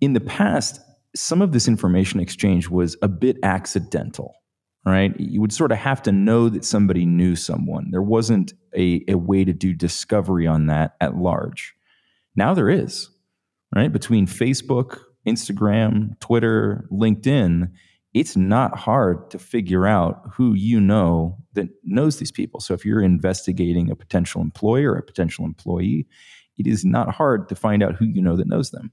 in 0.01 0.13
the 0.13 0.21
past, 0.21 0.81
some 1.17 1.43
of 1.43 1.53
this 1.53 1.67
information 1.67 2.21
exchange 2.21 2.69
was 2.69 2.97
a 3.03 3.09
bit 3.09 3.39
accidental 3.43 4.35
right? 4.85 5.19
You 5.19 5.41
would 5.41 5.53
sort 5.53 5.73
of 5.73 5.79
have 5.79 6.03
to 6.03 6.13
know 6.13 6.49
that 6.49 6.65
somebody 6.65 7.05
knew 7.05 7.37
someone. 7.37 7.91
There 7.91 8.03
wasn't 8.03 8.55
a, 8.75 9.05
a 9.09 9.17
way 9.17 9.45
to 9.45 9.53
do 9.53 9.75
discovery 9.75 10.47
on 10.47 10.67
that 10.67 10.97
at 11.01 11.17
large. 11.17 11.75
Now 12.37 12.55
there 12.55 12.71
is, 12.71 13.11
right? 13.75 13.93
Between 13.93 14.27
Facebook, 14.27 15.01
Instagram, 15.27 16.19
Twitter, 16.21 16.89
LinkedIn, 16.91 17.71
it's 18.13 18.37
not 18.37 18.77
hard 18.77 19.31
to 19.31 19.39
figure 19.39 19.87
out 19.87 20.23
who 20.33 20.55
you 20.55 20.81
know 20.81 21.39
that 21.53 21.69
knows 21.85 22.19
these 22.19 22.33
people. 22.33 22.61
So 22.61 22.75
if 22.75 22.85
you're 22.85 23.03
investigating 23.03 23.91
a 23.91 23.97
potential 23.97 24.41
employer, 24.41 24.97
a 24.97 25.03
potential 25.03 25.45
employee, 25.45 26.07
it 26.59 26.67
is 26.67 26.85
not 26.85 27.15
hard 27.15 27.49
to 27.49 27.55
find 27.55 27.83
out 27.83 27.95
who 27.95 28.07
you 28.07 28.21
know 28.21 28.37
that 28.37 28.49
knows 28.49 28.71
them. 28.71 28.91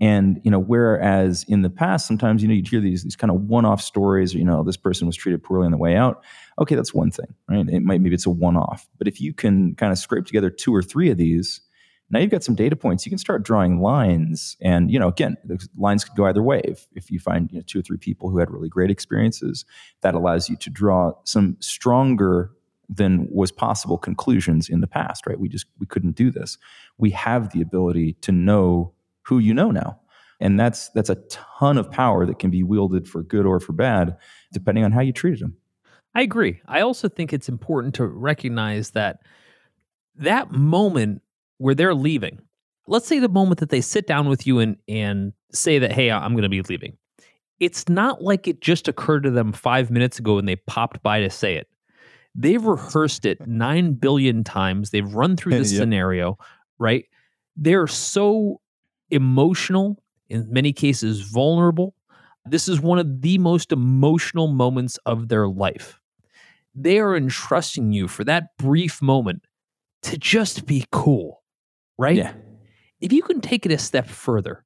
And 0.00 0.40
you 0.44 0.50
know, 0.50 0.58
whereas 0.58 1.44
in 1.46 1.60
the 1.62 1.68
past, 1.68 2.06
sometimes 2.06 2.42
you 2.42 2.48
know 2.48 2.54
you'd 2.54 2.68
hear 2.68 2.80
these 2.80 3.02
these 3.02 3.16
kind 3.16 3.30
of 3.30 3.42
one-off 3.42 3.82
stories. 3.82 4.32
You 4.32 4.44
know, 4.44 4.62
this 4.62 4.78
person 4.78 5.06
was 5.06 5.16
treated 5.16 5.42
poorly 5.42 5.66
on 5.66 5.72
the 5.72 5.76
way 5.78 5.94
out. 5.94 6.22
Okay, 6.58 6.74
that's 6.74 6.94
one 6.94 7.10
thing, 7.10 7.34
right? 7.48 7.68
It 7.68 7.82
might 7.82 8.00
maybe 8.00 8.14
it's 8.14 8.26
a 8.26 8.30
one-off, 8.30 8.88
but 8.98 9.08
if 9.08 9.20
you 9.20 9.34
can 9.34 9.74
kind 9.74 9.92
of 9.92 9.98
scrape 9.98 10.24
together 10.24 10.48
two 10.48 10.74
or 10.74 10.82
three 10.82 11.10
of 11.10 11.18
these, 11.18 11.60
now 12.10 12.18
you've 12.18 12.30
got 12.30 12.42
some 12.42 12.56
data 12.56 12.74
points. 12.74 13.06
You 13.06 13.10
can 13.10 13.18
start 13.18 13.44
drawing 13.44 13.80
lines, 13.80 14.56
and 14.60 14.90
you 14.90 14.98
know, 14.98 15.08
again, 15.08 15.36
the 15.44 15.64
lines 15.76 16.04
could 16.04 16.16
go 16.16 16.26
either 16.26 16.42
way. 16.42 16.60
If 16.64 16.86
if 16.94 17.10
you 17.10 17.20
find 17.20 17.50
you 17.52 17.58
know, 17.58 17.64
two 17.66 17.78
or 17.78 17.82
three 17.82 17.98
people 17.98 18.30
who 18.30 18.38
had 18.38 18.50
really 18.50 18.68
great 18.68 18.90
experiences, 18.90 19.64
that 20.02 20.14
allows 20.14 20.48
you 20.48 20.56
to 20.56 20.70
draw 20.70 21.12
some 21.24 21.56
stronger 21.60 22.50
than 22.88 23.28
was 23.30 23.52
possible 23.52 23.96
conclusions 23.96 24.68
in 24.68 24.80
the 24.80 24.88
past. 24.88 25.26
Right? 25.26 25.38
We 25.38 25.48
just 25.48 25.66
we 25.78 25.86
couldn't 25.86 26.16
do 26.16 26.30
this. 26.30 26.58
We 26.98 27.10
have 27.10 27.52
the 27.52 27.62
ability 27.62 28.14
to 28.22 28.32
know 28.32 28.92
who 29.22 29.38
you 29.38 29.54
know 29.54 29.70
now. 29.70 30.00
And 30.40 30.58
that's 30.58 30.88
that's 30.90 31.10
a 31.10 31.16
ton 31.28 31.78
of 31.78 31.90
power 31.90 32.26
that 32.26 32.38
can 32.38 32.50
be 32.50 32.62
wielded 32.62 33.06
for 33.06 33.22
good 33.22 33.46
or 33.46 33.60
for 33.60 33.72
bad, 33.72 34.16
depending 34.52 34.84
on 34.84 34.90
how 34.90 35.00
you 35.00 35.12
treated 35.12 35.40
them. 35.40 35.56
I 36.14 36.22
agree. 36.22 36.60
I 36.66 36.80
also 36.80 37.08
think 37.08 37.32
it's 37.32 37.48
important 37.48 37.94
to 37.96 38.06
recognize 38.06 38.90
that 38.90 39.20
that 40.16 40.50
moment 40.50 41.22
where 41.60 41.74
they're 41.74 41.94
leaving, 41.94 42.40
let's 42.86 43.06
say 43.06 43.18
the 43.18 43.28
moment 43.28 43.60
that 43.60 43.68
they 43.68 43.82
sit 43.82 44.06
down 44.06 44.28
with 44.28 44.46
you 44.46 44.58
and 44.58 44.76
and 44.88 45.34
say 45.52 45.78
that, 45.78 45.92
hey, 45.92 46.10
I'm 46.10 46.32
going 46.32 46.42
to 46.42 46.48
be 46.48 46.62
leaving. 46.62 46.96
It's 47.60 47.86
not 47.86 48.22
like 48.22 48.48
it 48.48 48.62
just 48.62 48.88
occurred 48.88 49.24
to 49.24 49.30
them 49.30 49.52
five 49.52 49.90
minutes 49.90 50.18
ago 50.18 50.38
and 50.38 50.48
they 50.48 50.56
popped 50.56 51.02
by 51.02 51.20
to 51.20 51.28
say 51.28 51.56
it. 51.56 51.68
They've 52.34 52.64
rehearsed 52.64 53.26
it 53.26 53.46
nine 53.46 53.92
billion 53.92 54.42
times. 54.42 54.90
They've 54.90 55.14
run 55.14 55.36
through 55.36 55.58
this 55.58 55.70
yep. 55.72 55.80
scenario, 55.80 56.38
right? 56.78 57.04
They're 57.56 57.86
so 57.86 58.62
emotional, 59.10 60.02
in 60.30 60.50
many 60.50 60.72
cases, 60.72 61.20
vulnerable. 61.20 61.94
This 62.46 62.68
is 62.68 62.80
one 62.80 62.98
of 62.98 63.20
the 63.20 63.36
most 63.36 63.70
emotional 63.70 64.48
moments 64.48 64.98
of 65.04 65.28
their 65.28 65.46
life. 65.46 66.00
They 66.74 67.00
are 67.00 67.14
entrusting 67.14 67.92
you 67.92 68.08
for 68.08 68.24
that 68.24 68.56
brief 68.56 69.02
moment 69.02 69.44
to 70.02 70.16
just 70.16 70.64
be 70.64 70.86
cool, 70.90 71.39
right? 72.00 72.16
Yeah. 72.16 72.32
If 73.00 73.12
you 73.12 73.22
can 73.22 73.40
take 73.40 73.66
it 73.66 73.72
a 73.72 73.78
step 73.78 74.08
further 74.08 74.64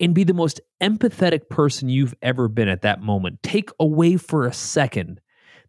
and 0.00 0.14
be 0.14 0.24
the 0.24 0.34
most 0.34 0.60
empathetic 0.82 1.48
person 1.48 1.88
you've 1.88 2.14
ever 2.22 2.48
been 2.48 2.68
at 2.68 2.82
that 2.82 3.00
moment, 3.00 3.42
take 3.42 3.70
away 3.78 4.16
for 4.16 4.46
a 4.46 4.52
second 4.52 5.20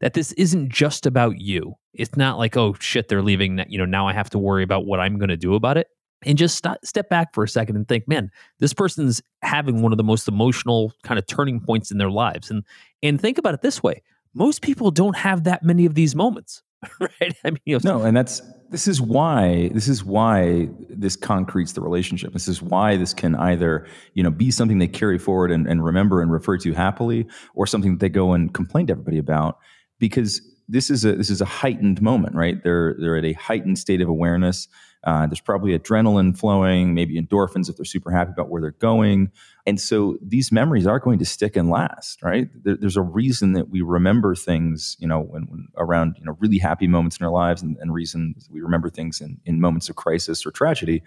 that 0.02 0.14
this 0.14 0.32
isn't 0.34 0.70
just 0.70 1.06
about 1.06 1.40
you. 1.40 1.76
It's 1.94 2.18
not 2.18 2.38
like, 2.38 2.58
oh 2.58 2.76
shit, 2.80 3.08
they're 3.08 3.22
leaving. 3.22 3.64
You 3.68 3.78
know, 3.78 3.86
now 3.86 4.08
I 4.08 4.14
have 4.14 4.30
to 4.32 4.40
worry 4.40 4.64
about 4.64 4.86
what 4.86 5.00
I'm 5.00 5.18
going 5.18 5.30
to 5.30 5.38
do 5.38 5.56
about 5.56 5.78
it 5.78 5.88
and 6.26 6.38
just 6.38 6.64
st- 6.64 6.86
step 6.86 7.10
back 7.10 7.34
for 7.34 7.44
a 7.44 7.48
second 7.48 7.76
and 7.76 7.88
think, 7.88 8.08
man, 8.08 8.32
this 8.60 8.74
person's 8.74 9.22
having 9.42 9.82
one 9.82 9.92
of 9.92 9.98
the 9.98 10.04
most 10.04 10.28
emotional 10.28 10.94
kind 11.04 11.20
of 11.20 11.28
turning 11.28 11.60
points 11.60 11.92
in 11.92 11.98
their 11.98 12.10
lives. 12.10 12.50
And 12.50 12.64
and 13.04 13.20
think 13.20 13.38
about 13.38 13.54
it 13.54 13.62
this 13.62 13.84
way: 13.84 14.02
most 14.34 14.62
people 14.62 14.92
don't 14.92 15.18
have 15.18 15.44
that 15.44 15.64
many 15.64 15.86
of 15.86 15.94
these 15.94 16.16
moments, 16.16 16.64
right? 17.00 17.36
I 17.44 17.52
mean, 17.52 17.60
you 17.66 17.80
know, 17.84 17.98
no, 17.98 18.04
and 18.04 18.16
that's 18.18 18.42
this 18.70 18.88
is 18.88 19.02
why 19.02 19.70
this 19.74 19.88
is 19.88 20.04
why 20.04 20.68
this 21.00 21.16
concretes 21.16 21.74
the 21.74 21.82
relationship. 21.82 22.34
This 22.34 22.48
is 22.48 22.62
why 22.62 22.98
this 22.98 23.14
can 23.14 23.36
either 23.36 23.88
you 24.14 24.24
know 24.24 24.32
be 24.32 24.52
something 24.52 24.80
they 24.80 24.88
carry 24.88 25.18
forward 25.18 25.52
and, 25.52 25.68
and 25.68 25.84
remember 25.84 26.22
and 26.22 26.32
refer 26.32 26.58
to 26.58 26.74
happily, 26.74 27.28
or 27.54 27.68
something 27.68 27.92
that 27.94 28.00
they 28.00 28.10
go 28.10 28.34
and 28.34 28.54
complain 28.54 28.88
to 28.88 28.92
everybody 28.92 29.18
about 29.18 29.60
because 30.00 30.42
this 30.67 30.89
is 30.89 31.06
a 31.06 31.15
this 31.15 31.30
is 31.30 31.41
a 31.41 31.45
heightened 31.45 32.01
moment, 32.01 32.36
right? 32.36 32.62
They're 32.63 32.95
they're 32.99 33.17
at 33.17 33.25
a 33.25 33.34
heightened 33.34 33.78
state 33.78 34.01
of 34.01 34.10
awareness. 34.10 34.67
Uh, 35.04 35.28
there's 35.28 35.39
probably 35.39 35.78
adrenaline 35.78 36.36
flowing, 36.36 36.95
maybe 36.95 37.21
endorphins 37.21 37.69
if 37.69 37.78
they're 37.78 37.86
super 37.86 38.10
happy 38.10 38.32
about 38.32 38.49
where 38.49 38.60
they're 38.60 38.71
going. 38.71 39.32
And 39.67 39.80
so 39.80 40.17
these 40.19 40.51
memories 40.51 40.88
are 40.88 40.97
going 40.99 41.19
to 41.19 41.25
stick 41.25 41.56
and 41.56 41.69
last, 41.69 42.23
right? 42.23 42.47
There, 42.63 42.75
there's 42.75 42.97
a 42.97 43.04
reason 43.04 43.54
that 43.54 43.69
we 43.69 43.82
remember 43.82 44.34
things, 44.34 44.97
you 44.99 45.08
know, 45.08 45.19
when, 45.19 45.43
when 45.43 45.67
around, 45.78 46.15
you 46.17 46.25
know, 46.25 46.36
really 46.39 46.58
happy 46.58 46.88
moments 46.88 47.17
in 47.19 47.25
our 47.25 47.32
lives 47.32 47.62
and, 47.62 47.78
and 47.78 47.93
reasons 47.93 48.49
we 48.51 48.62
remember 48.62 48.89
things 48.89 49.21
in, 49.21 49.39
in 49.45 49.62
moments 49.62 49.89
of 49.89 49.95
crisis 49.95 50.43
or 50.43 50.49
tragedy. 50.49 51.04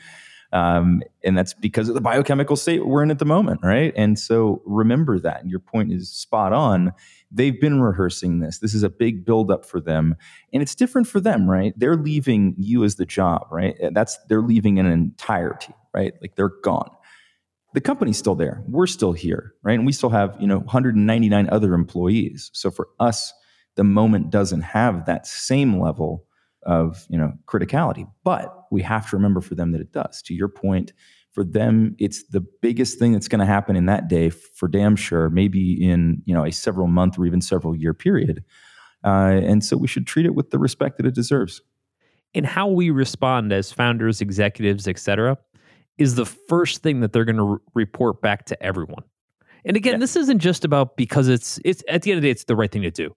Um, 0.53 1.03
and 1.23 1.37
that's 1.37 1.53
because 1.53 1.89
of 1.89 1.95
the 1.95 2.01
biochemical 2.01 2.57
state 2.57 2.87
we're 2.87 3.03
in 3.03 3.11
at 3.11 3.19
the 3.19 3.27
moment, 3.27 3.61
right? 3.63 3.93
And 3.97 4.19
so 4.19 4.63
remember 4.65 5.19
that. 5.19 5.43
And 5.43 5.51
your 5.51 5.61
point 5.61 5.93
is 5.93 6.11
spot 6.11 6.53
on. 6.53 6.93
They've 7.31 7.61
been 7.61 7.83
rehearsing 7.83 8.41
this. 8.41 8.59
This 8.59 8.75
is 8.75 8.83
a 8.83 8.89
big 8.89 9.27
buildup 9.27 9.67
for 9.67 9.81
them, 9.81 10.17
and 10.53 10.63
it's 10.63 10.75
different 10.75 11.07
for 11.07 11.21
them, 11.21 11.49
right? 11.49 11.75
They're 11.77 11.97
leaving 11.97 12.55
you 12.57 12.85
as 12.85 12.97
the 12.97 13.05
job, 13.05 13.47
right? 13.51 13.77
That's 13.93 14.19
they're 14.29 14.41
leaving 14.41 14.79
in 14.79 14.87
an 14.87 14.93
entirety, 14.93 15.75
right? 15.93 16.15
Like 16.23 16.37
they're 16.37 16.53
gone. 16.63 16.91
The 17.75 17.83
company's 17.83 18.17
still 18.17 18.35
there. 18.35 18.65
We're 18.67 18.87
still 18.87 19.13
here, 19.13 19.53
right? 19.63 19.75
And 19.75 19.85
we 19.85 19.93
still 19.93 20.09
have 20.09 20.35
you 20.41 20.47
know 20.47 20.61
199 20.61 21.51
other 21.51 21.75
employees. 21.75 22.51
So 22.55 22.71
for 22.71 22.89
us, 22.99 23.35
the 23.77 23.85
moment 23.85 24.31
doesn't 24.31 24.63
have 24.63 25.05
that 25.05 25.27
same 25.27 25.79
level 25.79 26.25
of 26.65 27.07
you 27.09 27.17
know 27.19 27.33
criticality 27.47 28.11
but 28.25 28.58
we 28.71 28.83
have 28.83 29.09
to 29.11 29.17
remember 29.17 29.41
for 29.41 29.55
them 29.55 29.73
that 29.73 29.81
it 29.81 29.93
does. 29.93 30.23
To 30.23 30.35
your 30.35 30.49
point 30.49 30.93
for 31.33 31.45
them 31.45 31.95
it's 31.99 32.25
the 32.31 32.41
biggest 32.63 32.99
thing 32.99 33.13
that's 33.13 33.29
going 33.29 33.39
to 33.39 33.47
happen 33.47 33.77
in 33.77 33.87
that 33.87 34.09
day 34.09 34.29
for 34.31 34.67
damn 34.67 34.97
sure 34.97 35.31
maybe 35.31 35.89
in 35.89 36.23
you 36.25 36.35
know 36.35 36.45
a 36.45 36.51
several 36.51 36.87
month 36.87 37.19
or 37.19 37.27
even 37.27 37.41
several 37.41 37.77
year 37.77 37.95
period. 37.95 38.43
Uh, 39.05 39.39
and 39.45 39.65
so 39.65 39.77
we 39.77 39.87
should 39.87 40.07
treat 40.07 40.27
it 40.27 40.35
with 40.35 40.51
the 40.51 40.59
respect 40.59 40.97
that 40.97 41.07
it 41.07 41.15
deserves. 41.15 41.63
And 42.35 42.45
how 42.45 42.67
we 42.67 42.91
respond 42.91 43.53
as 43.53 43.71
founders 43.71 44.21
executives 44.21 44.89
etc 44.89 45.39
is 45.97 46.15
the 46.15 46.27
first 46.27 46.83
thing 46.83 47.01
that 47.01 47.13
they're 47.13 47.25
going 47.25 47.37
to 47.37 47.45
re- 47.45 47.59
report 47.75 48.21
back 48.21 48.47
to 48.47 48.61
everyone. 48.63 49.05
And 49.65 49.77
again 49.77 49.95
yeah. 49.95 49.99
this 49.99 50.17
isn't 50.17 50.41
just 50.41 50.65
about 50.65 50.97
because 50.97 51.29
it's 51.29 51.61
it's 51.65 51.85
at 51.89 52.03
the 52.03 52.11
end 52.11 52.19
of 52.19 52.23
the 52.23 52.29
day 52.29 52.33
it's 52.33 52.45
the 52.45 52.57
right 52.57 52.71
thing 52.71 52.83
to 52.83 52.91
do. 52.91 53.15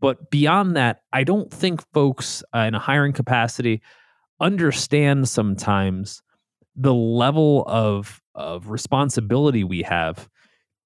But 0.00 0.30
beyond 0.30 0.76
that, 0.76 1.02
I 1.12 1.24
don't 1.24 1.52
think 1.52 1.84
folks 1.92 2.42
uh, 2.54 2.60
in 2.60 2.74
a 2.74 2.78
hiring 2.78 3.12
capacity 3.12 3.82
understand 4.40 5.28
sometimes 5.28 6.22
the 6.76 6.94
level 6.94 7.64
of 7.66 8.20
of 8.34 8.68
responsibility 8.68 9.64
we 9.64 9.82
have 9.82 10.28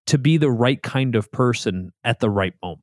to 0.06 0.18
be 0.18 0.36
the 0.36 0.50
right 0.50 0.82
kind 0.82 1.14
of 1.14 1.30
person 1.30 1.92
at 2.02 2.20
the 2.20 2.30
right 2.30 2.54
moment. 2.62 2.82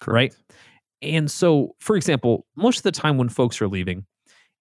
Correct. 0.00 0.34
Right? 0.34 0.56
And 1.02 1.30
so, 1.30 1.74
for 1.80 1.96
example, 1.96 2.46
most 2.56 2.78
of 2.78 2.82
the 2.84 2.92
time 2.92 3.18
when 3.18 3.28
folks 3.28 3.60
are 3.60 3.68
leaving 3.68 4.06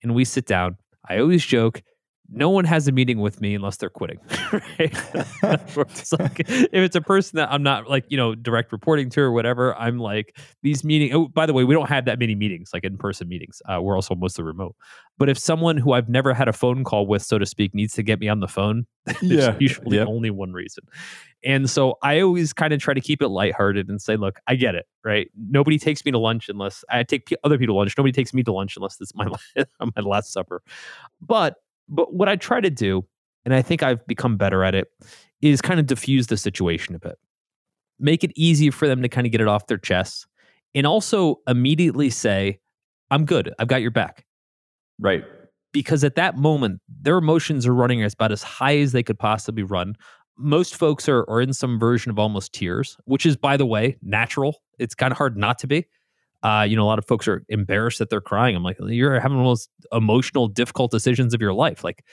and 0.02 0.16
we 0.16 0.26
sit 0.26 0.46
down, 0.46 0.78
I 1.08 1.20
always 1.20 1.46
joke, 1.46 1.84
no 2.34 2.50
one 2.50 2.64
has 2.64 2.88
a 2.88 2.92
meeting 2.92 3.20
with 3.20 3.42
me 3.42 3.56
unless 3.56 3.78
they're 3.78 3.90
quitting. 3.90 4.20
it's 4.80 6.14
like, 6.14 6.40
if 6.40 6.74
it's 6.74 6.96
a 6.96 7.02
person 7.02 7.38
that 7.38 7.52
I'm 7.52 7.62
not 7.62 7.90
like, 7.90 8.06
you 8.08 8.16
know, 8.16 8.36
direct 8.36 8.72
reporting 8.72 9.10
to 9.12 9.22
or 9.22 9.32
whatever, 9.32 9.76
I'm 9.76 10.00
like, 10.00 10.38
these 10.64 10.84
meetings. 10.84 11.14
Oh, 11.14 11.28
by 11.28 11.46
the 11.46 11.54
way, 11.54 11.66
we 11.66 11.74
don't 11.74 11.90
have 11.90 12.06
that 12.06 12.20
many 12.20 12.36
meetings, 12.36 12.72
like 12.74 12.86
in 12.86 12.98
person 12.98 13.28
meetings. 13.28 13.62
Uh, 13.68 13.82
we're 13.82 13.96
also 13.96 14.16
mostly 14.16 14.46
remote. 14.46 14.76
But 15.18 15.30
if 15.30 15.38
someone 15.38 15.78
who 15.78 15.92
I've 15.92 16.10
never 16.10 16.34
had 16.34 16.48
a 16.48 16.54
phone 16.54 16.84
call 16.84 17.06
with, 17.06 17.22
so 17.22 17.38
to 17.38 17.46
speak, 17.46 17.76
needs 17.76 17.94
to 17.96 18.04
get 18.04 18.20
me 18.20 18.30
on 18.30 18.40
the 18.40 18.48
phone, 18.48 18.86
there's 19.06 19.22
yeah. 19.22 19.56
usually 19.60 19.98
yep. 19.98 20.08
only 20.08 20.30
one 20.30 20.54
reason. 20.54 20.86
And 21.44 21.70
so 21.70 21.98
I 22.02 22.22
always 22.22 22.54
kind 22.54 22.72
of 22.72 22.80
try 22.80 22.94
to 22.94 23.02
keep 23.02 23.22
it 23.22 23.28
lighthearted 23.28 23.90
and 23.90 24.02
say, 24.02 24.16
look, 24.16 24.40
I 24.48 24.56
get 24.56 24.76
it, 24.76 24.86
right? 25.04 25.30
Nobody 25.50 25.78
takes 25.80 26.06
me 26.06 26.12
to 26.12 26.20
lunch 26.20 26.50
unless 26.50 26.86
I 26.90 27.04
take 27.04 27.34
other 27.44 27.58
people 27.58 27.76
to 27.76 27.80
lunch. 27.80 27.94
Nobody 27.98 28.14
takes 28.14 28.34
me 28.34 28.44
to 28.44 28.54
lunch 28.54 28.78
unless 28.78 29.02
it's 29.02 29.14
my, 29.16 29.28
my 29.56 30.02
last 30.02 30.32
supper. 30.32 30.62
But 31.20 31.56
but 31.92 32.14
what 32.14 32.30
I 32.30 32.38
try 32.38 32.62
to 32.62 32.70
do, 32.70 33.06
and 33.46 33.54
I 33.54 33.62
think 33.62 33.84
I've 33.84 34.06
become 34.08 34.38
better 34.38 34.64
at 34.64 34.74
it, 34.74 34.88
is 35.42 35.62
kind 35.62 35.80
of 35.80 35.86
diffuse 35.86 36.28
the 36.28 36.38
situation 36.38 36.96
a 36.96 37.00
bit. 37.00 37.18
Make 38.00 38.24
it 38.24 38.32
easy 38.36 38.72
for 38.72 38.88
them 38.88 39.02
to 39.02 39.10
kind 39.10 39.28
of 39.28 39.32
get 39.32 39.42
it 39.42 39.48
off 39.48 39.68
their 39.68 39.78
chest. 39.78 40.26
And 40.74 40.88
also 40.88 41.42
immediately 41.48 42.10
say, 42.10 42.60
I'm 43.12 43.26
good. 43.26 43.54
I've 43.60 43.68
got 43.68 43.82
your 43.82 43.92
back. 43.92 44.26
Right. 45.00 45.24
Because 45.74 46.04
at 46.04 46.16
that 46.16 46.38
moment, 46.38 46.80
their 46.88 47.18
emotions 47.18 47.68
are 47.68 47.74
running 47.74 48.02
as 48.04 48.14
about 48.14 48.32
as 48.32 48.42
high 48.42 48.78
as 48.78 48.94
they 48.94 49.04
could 49.04 49.20
possibly 49.20 49.64
run. 49.64 49.96
Most 50.38 50.76
folks 50.76 51.10
are, 51.10 51.26
are 51.30 51.42
in 51.42 51.54
some 51.54 51.78
version 51.78 52.10
of 52.10 52.18
almost 52.18 52.54
tears, 52.54 52.98
which 53.04 53.26
is, 53.26 53.36
by 53.36 53.58
the 53.58 53.66
way, 53.66 53.98
natural. 54.02 54.62
It's 54.80 54.96
kind 54.96 55.12
of 55.12 55.18
hard 55.18 55.38
not 55.38 55.60
to 55.60 55.68
be. 55.68 55.86
Uh, 56.44 56.66
you 56.68 56.76
know, 56.76 56.84
a 56.84 56.86
lot 56.86 57.00
of 57.00 57.06
folks 57.06 57.28
are 57.28 57.44
embarrassed 57.50 58.00
that 58.00 58.10
they're 58.10 58.22
crying. 58.22 58.56
I'm 58.56 58.64
like, 58.64 58.78
you're 58.80 59.20
having 59.20 59.38
one 59.38 59.46
of 59.46 59.52
those 59.52 59.70
emotional, 59.92 60.48
difficult 60.48 60.92
decisions 60.92 61.34
of 61.34 61.42
your 61.42 61.54
life. 61.54 61.84
Like, 61.84 62.04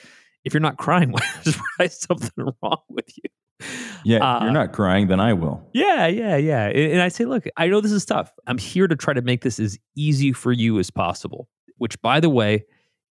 if 0.43 0.53
you're 0.53 0.61
not 0.61 0.77
crying, 0.77 1.13
there's 1.43 1.57
probably 1.57 1.89
something 1.89 2.53
wrong 2.61 2.81
with 2.89 3.09
you. 3.17 3.67
Yeah, 4.05 4.19
uh, 4.19 4.43
you're 4.43 4.53
not 4.53 4.71
crying, 4.71 5.07
then 5.07 5.19
I 5.19 5.33
will. 5.33 5.67
Yeah, 5.73 6.07
yeah, 6.07 6.37
yeah. 6.37 6.67
And 6.67 7.01
I 7.01 7.09
say, 7.09 7.25
look, 7.25 7.45
I 7.57 7.67
know 7.67 7.81
this 7.81 7.91
is 7.91 8.05
tough. 8.05 8.31
I'm 8.47 8.57
here 8.57 8.87
to 8.87 8.95
try 8.95 9.13
to 9.13 9.21
make 9.21 9.41
this 9.41 9.59
as 9.59 9.77
easy 9.95 10.31
for 10.31 10.51
you 10.51 10.79
as 10.79 10.89
possible. 10.89 11.49
Which, 11.77 12.01
by 12.01 12.19
the 12.19 12.29
way, 12.29 12.65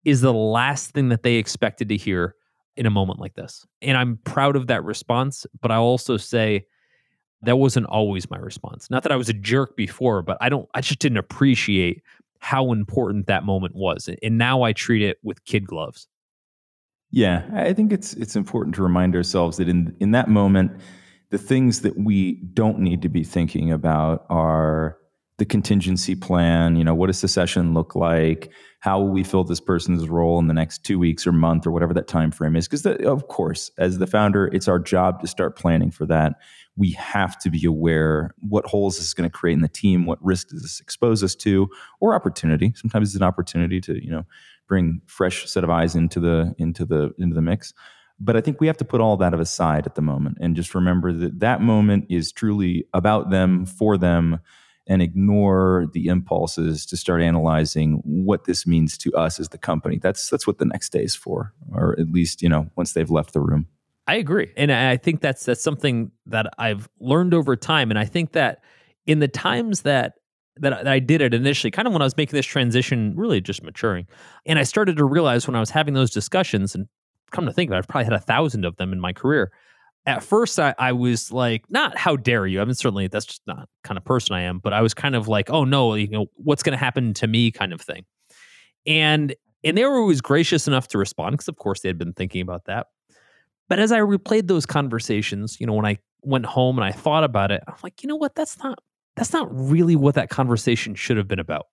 is 0.04 0.22
the 0.22 0.34
last 0.34 0.92
thing 0.92 1.10
that 1.10 1.24
they 1.24 1.36
expected 1.36 1.90
to 1.90 1.98
hear 1.98 2.36
in 2.78 2.86
a 2.86 2.92
moment 2.92 3.20
like 3.20 3.34
this. 3.36 3.66
And 3.82 3.98
I'm 3.98 4.20
proud 4.24 4.56
of 4.56 4.68
that 4.68 4.84
response. 4.84 5.46
But 5.62 5.72
I 5.72 5.78
also 5.78 6.18
say, 6.18 6.66
That 7.46 7.58
wasn't 7.58 7.86
always 7.88 8.30
my 8.30 8.38
response. 8.38 8.90
Not 8.90 9.04
that 9.04 9.12
I 9.12 9.16
was 9.16 9.30
a 9.30 9.34
jerk 9.34 9.76
before, 9.76 10.22
but 10.22 10.38
I 10.42 10.50
don't 10.50 10.68
I 10.74 10.82
just 10.82 11.00
didn't 11.00 11.18
appreciate 11.18 12.02
how 12.40 12.72
important 12.72 13.28
that 13.28 13.44
moment 13.44 13.76
was. 13.76 14.10
And 14.22 14.38
now 14.38 14.64
I 14.64 14.74
treat 14.74 15.02
it 15.02 15.18
with 15.24 15.44
kid 15.46 15.66
gloves. 15.66 16.08
Yeah, 17.12 17.44
I 17.54 17.74
think 17.74 17.94
it's 17.94 18.14
it's 18.14 18.36
important 18.36 18.76
to 18.76 18.84
remind 18.84 19.16
ourselves 19.16 19.58
that 19.58 19.70
in 19.70 19.96
in 20.00 20.12
that 20.12 20.28
moment 20.28 20.72
the 21.30 21.38
things 21.38 21.82
that 21.82 21.98
we 21.98 22.34
don't 22.54 22.80
need 22.80 23.02
to 23.02 23.10
be 23.10 23.24
thinking 23.24 23.72
about 23.72 24.26
are 24.30 24.98
the 25.38 25.46
contingency 25.46 26.16
plan 26.16 26.76
you 26.76 26.84
know 26.84 26.96
what 26.96 27.08
does 27.08 27.20
secession 27.20 27.74
look 27.74 27.96
like? 27.96 28.52
How 28.80 29.00
will 29.00 29.10
we 29.10 29.24
fill 29.24 29.44
this 29.44 29.60
person's 29.60 30.08
role 30.08 30.40
in 30.40 30.48
the 30.48 30.54
next 30.54 30.84
two 30.84 31.00
weeks 31.00 31.26
or 31.26 31.32
month 31.32 31.66
or 31.66 31.72
whatever 31.72 31.94
that 31.94 32.08
time 32.08 32.32
frame 32.32 32.56
is 32.56 32.68
because 32.68 32.86
of 32.86 33.28
course 33.28 33.72
as 33.78 33.98
the 33.98 34.08
founder 34.08 34.48
it's 34.48 34.68
our 34.68 34.80
job 34.80 35.22
to 35.22 35.28
start 35.28 35.58
planning 35.58 35.92
for 35.92 36.06
that. 36.06 36.36
We 36.78 36.92
have 36.92 37.38
to 37.40 37.50
be 37.50 37.66
aware 37.66 38.34
what 38.40 38.66
holes 38.66 38.98
this 38.98 39.08
is 39.08 39.14
going 39.14 39.30
to 39.30 39.36
create 39.36 39.54
in 39.54 39.62
the 39.62 39.68
team 39.68 40.06
what 40.06 40.24
risk 40.24 40.50
does 40.50 40.62
this 40.62 40.80
expose 40.80 41.24
us 41.24 41.36
to 41.36 41.70
or 42.00 42.14
opportunity. 42.14 42.74
Sometimes 42.76 43.10
it's 43.10 43.16
an 43.16 43.24
opportunity 43.24 43.82
to 43.82 44.04
you 44.04 44.12
know 44.12 44.26
bring 44.68 45.02
fresh 45.06 45.50
set 45.50 45.64
of 45.64 45.70
eyes 45.70 45.96
into 45.96 46.20
the 46.20 46.56
into 46.58 46.86
the 46.86 47.14
into 47.18 47.36
the 47.36 47.42
mix. 47.42 47.74
But 48.20 48.38
I 48.38 48.42
think 48.42 48.62
we 48.62 48.68
have 48.68 48.78
to 48.78 48.86
put 48.86 49.02
all 49.02 49.18
that 49.18 49.34
aside 49.34 49.86
at 49.86 49.96
the 49.96 50.02
moment 50.02 50.38
and 50.40 50.56
just 50.56 50.74
remember 50.74 51.12
that 51.12 51.42
that 51.42 51.62
moment 51.62 52.06
is 52.10 52.32
truly 52.32 52.88
about 52.94 53.30
them, 53.30 53.66
for 53.66 53.98
them, 53.98 54.40
and 54.88 55.02
ignore 55.02 55.88
the 55.94 56.08
impulses 56.08 56.86
to 56.86 56.98
start 56.98 57.22
analyzing 57.22 58.02
what 58.04 58.46
this 58.46 58.68
means 58.68 58.98
to 59.00 59.14
us 59.14 59.40
as 59.40 59.50
the 59.50 59.58
company. 59.58 59.98
That's 59.98 60.30
that's 60.30 60.46
what 60.46 60.58
the 60.58 60.66
next 60.66 60.90
day 60.92 61.04
is 61.04 61.16
for, 61.16 61.54
or 61.72 62.00
at 62.00 62.12
least 62.12 62.42
you 62.42 62.50
know 62.50 62.70
once 62.76 62.94
they've 62.94 63.10
left 63.10 63.34
the 63.34 63.42
room. 63.42 63.68
I 64.08 64.16
agree, 64.16 64.52
and 64.56 64.72
I 64.72 64.98
think 64.98 65.22
that's 65.22 65.46
that's 65.46 65.64
something 65.64 66.12
that 66.28 66.48
I've 66.58 66.88
learned 67.00 67.34
over 67.34 67.56
time, 67.56 67.90
and 67.90 67.98
I 67.98 68.06
think 68.06 68.34
that 68.34 68.62
in 69.08 69.20
the 69.20 69.28
times 69.28 69.82
that 69.82 70.14
that 70.58 70.88
I 70.88 71.00
did 71.00 71.22
it 71.22 71.34
initially, 71.34 71.72
kind 71.72 71.88
of 71.88 71.94
when 71.94 72.02
I 72.02 72.06
was 72.06 72.16
making 72.16 72.38
this 72.38 72.46
transition, 72.46 73.14
really 73.16 73.42
just 73.42 73.64
maturing, 73.64 74.08
and 74.46 74.60
I 74.60 74.64
started 74.64 74.98
to 74.98 75.06
realize 75.06 75.48
when 75.48 75.56
I 75.56 75.60
was 75.60 75.72
having 75.72 75.96
those 75.96 76.12
discussions, 76.12 76.76
and 76.76 76.88
come 77.32 77.46
to 77.46 77.52
think 77.52 77.72
of 77.72 77.76
it, 77.76 77.78
I've 77.80 77.88
probably 77.88 78.06
had 78.06 78.14
a 78.14 78.20
thousand 78.20 78.66
of 78.66 78.76
them 78.78 78.94
in 78.94 79.00
my 79.00 79.12
career. 79.12 79.52
At 80.08 80.24
first, 80.24 80.60
I, 80.60 80.76
I 80.78 80.92
was 80.92 81.32
like, 81.32 81.64
not 81.70 81.98
how 81.98 82.16
dare 82.16 82.46
you? 82.46 82.62
I 82.62 82.66
mean, 82.66 82.76
certainly 82.76 83.08
that's 83.08 83.26
just 83.26 83.42
not 83.48 83.68
kind 83.84 83.98
of 83.98 84.06
person 84.06 84.36
I 84.36 84.42
am, 84.42 84.60
but 84.60 84.72
I 84.72 84.82
was 84.82 84.94
kind 84.94 85.16
of 85.16 85.28
like, 85.28 85.50
oh 85.50 85.64
no, 85.64 85.96
you 85.96 86.08
know, 86.10 86.28
what's 86.36 86.62
going 86.62 86.78
to 86.78 86.84
happen 86.84 87.14
to 87.16 87.28
me 87.28 87.52
kind 87.52 87.74
of 87.74 87.82
thing. 87.82 88.06
And 88.86 89.36
and 89.64 89.76
they 89.76 89.84
were 89.84 89.98
always 89.98 90.22
gracious 90.22 90.68
enough 90.68 90.88
to 90.90 91.00
respond 91.00 91.34
because, 91.34 91.48
of 91.48 91.58
course, 91.58 91.82
they 91.82 91.90
had 91.90 91.98
been 91.98 92.14
thinking 92.14 92.42
about 92.42 92.66
that. 92.66 92.88
But 93.68 93.80
as 93.80 93.92
I 93.92 94.00
replayed 94.00 94.48
those 94.48 94.68
conversations, 94.68 95.58
you 95.60 95.66
know, 95.66 95.74
when 95.74 95.88
I 95.88 95.98
went 96.22 96.46
home 96.46 96.78
and 96.78 96.86
I 96.86 96.92
thought 96.92 97.24
about 97.24 97.52
it, 97.52 97.64
I'm 97.68 97.74
like, 97.82 98.04
you 98.04 98.08
know 98.08 98.16
what? 98.16 98.36
That's 98.36 98.60
not 98.64 98.80
that's 99.16 99.34
not 99.34 99.48
really 99.52 99.96
what 99.96 100.16
that 100.16 100.30
conversation 100.30 100.94
should 100.94 101.18
have 101.18 101.28
been 101.28 101.40
about. 101.40 101.68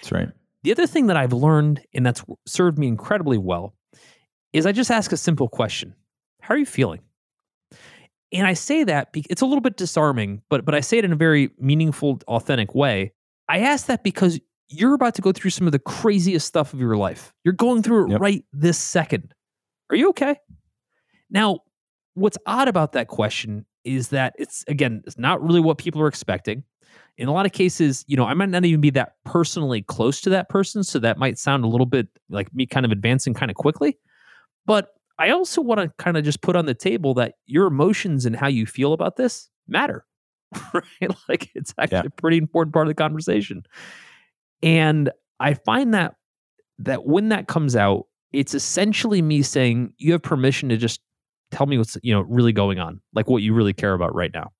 That's 0.00 0.10
right. 0.10 0.28
The 0.62 0.72
other 0.72 0.86
thing 0.86 1.06
that 1.06 1.16
I've 1.16 1.32
learned, 1.32 1.80
and 1.92 2.06
that's 2.06 2.24
served 2.46 2.78
me 2.78 2.86
incredibly 2.88 3.38
well, 3.38 3.74
is 4.52 4.66
I 4.66 4.72
just 4.72 4.90
ask 4.90 5.12
a 5.12 5.16
simple 5.16 5.48
question 5.48 5.94
How 6.40 6.54
are 6.54 6.58
you 6.58 6.66
feeling? 6.66 7.00
And 8.32 8.46
I 8.46 8.54
say 8.54 8.84
that 8.84 9.12
because 9.12 9.30
it's 9.30 9.42
a 9.42 9.46
little 9.46 9.60
bit 9.60 9.76
disarming, 9.76 10.42
but 10.48 10.64
but 10.64 10.74
I 10.74 10.80
say 10.80 10.98
it 10.98 11.04
in 11.04 11.12
a 11.12 11.16
very 11.16 11.50
meaningful, 11.58 12.20
authentic 12.28 12.74
way. 12.74 13.12
I 13.48 13.60
ask 13.60 13.86
that 13.86 14.02
because 14.02 14.40
you're 14.68 14.94
about 14.94 15.14
to 15.16 15.22
go 15.22 15.32
through 15.32 15.50
some 15.50 15.66
of 15.66 15.72
the 15.72 15.78
craziest 15.78 16.46
stuff 16.46 16.72
of 16.72 16.80
your 16.80 16.96
life. 16.96 17.32
You're 17.44 17.52
going 17.52 17.82
through 17.82 18.06
it 18.06 18.10
yep. 18.12 18.20
right 18.20 18.44
this 18.52 18.78
second. 18.78 19.34
Are 19.90 19.96
you 19.96 20.08
okay? 20.10 20.36
Now, 21.30 21.60
what's 22.14 22.38
odd 22.46 22.68
about 22.68 22.92
that 22.92 23.08
question 23.08 23.66
is 23.84 24.08
that 24.08 24.34
it's 24.38 24.64
again, 24.68 25.02
it's 25.06 25.18
not 25.18 25.42
really 25.42 25.60
what 25.60 25.78
people 25.78 26.00
are 26.00 26.08
expecting. 26.08 26.64
In 27.18 27.28
a 27.28 27.32
lot 27.32 27.44
of 27.44 27.52
cases, 27.52 28.04
you 28.08 28.16
know, 28.16 28.24
I 28.24 28.32
might 28.32 28.48
not 28.48 28.64
even 28.64 28.80
be 28.80 28.90
that 28.90 29.16
personally 29.26 29.82
close 29.82 30.20
to 30.22 30.30
that 30.30 30.48
person, 30.48 30.82
so 30.82 30.98
that 31.00 31.18
might 31.18 31.38
sound 31.38 31.64
a 31.64 31.68
little 31.68 31.86
bit 31.86 32.08
like 32.30 32.52
me 32.54 32.64
kind 32.64 32.86
of 32.86 32.92
advancing 32.92 33.34
kind 33.34 33.50
of 33.50 33.56
quickly. 33.56 33.98
But 34.64 34.88
I 35.18 35.30
also 35.30 35.60
want 35.60 35.80
to 35.80 35.92
kind 36.02 36.16
of 36.16 36.24
just 36.24 36.42
put 36.42 36.56
on 36.56 36.66
the 36.66 36.74
table 36.74 37.14
that 37.14 37.34
your 37.46 37.66
emotions 37.66 38.26
and 38.26 38.34
how 38.34 38.48
you 38.48 38.66
feel 38.66 38.92
about 38.92 39.16
this 39.16 39.48
matter. 39.68 40.04
Right? 40.74 41.10
Like 41.28 41.50
it's 41.54 41.72
actually 41.78 41.96
yeah. 41.98 42.06
a 42.06 42.20
pretty 42.20 42.36
important 42.36 42.74
part 42.74 42.86
of 42.86 42.90
the 42.90 42.94
conversation. 42.94 43.62
And 44.62 45.10
I 45.40 45.54
find 45.54 45.94
that 45.94 46.14
that 46.78 47.06
when 47.06 47.30
that 47.30 47.48
comes 47.48 47.74
out, 47.74 48.06
it's 48.32 48.54
essentially 48.54 49.22
me 49.22 49.42
saying 49.42 49.92
you 49.98 50.12
have 50.12 50.22
permission 50.22 50.68
to 50.68 50.76
just 50.76 51.00
tell 51.50 51.66
me 51.66 51.78
what's, 51.78 51.96
you 52.02 52.12
know, 52.12 52.22
really 52.22 52.52
going 52.52 52.78
on, 52.78 53.00
like 53.14 53.28
what 53.28 53.42
you 53.42 53.54
really 53.54 53.72
care 53.72 53.94
about 53.94 54.14
right 54.14 54.32
now. 54.32 54.52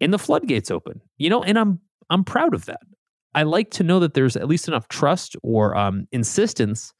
And 0.00 0.12
the 0.12 0.18
floodgates 0.18 0.70
open. 0.70 1.00
You 1.18 1.30
know, 1.30 1.42
and 1.42 1.58
I'm 1.58 1.80
I'm 2.10 2.24
proud 2.24 2.54
of 2.54 2.66
that. 2.66 2.80
I 3.34 3.44
like 3.44 3.70
to 3.72 3.84
know 3.84 4.00
that 4.00 4.14
there's 4.14 4.36
at 4.36 4.48
least 4.48 4.68
enough 4.68 4.88
trust 4.88 5.36
or 5.42 5.76
um, 5.76 6.06
insistence 6.12 6.92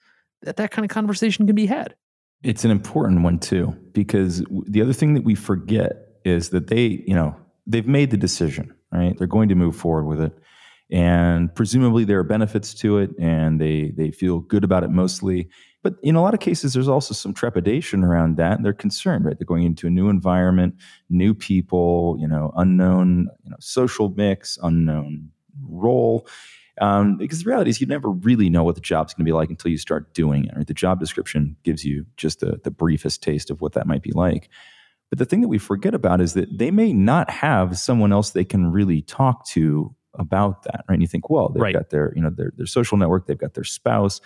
that 0.43 0.57
that 0.57 0.71
kind 0.71 0.85
of 0.85 0.91
conversation 0.91 1.47
can 1.47 1.57
be 1.57 1.67
had. 1.67 1.95
It's 2.43 2.65
an 2.65 2.71
important 2.71 3.23
one 3.23 3.39
too, 3.39 3.77
because 3.93 4.43
the 4.67 4.81
other 4.81 4.95
thing 4.95 5.15
that 5.15 5.25
we 5.25 5.35
forget 5.35 6.09
is 6.25 6.51
that 6.51 6.69
they, 6.69 7.03
you 7.07 7.15
know, 7.15 7.37
they've 7.67 7.87
made 7.87 8.11
the 8.11 8.17
decision, 8.17 8.75
right? 8.93 9.17
They're 9.17 9.27
going 9.27 9.51
to 9.51 9.55
move 9.55 9.77
forward 9.77 10.07
with 10.07 10.21
it. 10.21 10.39
And 10.93 11.55
presumably 11.55 12.05
there 12.05 12.19
are 12.19 12.25
benefits 12.25 12.75
to 12.75 12.99
it 12.99 13.11
and 13.19 13.61
they 13.61 13.93
they 13.97 14.11
feel 14.11 14.41
good 14.41 14.65
about 14.65 14.83
it 14.83 14.91
mostly. 14.91 15.49
But 15.83 15.95
in 16.03 16.15
a 16.15 16.23
lot 16.23 16.35
of 16.35 16.41
cases, 16.41 16.73
there's 16.73 16.89
also 16.89 17.15
some 17.15 17.33
trepidation 17.33 18.05
around 18.05 18.37
that. 18.37 18.63
They're 18.63 18.73
concerned, 18.73 19.25
right? 19.25 19.39
They're 19.39 19.47
going 19.47 19.63
into 19.63 19.87
a 19.87 19.91
new 19.91 20.09
environment, 20.09 20.75
new 21.09 21.33
people, 21.33 22.17
you 22.19 22.29
know, 22.29 22.53
unknown, 22.57 23.29
you 23.45 23.51
know, 23.51 23.57
social 23.61 24.11
mix, 24.11 24.59
unknown 24.63 25.31
role. 25.63 26.27
Um, 26.81 27.17
because 27.17 27.43
the 27.43 27.49
reality 27.49 27.71
is, 27.71 27.81
you 27.81 27.87
never 27.87 28.11
really 28.11 28.49
know 28.49 28.65
what 28.65 28.75
the 28.75 28.81
job's 28.81 29.13
going 29.13 29.25
to 29.25 29.29
be 29.29 29.35
like 29.35 29.51
until 29.51 29.71
you 29.71 29.79
start 29.79 30.15
doing 30.15 30.47
it. 30.47 30.53
Right? 30.57 30.67
The 30.67 30.75
job 30.75 30.99
description 30.99 31.57
gives 31.63 31.85
you 31.85 32.07
just 32.17 32.41
the, 32.41 32.61
the 32.65 32.71
briefest 32.71 33.23
taste 33.23 33.51
of 33.51 33.61
what 33.61 33.75
that 33.75 33.87
might 33.87 34.03
be 34.03 34.13
like. 34.13 34.49
But 35.11 35.19
the 35.19 35.25
thing 35.25 35.41
that 35.41 35.49
we 35.49 35.59
forget 35.59 35.95
about 35.95 36.21
is 36.21 36.35
that 36.35 36.57
they 36.57 36.71
may 36.71 36.93
not 36.93 37.29
have 37.31 37.79
someone 37.79 38.13
else 38.13 38.31
they 38.31 38.45
can 38.45 38.71
really 38.71 39.03
talk 39.03 39.45
to 39.49 39.95
about 40.15 40.63
that, 40.65 40.85
right? 40.89 40.95
And 40.95 41.03
you 41.03 41.09
think, 41.09 41.29
well, 41.29 41.49
they've 41.49 41.63
right. 41.63 41.75
got 41.75 41.91
their, 41.91 42.13
you 42.17 42.23
know, 42.23 42.31
their, 42.31 42.53
their 42.57 42.67
social 42.67 42.97
network, 42.97 43.27
they've 43.27 43.39
got 43.39 43.55
their 43.55 43.65
spouse. 43.65 44.21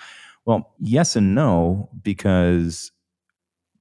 Well, 0.44 0.74
yes 0.78 1.16
and 1.16 1.34
no, 1.34 1.88
because 2.02 2.92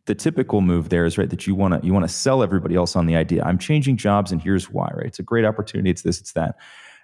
the 0.06 0.16
typical 0.16 0.62
move 0.62 0.90
there 0.90 1.06
is 1.06 1.18
right 1.18 1.30
that 1.30 1.48
you 1.48 1.56
want 1.56 1.80
to 1.80 1.86
you 1.86 1.94
want 1.94 2.04
to 2.08 2.14
sell 2.14 2.44
everybody 2.44 2.76
else 2.76 2.96
on 2.96 3.06
the 3.06 3.16
idea. 3.16 3.44
I'm 3.44 3.58
changing 3.58 3.98
jobs, 3.98 4.32
and 4.32 4.42
here's 4.42 4.70
why. 4.70 4.90
Right? 4.94 5.08
It's 5.08 5.20
a 5.20 5.24
great 5.24 5.46
opportunity. 5.46 5.90
It's 5.90 6.02
this. 6.02 6.20
It's 6.20 6.34
that. 6.34 6.56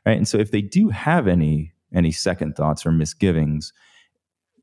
Right? 0.05 0.17
And 0.17 0.27
so 0.27 0.37
if 0.37 0.51
they 0.51 0.61
do 0.61 0.89
have 0.89 1.27
any 1.27 1.73
any 1.93 2.11
second 2.11 2.55
thoughts 2.55 2.85
or 2.85 2.91
misgivings, 2.91 3.73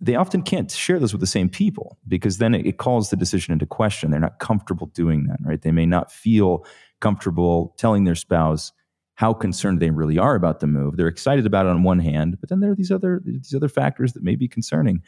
they 0.01 0.15
often 0.15 0.43
can't 0.43 0.71
share 0.71 0.99
those 0.99 1.13
with 1.13 1.21
the 1.21 1.27
same 1.27 1.49
people 1.49 1.99
because 2.07 2.39
then 2.39 2.55
it, 2.55 2.67
it, 2.67 2.79
calls 2.79 3.11
the 3.11 3.17
decision 3.17 3.53
into 3.53 3.67
question. 3.67 4.11
They're 4.11 4.21
not 4.21 4.39
comfortable 4.39 4.87
doing 4.89 5.27
that, 5.27 5.39
right? 5.43 5.61
They 5.61 5.73
may 5.73 5.87
not 5.87 6.13
feel 6.13 6.65
comfortable 7.01 7.75
telling 7.79 8.05
their 8.05 8.15
spouse 8.15 8.73
how 9.15 9.33
concerned 9.33 9.81
they 9.81 9.91
really 9.91 10.19
are 10.19 10.35
about 10.35 10.61
the 10.61 10.67
move. 10.67 10.97
They're 10.97 11.09
excited 11.09 11.47
about 11.47 11.67
it 11.67 11.71
on 11.71 11.83
one 11.83 11.99
hand, 11.99 12.37
but 12.39 12.51
then 12.51 12.61
there 12.61 12.71
are 12.71 12.77
these 12.77 12.91
other 12.91 13.23
these 13.25 13.55
other 13.55 13.69
factors 13.69 14.13
that 14.13 14.23
may 14.23 14.37
be 14.37 14.47
concerning. 14.47 15.03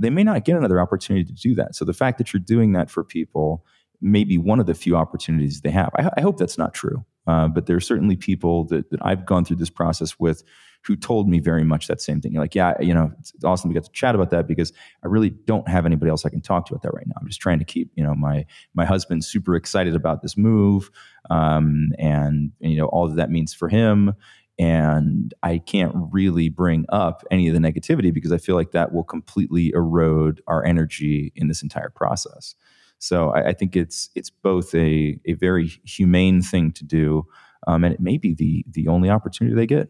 They 0.00 0.10
may 0.10 0.24
not 0.24 0.44
get 0.44 0.56
another 0.56 0.80
opportunity 0.80 1.24
to 1.24 1.32
do 1.32 1.54
that. 1.54 1.74
So 1.76 1.84
the 1.84 1.94
fact 1.94 2.18
that 2.18 2.32
you're 2.32 2.40
doing 2.40 2.72
that 2.72 2.90
for 2.90 3.04
people 3.04 3.64
may 4.00 4.24
be 4.24 4.36
one 4.36 4.58
of 4.58 4.66
the 4.66 4.74
few 4.74 4.96
opportunities 4.96 5.60
they 5.60 5.70
have. 5.70 5.90
I, 5.96 6.10
I 6.16 6.20
hope 6.22 6.38
that's 6.38 6.58
not 6.58 6.74
true. 6.74 7.04
Uh, 7.26 7.48
but 7.48 7.66
there 7.66 7.76
are 7.76 7.80
certainly 7.80 8.16
people 8.16 8.64
that, 8.64 8.90
that 8.90 9.00
I've 9.02 9.26
gone 9.26 9.44
through 9.44 9.56
this 9.56 9.70
process 9.70 10.18
with 10.18 10.42
who 10.84 10.96
told 10.96 11.28
me 11.28 11.38
very 11.38 11.62
much 11.62 11.86
that 11.86 12.00
same 12.00 12.20
thing. 12.20 12.32
You're 12.32 12.42
like, 12.42 12.54
yeah, 12.54 12.74
you 12.80 12.92
know, 12.92 13.12
it's 13.20 13.32
awesome 13.44 13.70
to 13.70 13.74
get 13.74 13.84
to 13.84 13.92
chat 13.92 14.14
about 14.14 14.30
that 14.30 14.48
because 14.48 14.72
I 15.04 15.06
really 15.06 15.30
don't 15.30 15.68
have 15.68 15.86
anybody 15.86 16.10
else 16.10 16.24
I 16.24 16.28
can 16.28 16.40
talk 16.40 16.66
to 16.66 16.74
about 16.74 16.82
that 16.82 16.94
right 16.94 17.06
now. 17.06 17.14
I'm 17.20 17.28
just 17.28 17.40
trying 17.40 17.60
to 17.60 17.64
keep, 17.64 17.90
you 17.94 18.02
know, 18.02 18.14
my 18.14 18.44
my 18.74 18.84
husband 18.84 19.24
super 19.24 19.54
excited 19.54 19.94
about 19.94 20.22
this 20.22 20.36
move, 20.36 20.90
um, 21.30 21.90
and, 21.98 22.52
and 22.60 22.72
you 22.72 22.78
know 22.78 22.86
all 22.86 23.06
that 23.06 23.16
that 23.16 23.30
means 23.30 23.54
for 23.54 23.68
him. 23.68 24.14
And 24.58 25.32
I 25.42 25.58
can't 25.58 25.92
really 25.94 26.48
bring 26.48 26.84
up 26.90 27.24
any 27.30 27.48
of 27.48 27.54
the 27.54 27.60
negativity 27.60 28.12
because 28.12 28.32
I 28.32 28.38
feel 28.38 28.54
like 28.54 28.72
that 28.72 28.92
will 28.92 29.04
completely 29.04 29.70
erode 29.74 30.42
our 30.46 30.64
energy 30.64 31.32
in 31.34 31.48
this 31.48 31.62
entire 31.62 31.90
process. 31.90 32.54
So 33.02 33.30
I, 33.30 33.48
I 33.48 33.52
think 33.52 33.74
it's 33.74 34.10
it's 34.14 34.30
both 34.30 34.72
a 34.76 35.18
a 35.26 35.32
very 35.34 35.66
humane 35.84 36.40
thing 36.40 36.70
to 36.72 36.84
do, 36.84 37.26
um, 37.66 37.82
and 37.82 37.92
it 37.92 38.00
may 38.00 38.16
be 38.16 38.32
the 38.32 38.64
the 38.70 38.86
only 38.86 39.10
opportunity 39.10 39.56
they 39.56 39.66
get. 39.66 39.88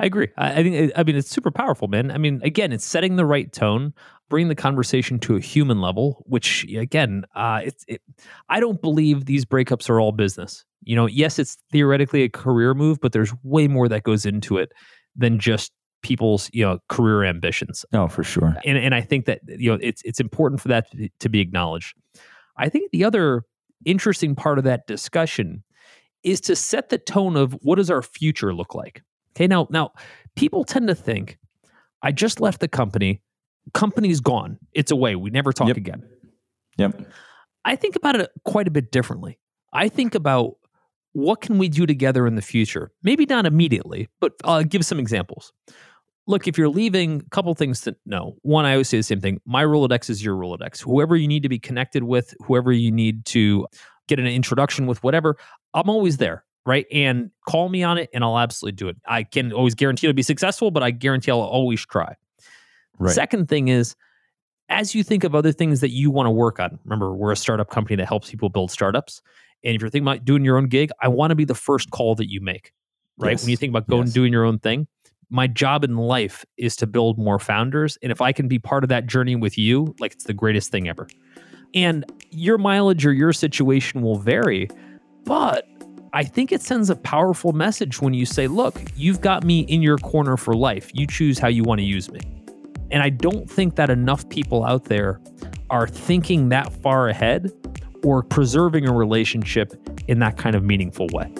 I 0.00 0.06
agree. 0.06 0.28
I, 0.36 0.60
I 0.60 0.62
think. 0.64 0.92
I 0.96 1.04
mean, 1.04 1.14
it's 1.14 1.30
super 1.30 1.52
powerful, 1.52 1.86
man. 1.86 2.10
I 2.10 2.18
mean, 2.18 2.40
again, 2.42 2.72
it's 2.72 2.84
setting 2.84 3.14
the 3.14 3.24
right 3.24 3.52
tone, 3.52 3.94
bringing 4.28 4.48
the 4.48 4.56
conversation 4.56 5.20
to 5.20 5.36
a 5.36 5.40
human 5.40 5.80
level. 5.80 6.24
Which, 6.26 6.64
again, 6.64 7.26
uh, 7.36 7.60
it's. 7.62 7.84
It, 7.86 8.02
I 8.48 8.58
don't 8.58 8.82
believe 8.82 9.26
these 9.26 9.44
breakups 9.44 9.88
are 9.88 10.00
all 10.00 10.10
business. 10.10 10.64
You 10.82 10.96
know, 10.96 11.06
yes, 11.06 11.38
it's 11.38 11.58
theoretically 11.70 12.24
a 12.24 12.28
career 12.28 12.74
move, 12.74 12.98
but 13.00 13.12
there's 13.12 13.32
way 13.44 13.68
more 13.68 13.88
that 13.88 14.02
goes 14.02 14.26
into 14.26 14.58
it 14.58 14.72
than 15.14 15.38
just 15.38 15.70
people's 16.06 16.48
you 16.52 16.64
know 16.64 16.78
career 16.88 17.24
ambitions. 17.24 17.84
Oh, 17.92 18.06
for 18.08 18.22
sure. 18.22 18.56
And 18.64 18.78
and 18.78 18.94
I 18.94 19.00
think 19.00 19.24
that 19.26 19.40
you 19.46 19.70
know 19.72 19.78
it's 19.82 20.02
it's 20.04 20.20
important 20.20 20.60
for 20.60 20.68
that 20.68 20.86
to 21.20 21.28
be 21.28 21.40
acknowledged. 21.40 21.96
I 22.56 22.68
think 22.68 22.90
the 22.92 23.04
other 23.04 23.42
interesting 23.84 24.34
part 24.34 24.58
of 24.58 24.64
that 24.64 24.86
discussion 24.86 25.64
is 26.22 26.40
to 26.42 26.56
set 26.56 26.88
the 26.88 26.98
tone 26.98 27.36
of 27.36 27.52
what 27.62 27.76
does 27.76 27.90
our 27.90 28.02
future 28.02 28.54
look 28.54 28.74
like. 28.74 29.02
Okay, 29.34 29.46
now 29.46 29.66
now 29.70 29.92
people 30.36 30.64
tend 30.64 30.88
to 30.88 30.94
think 30.94 31.38
I 32.02 32.12
just 32.12 32.40
left 32.40 32.60
the 32.60 32.68
company, 32.68 33.20
company's 33.74 34.20
gone, 34.20 34.58
it's 34.72 34.90
away, 34.92 35.16
we 35.16 35.30
never 35.30 35.52
talk 35.52 35.68
Yep. 35.68 35.76
again. 35.76 36.02
Yep. 36.78 37.10
I 37.64 37.74
think 37.74 37.96
about 37.96 38.14
it 38.16 38.30
quite 38.44 38.68
a 38.68 38.70
bit 38.70 38.92
differently. 38.92 39.38
I 39.72 39.88
think 39.88 40.14
about 40.14 40.54
what 41.14 41.40
can 41.40 41.56
we 41.58 41.68
do 41.68 41.86
together 41.86 42.26
in 42.26 42.34
the 42.36 42.42
future? 42.42 42.92
Maybe 43.02 43.24
not 43.24 43.46
immediately, 43.46 44.08
but 44.20 44.32
I'll 44.44 44.62
give 44.62 44.84
some 44.84 44.98
examples. 45.00 45.52
Look, 46.26 46.48
if 46.48 46.58
you're 46.58 46.68
leaving, 46.68 47.22
a 47.24 47.30
couple 47.30 47.54
things 47.54 47.80
to 47.82 47.96
know. 48.04 48.36
One, 48.42 48.64
I 48.64 48.72
always 48.72 48.88
say 48.88 48.96
the 48.96 49.02
same 49.02 49.20
thing. 49.20 49.40
My 49.46 49.64
Rolodex 49.64 50.10
is 50.10 50.24
your 50.24 50.34
Rolodex. 50.36 50.80
Whoever 50.82 51.14
you 51.14 51.28
need 51.28 51.44
to 51.44 51.48
be 51.48 51.58
connected 51.58 52.02
with, 52.02 52.34
whoever 52.44 52.72
you 52.72 52.90
need 52.90 53.24
to 53.26 53.66
get 54.08 54.18
an 54.18 54.26
introduction 54.26 54.86
with, 54.86 55.02
whatever, 55.04 55.36
I'm 55.74 55.88
always 55.88 56.16
there, 56.16 56.44
right? 56.64 56.86
And 56.90 57.30
call 57.48 57.68
me 57.68 57.82
on 57.84 57.96
it 57.98 58.10
and 58.12 58.24
I'll 58.24 58.38
absolutely 58.38 58.76
do 58.76 58.88
it. 58.88 58.96
I 59.06 59.22
can 59.22 59.52
always 59.52 59.74
guarantee 59.76 60.06
it'll 60.08 60.16
be 60.16 60.22
successful, 60.22 60.70
but 60.72 60.82
I 60.82 60.90
guarantee 60.90 61.30
I'll 61.30 61.40
always 61.40 61.84
try. 61.86 62.14
Right. 62.98 63.14
Second 63.14 63.48
thing 63.48 63.68
is, 63.68 63.94
as 64.68 64.96
you 64.96 65.04
think 65.04 65.22
of 65.22 65.34
other 65.34 65.52
things 65.52 65.80
that 65.80 65.90
you 65.90 66.10
want 66.10 66.26
to 66.26 66.30
work 66.32 66.58
on, 66.58 66.78
remember, 66.84 67.14
we're 67.14 67.30
a 67.30 67.36
startup 67.36 67.70
company 67.70 67.94
that 67.96 68.06
helps 68.08 68.30
people 68.30 68.48
build 68.48 68.72
startups. 68.72 69.22
And 69.62 69.76
if 69.76 69.80
you're 69.80 69.90
thinking 69.90 70.08
about 70.08 70.24
doing 70.24 70.44
your 70.44 70.56
own 70.56 70.66
gig, 70.66 70.90
I 71.00 71.06
want 71.06 71.30
to 71.30 71.36
be 71.36 71.44
the 71.44 71.54
first 71.54 71.90
call 71.92 72.16
that 72.16 72.28
you 72.28 72.40
make, 72.40 72.72
right? 73.16 73.32
Yes. 73.32 73.42
When 73.44 73.50
you 73.50 73.56
think 73.56 73.70
about 73.70 73.86
going 73.86 74.02
Yes. 74.02 74.08
and 74.08 74.14
doing 74.14 74.32
your 74.32 74.44
own 74.44 74.58
thing, 74.58 74.88
my 75.30 75.46
job 75.46 75.84
in 75.84 75.96
life 75.96 76.44
is 76.56 76.76
to 76.76 76.86
build 76.86 77.18
more 77.18 77.38
founders. 77.38 77.98
And 78.02 78.12
if 78.12 78.20
I 78.20 78.32
can 78.32 78.48
be 78.48 78.58
part 78.58 78.84
of 78.84 78.88
that 78.88 79.06
journey 79.06 79.36
with 79.36 79.58
you, 79.58 79.94
like 79.98 80.12
it's 80.12 80.24
the 80.24 80.34
greatest 80.34 80.70
thing 80.70 80.88
ever. 80.88 81.08
And 81.74 82.04
your 82.30 82.58
mileage 82.58 83.04
or 83.04 83.12
your 83.12 83.32
situation 83.32 84.02
will 84.02 84.18
vary, 84.18 84.68
but 85.24 85.68
I 86.12 86.24
think 86.24 86.52
it 86.52 86.62
sends 86.62 86.88
a 86.88 86.96
powerful 86.96 87.52
message 87.52 88.00
when 88.00 88.14
you 88.14 88.24
say, 88.24 88.46
look, 88.46 88.80
you've 88.96 89.20
got 89.20 89.44
me 89.44 89.60
in 89.60 89.82
your 89.82 89.98
corner 89.98 90.36
for 90.36 90.54
life. 90.54 90.90
You 90.94 91.06
choose 91.06 91.38
how 91.38 91.48
you 91.48 91.64
want 91.64 91.80
to 91.80 91.84
use 91.84 92.10
me. 92.10 92.20
And 92.90 93.02
I 93.02 93.10
don't 93.10 93.50
think 93.50 93.74
that 93.76 93.90
enough 93.90 94.26
people 94.28 94.64
out 94.64 94.84
there 94.84 95.20
are 95.68 95.88
thinking 95.88 96.48
that 96.50 96.72
far 96.82 97.08
ahead 97.08 97.52
or 98.04 98.22
preserving 98.22 98.88
a 98.88 98.92
relationship 98.92 99.74
in 100.06 100.20
that 100.20 100.38
kind 100.38 100.54
of 100.54 100.62
meaningful 100.62 101.08
way. 101.12 101.32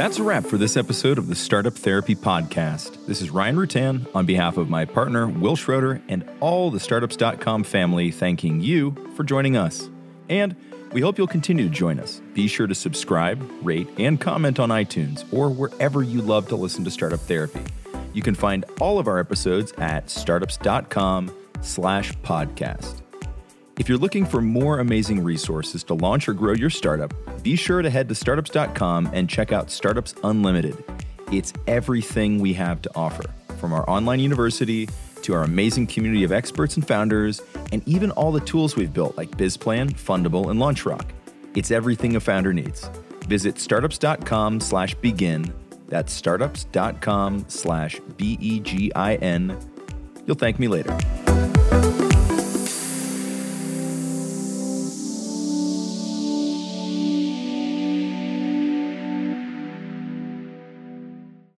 That's 0.00 0.18
a 0.18 0.22
wrap 0.22 0.46
for 0.46 0.56
this 0.56 0.78
episode 0.78 1.18
of 1.18 1.26
the 1.26 1.34
Startup 1.34 1.74
Therapy 1.74 2.14
Podcast. 2.14 3.04
This 3.04 3.20
is 3.20 3.28
Ryan 3.28 3.56
Rutan 3.56 4.06
on 4.14 4.24
behalf 4.24 4.56
of 4.56 4.70
my 4.70 4.86
partner, 4.86 5.28
Wil 5.28 5.56
Schroter, 5.56 6.00
and 6.08 6.26
all 6.40 6.70
the 6.70 6.80
startups.com 6.80 7.64
family, 7.64 8.10
thanking 8.10 8.62
you 8.62 8.96
for 9.14 9.24
joining 9.24 9.58
us. 9.58 9.90
And 10.30 10.56
we 10.92 11.02
hope 11.02 11.18
you'll 11.18 11.26
continue 11.26 11.64
to 11.64 11.70
join 11.70 12.00
us. 12.00 12.22
Be 12.32 12.48
sure 12.48 12.66
to 12.66 12.74
subscribe, 12.74 13.46
rate, 13.60 13.88
and 13.98 14.18
comment 14.18 14.58
on 14.58 14.70
iTunes 14.70 15.30
or 15.34 15.50
wherever 15.50 16.02
you 16.02 16.22
love 16.22 16.48
to 16.48 16.56
listen 16.56 16.82
to 16.84 16.90
Startup 16.90 17.20
Therapy. 17.20 17.60
You 18.14 18.22
can 18.22 18.34
find 18.34 18.64
all 18.80 18.98
of 18.98 19.06
our 19.06 19.18
episodes 19.18 19.72
at 19.72 20.08
startups.com 20.08 21.30
slash 21.60 22.14
podcast. 22.20 23.02
If 23.80 23.88
you're 23.88 23.96
looking 23.96 24.26
for 24.26 24.42
more 24.42 24.80
amazing 24.80 25.24
resources 25.24 25.82
to 25.84 25.94
launch 25.94 26.28
or 26.28 26.34
grow 26.34 26.52
your 26.52 26.68
startup, 26.68 27.14
be 27.42 27.56
sure 27.56 27.80
to 27.80 27.88
head 27.88 28.10
to 28.10 28.14
startups.com 28.14 29.08
and 29.14 29.26
check 29.26 29.52
out 29.52 29.70
Startups 29.70 30.14
Unlimited. 30.22 30.84
It's 31.32 31.54
everything 31.66 32.40
we 32.40 32.52
have 32.52 32.82
to 32.82 32.90
offer, 32.94 33.24
from 33.58 33.72
our 33.72 33.88
online 33.88 34.20
university 34.20 34.86
to 35.22 35.32
our 35.32 35.44
amazing 35.44 35.86
community 35.86 36.24
of 36.24 36.30
experts 36.30 36.76
and 36.76 36.86
founders, 36.86 37.40
and 37.72 37.82
even 37.88 38.10
all 38.10 38.32
the 38.32 38.40
tools 38.40 38.76
we've 38.76 38.92
built 38.92 39.16
like 39.16 39.30
BizPlan, 39.30 39.94
Fundable, 39.94 40.50
and 40.50 40.60
LaunchRock. 40.60 41.06
It's 41.54 41.70
everything 41.70 42.16
a 42.16 42.20
founder 42.20 42.52
needs. 42.52 42.86
Visit 43.28 43.58
startups.com 43.58 44.60
slash 44.60 44.94
begin. 44.96 45.54
That's 45.88 46.12
startups.com 46.12 47.46
slash 47.48 47.98
B 48.18 48.36
E 48.42 48.60
G 48.60 48.92
I 48.94 49.14
N. 49.14 49.58
You'll 50.26 50.36
thank 50.36 50.58
me 50.58 50.68
later. 50.68 50.94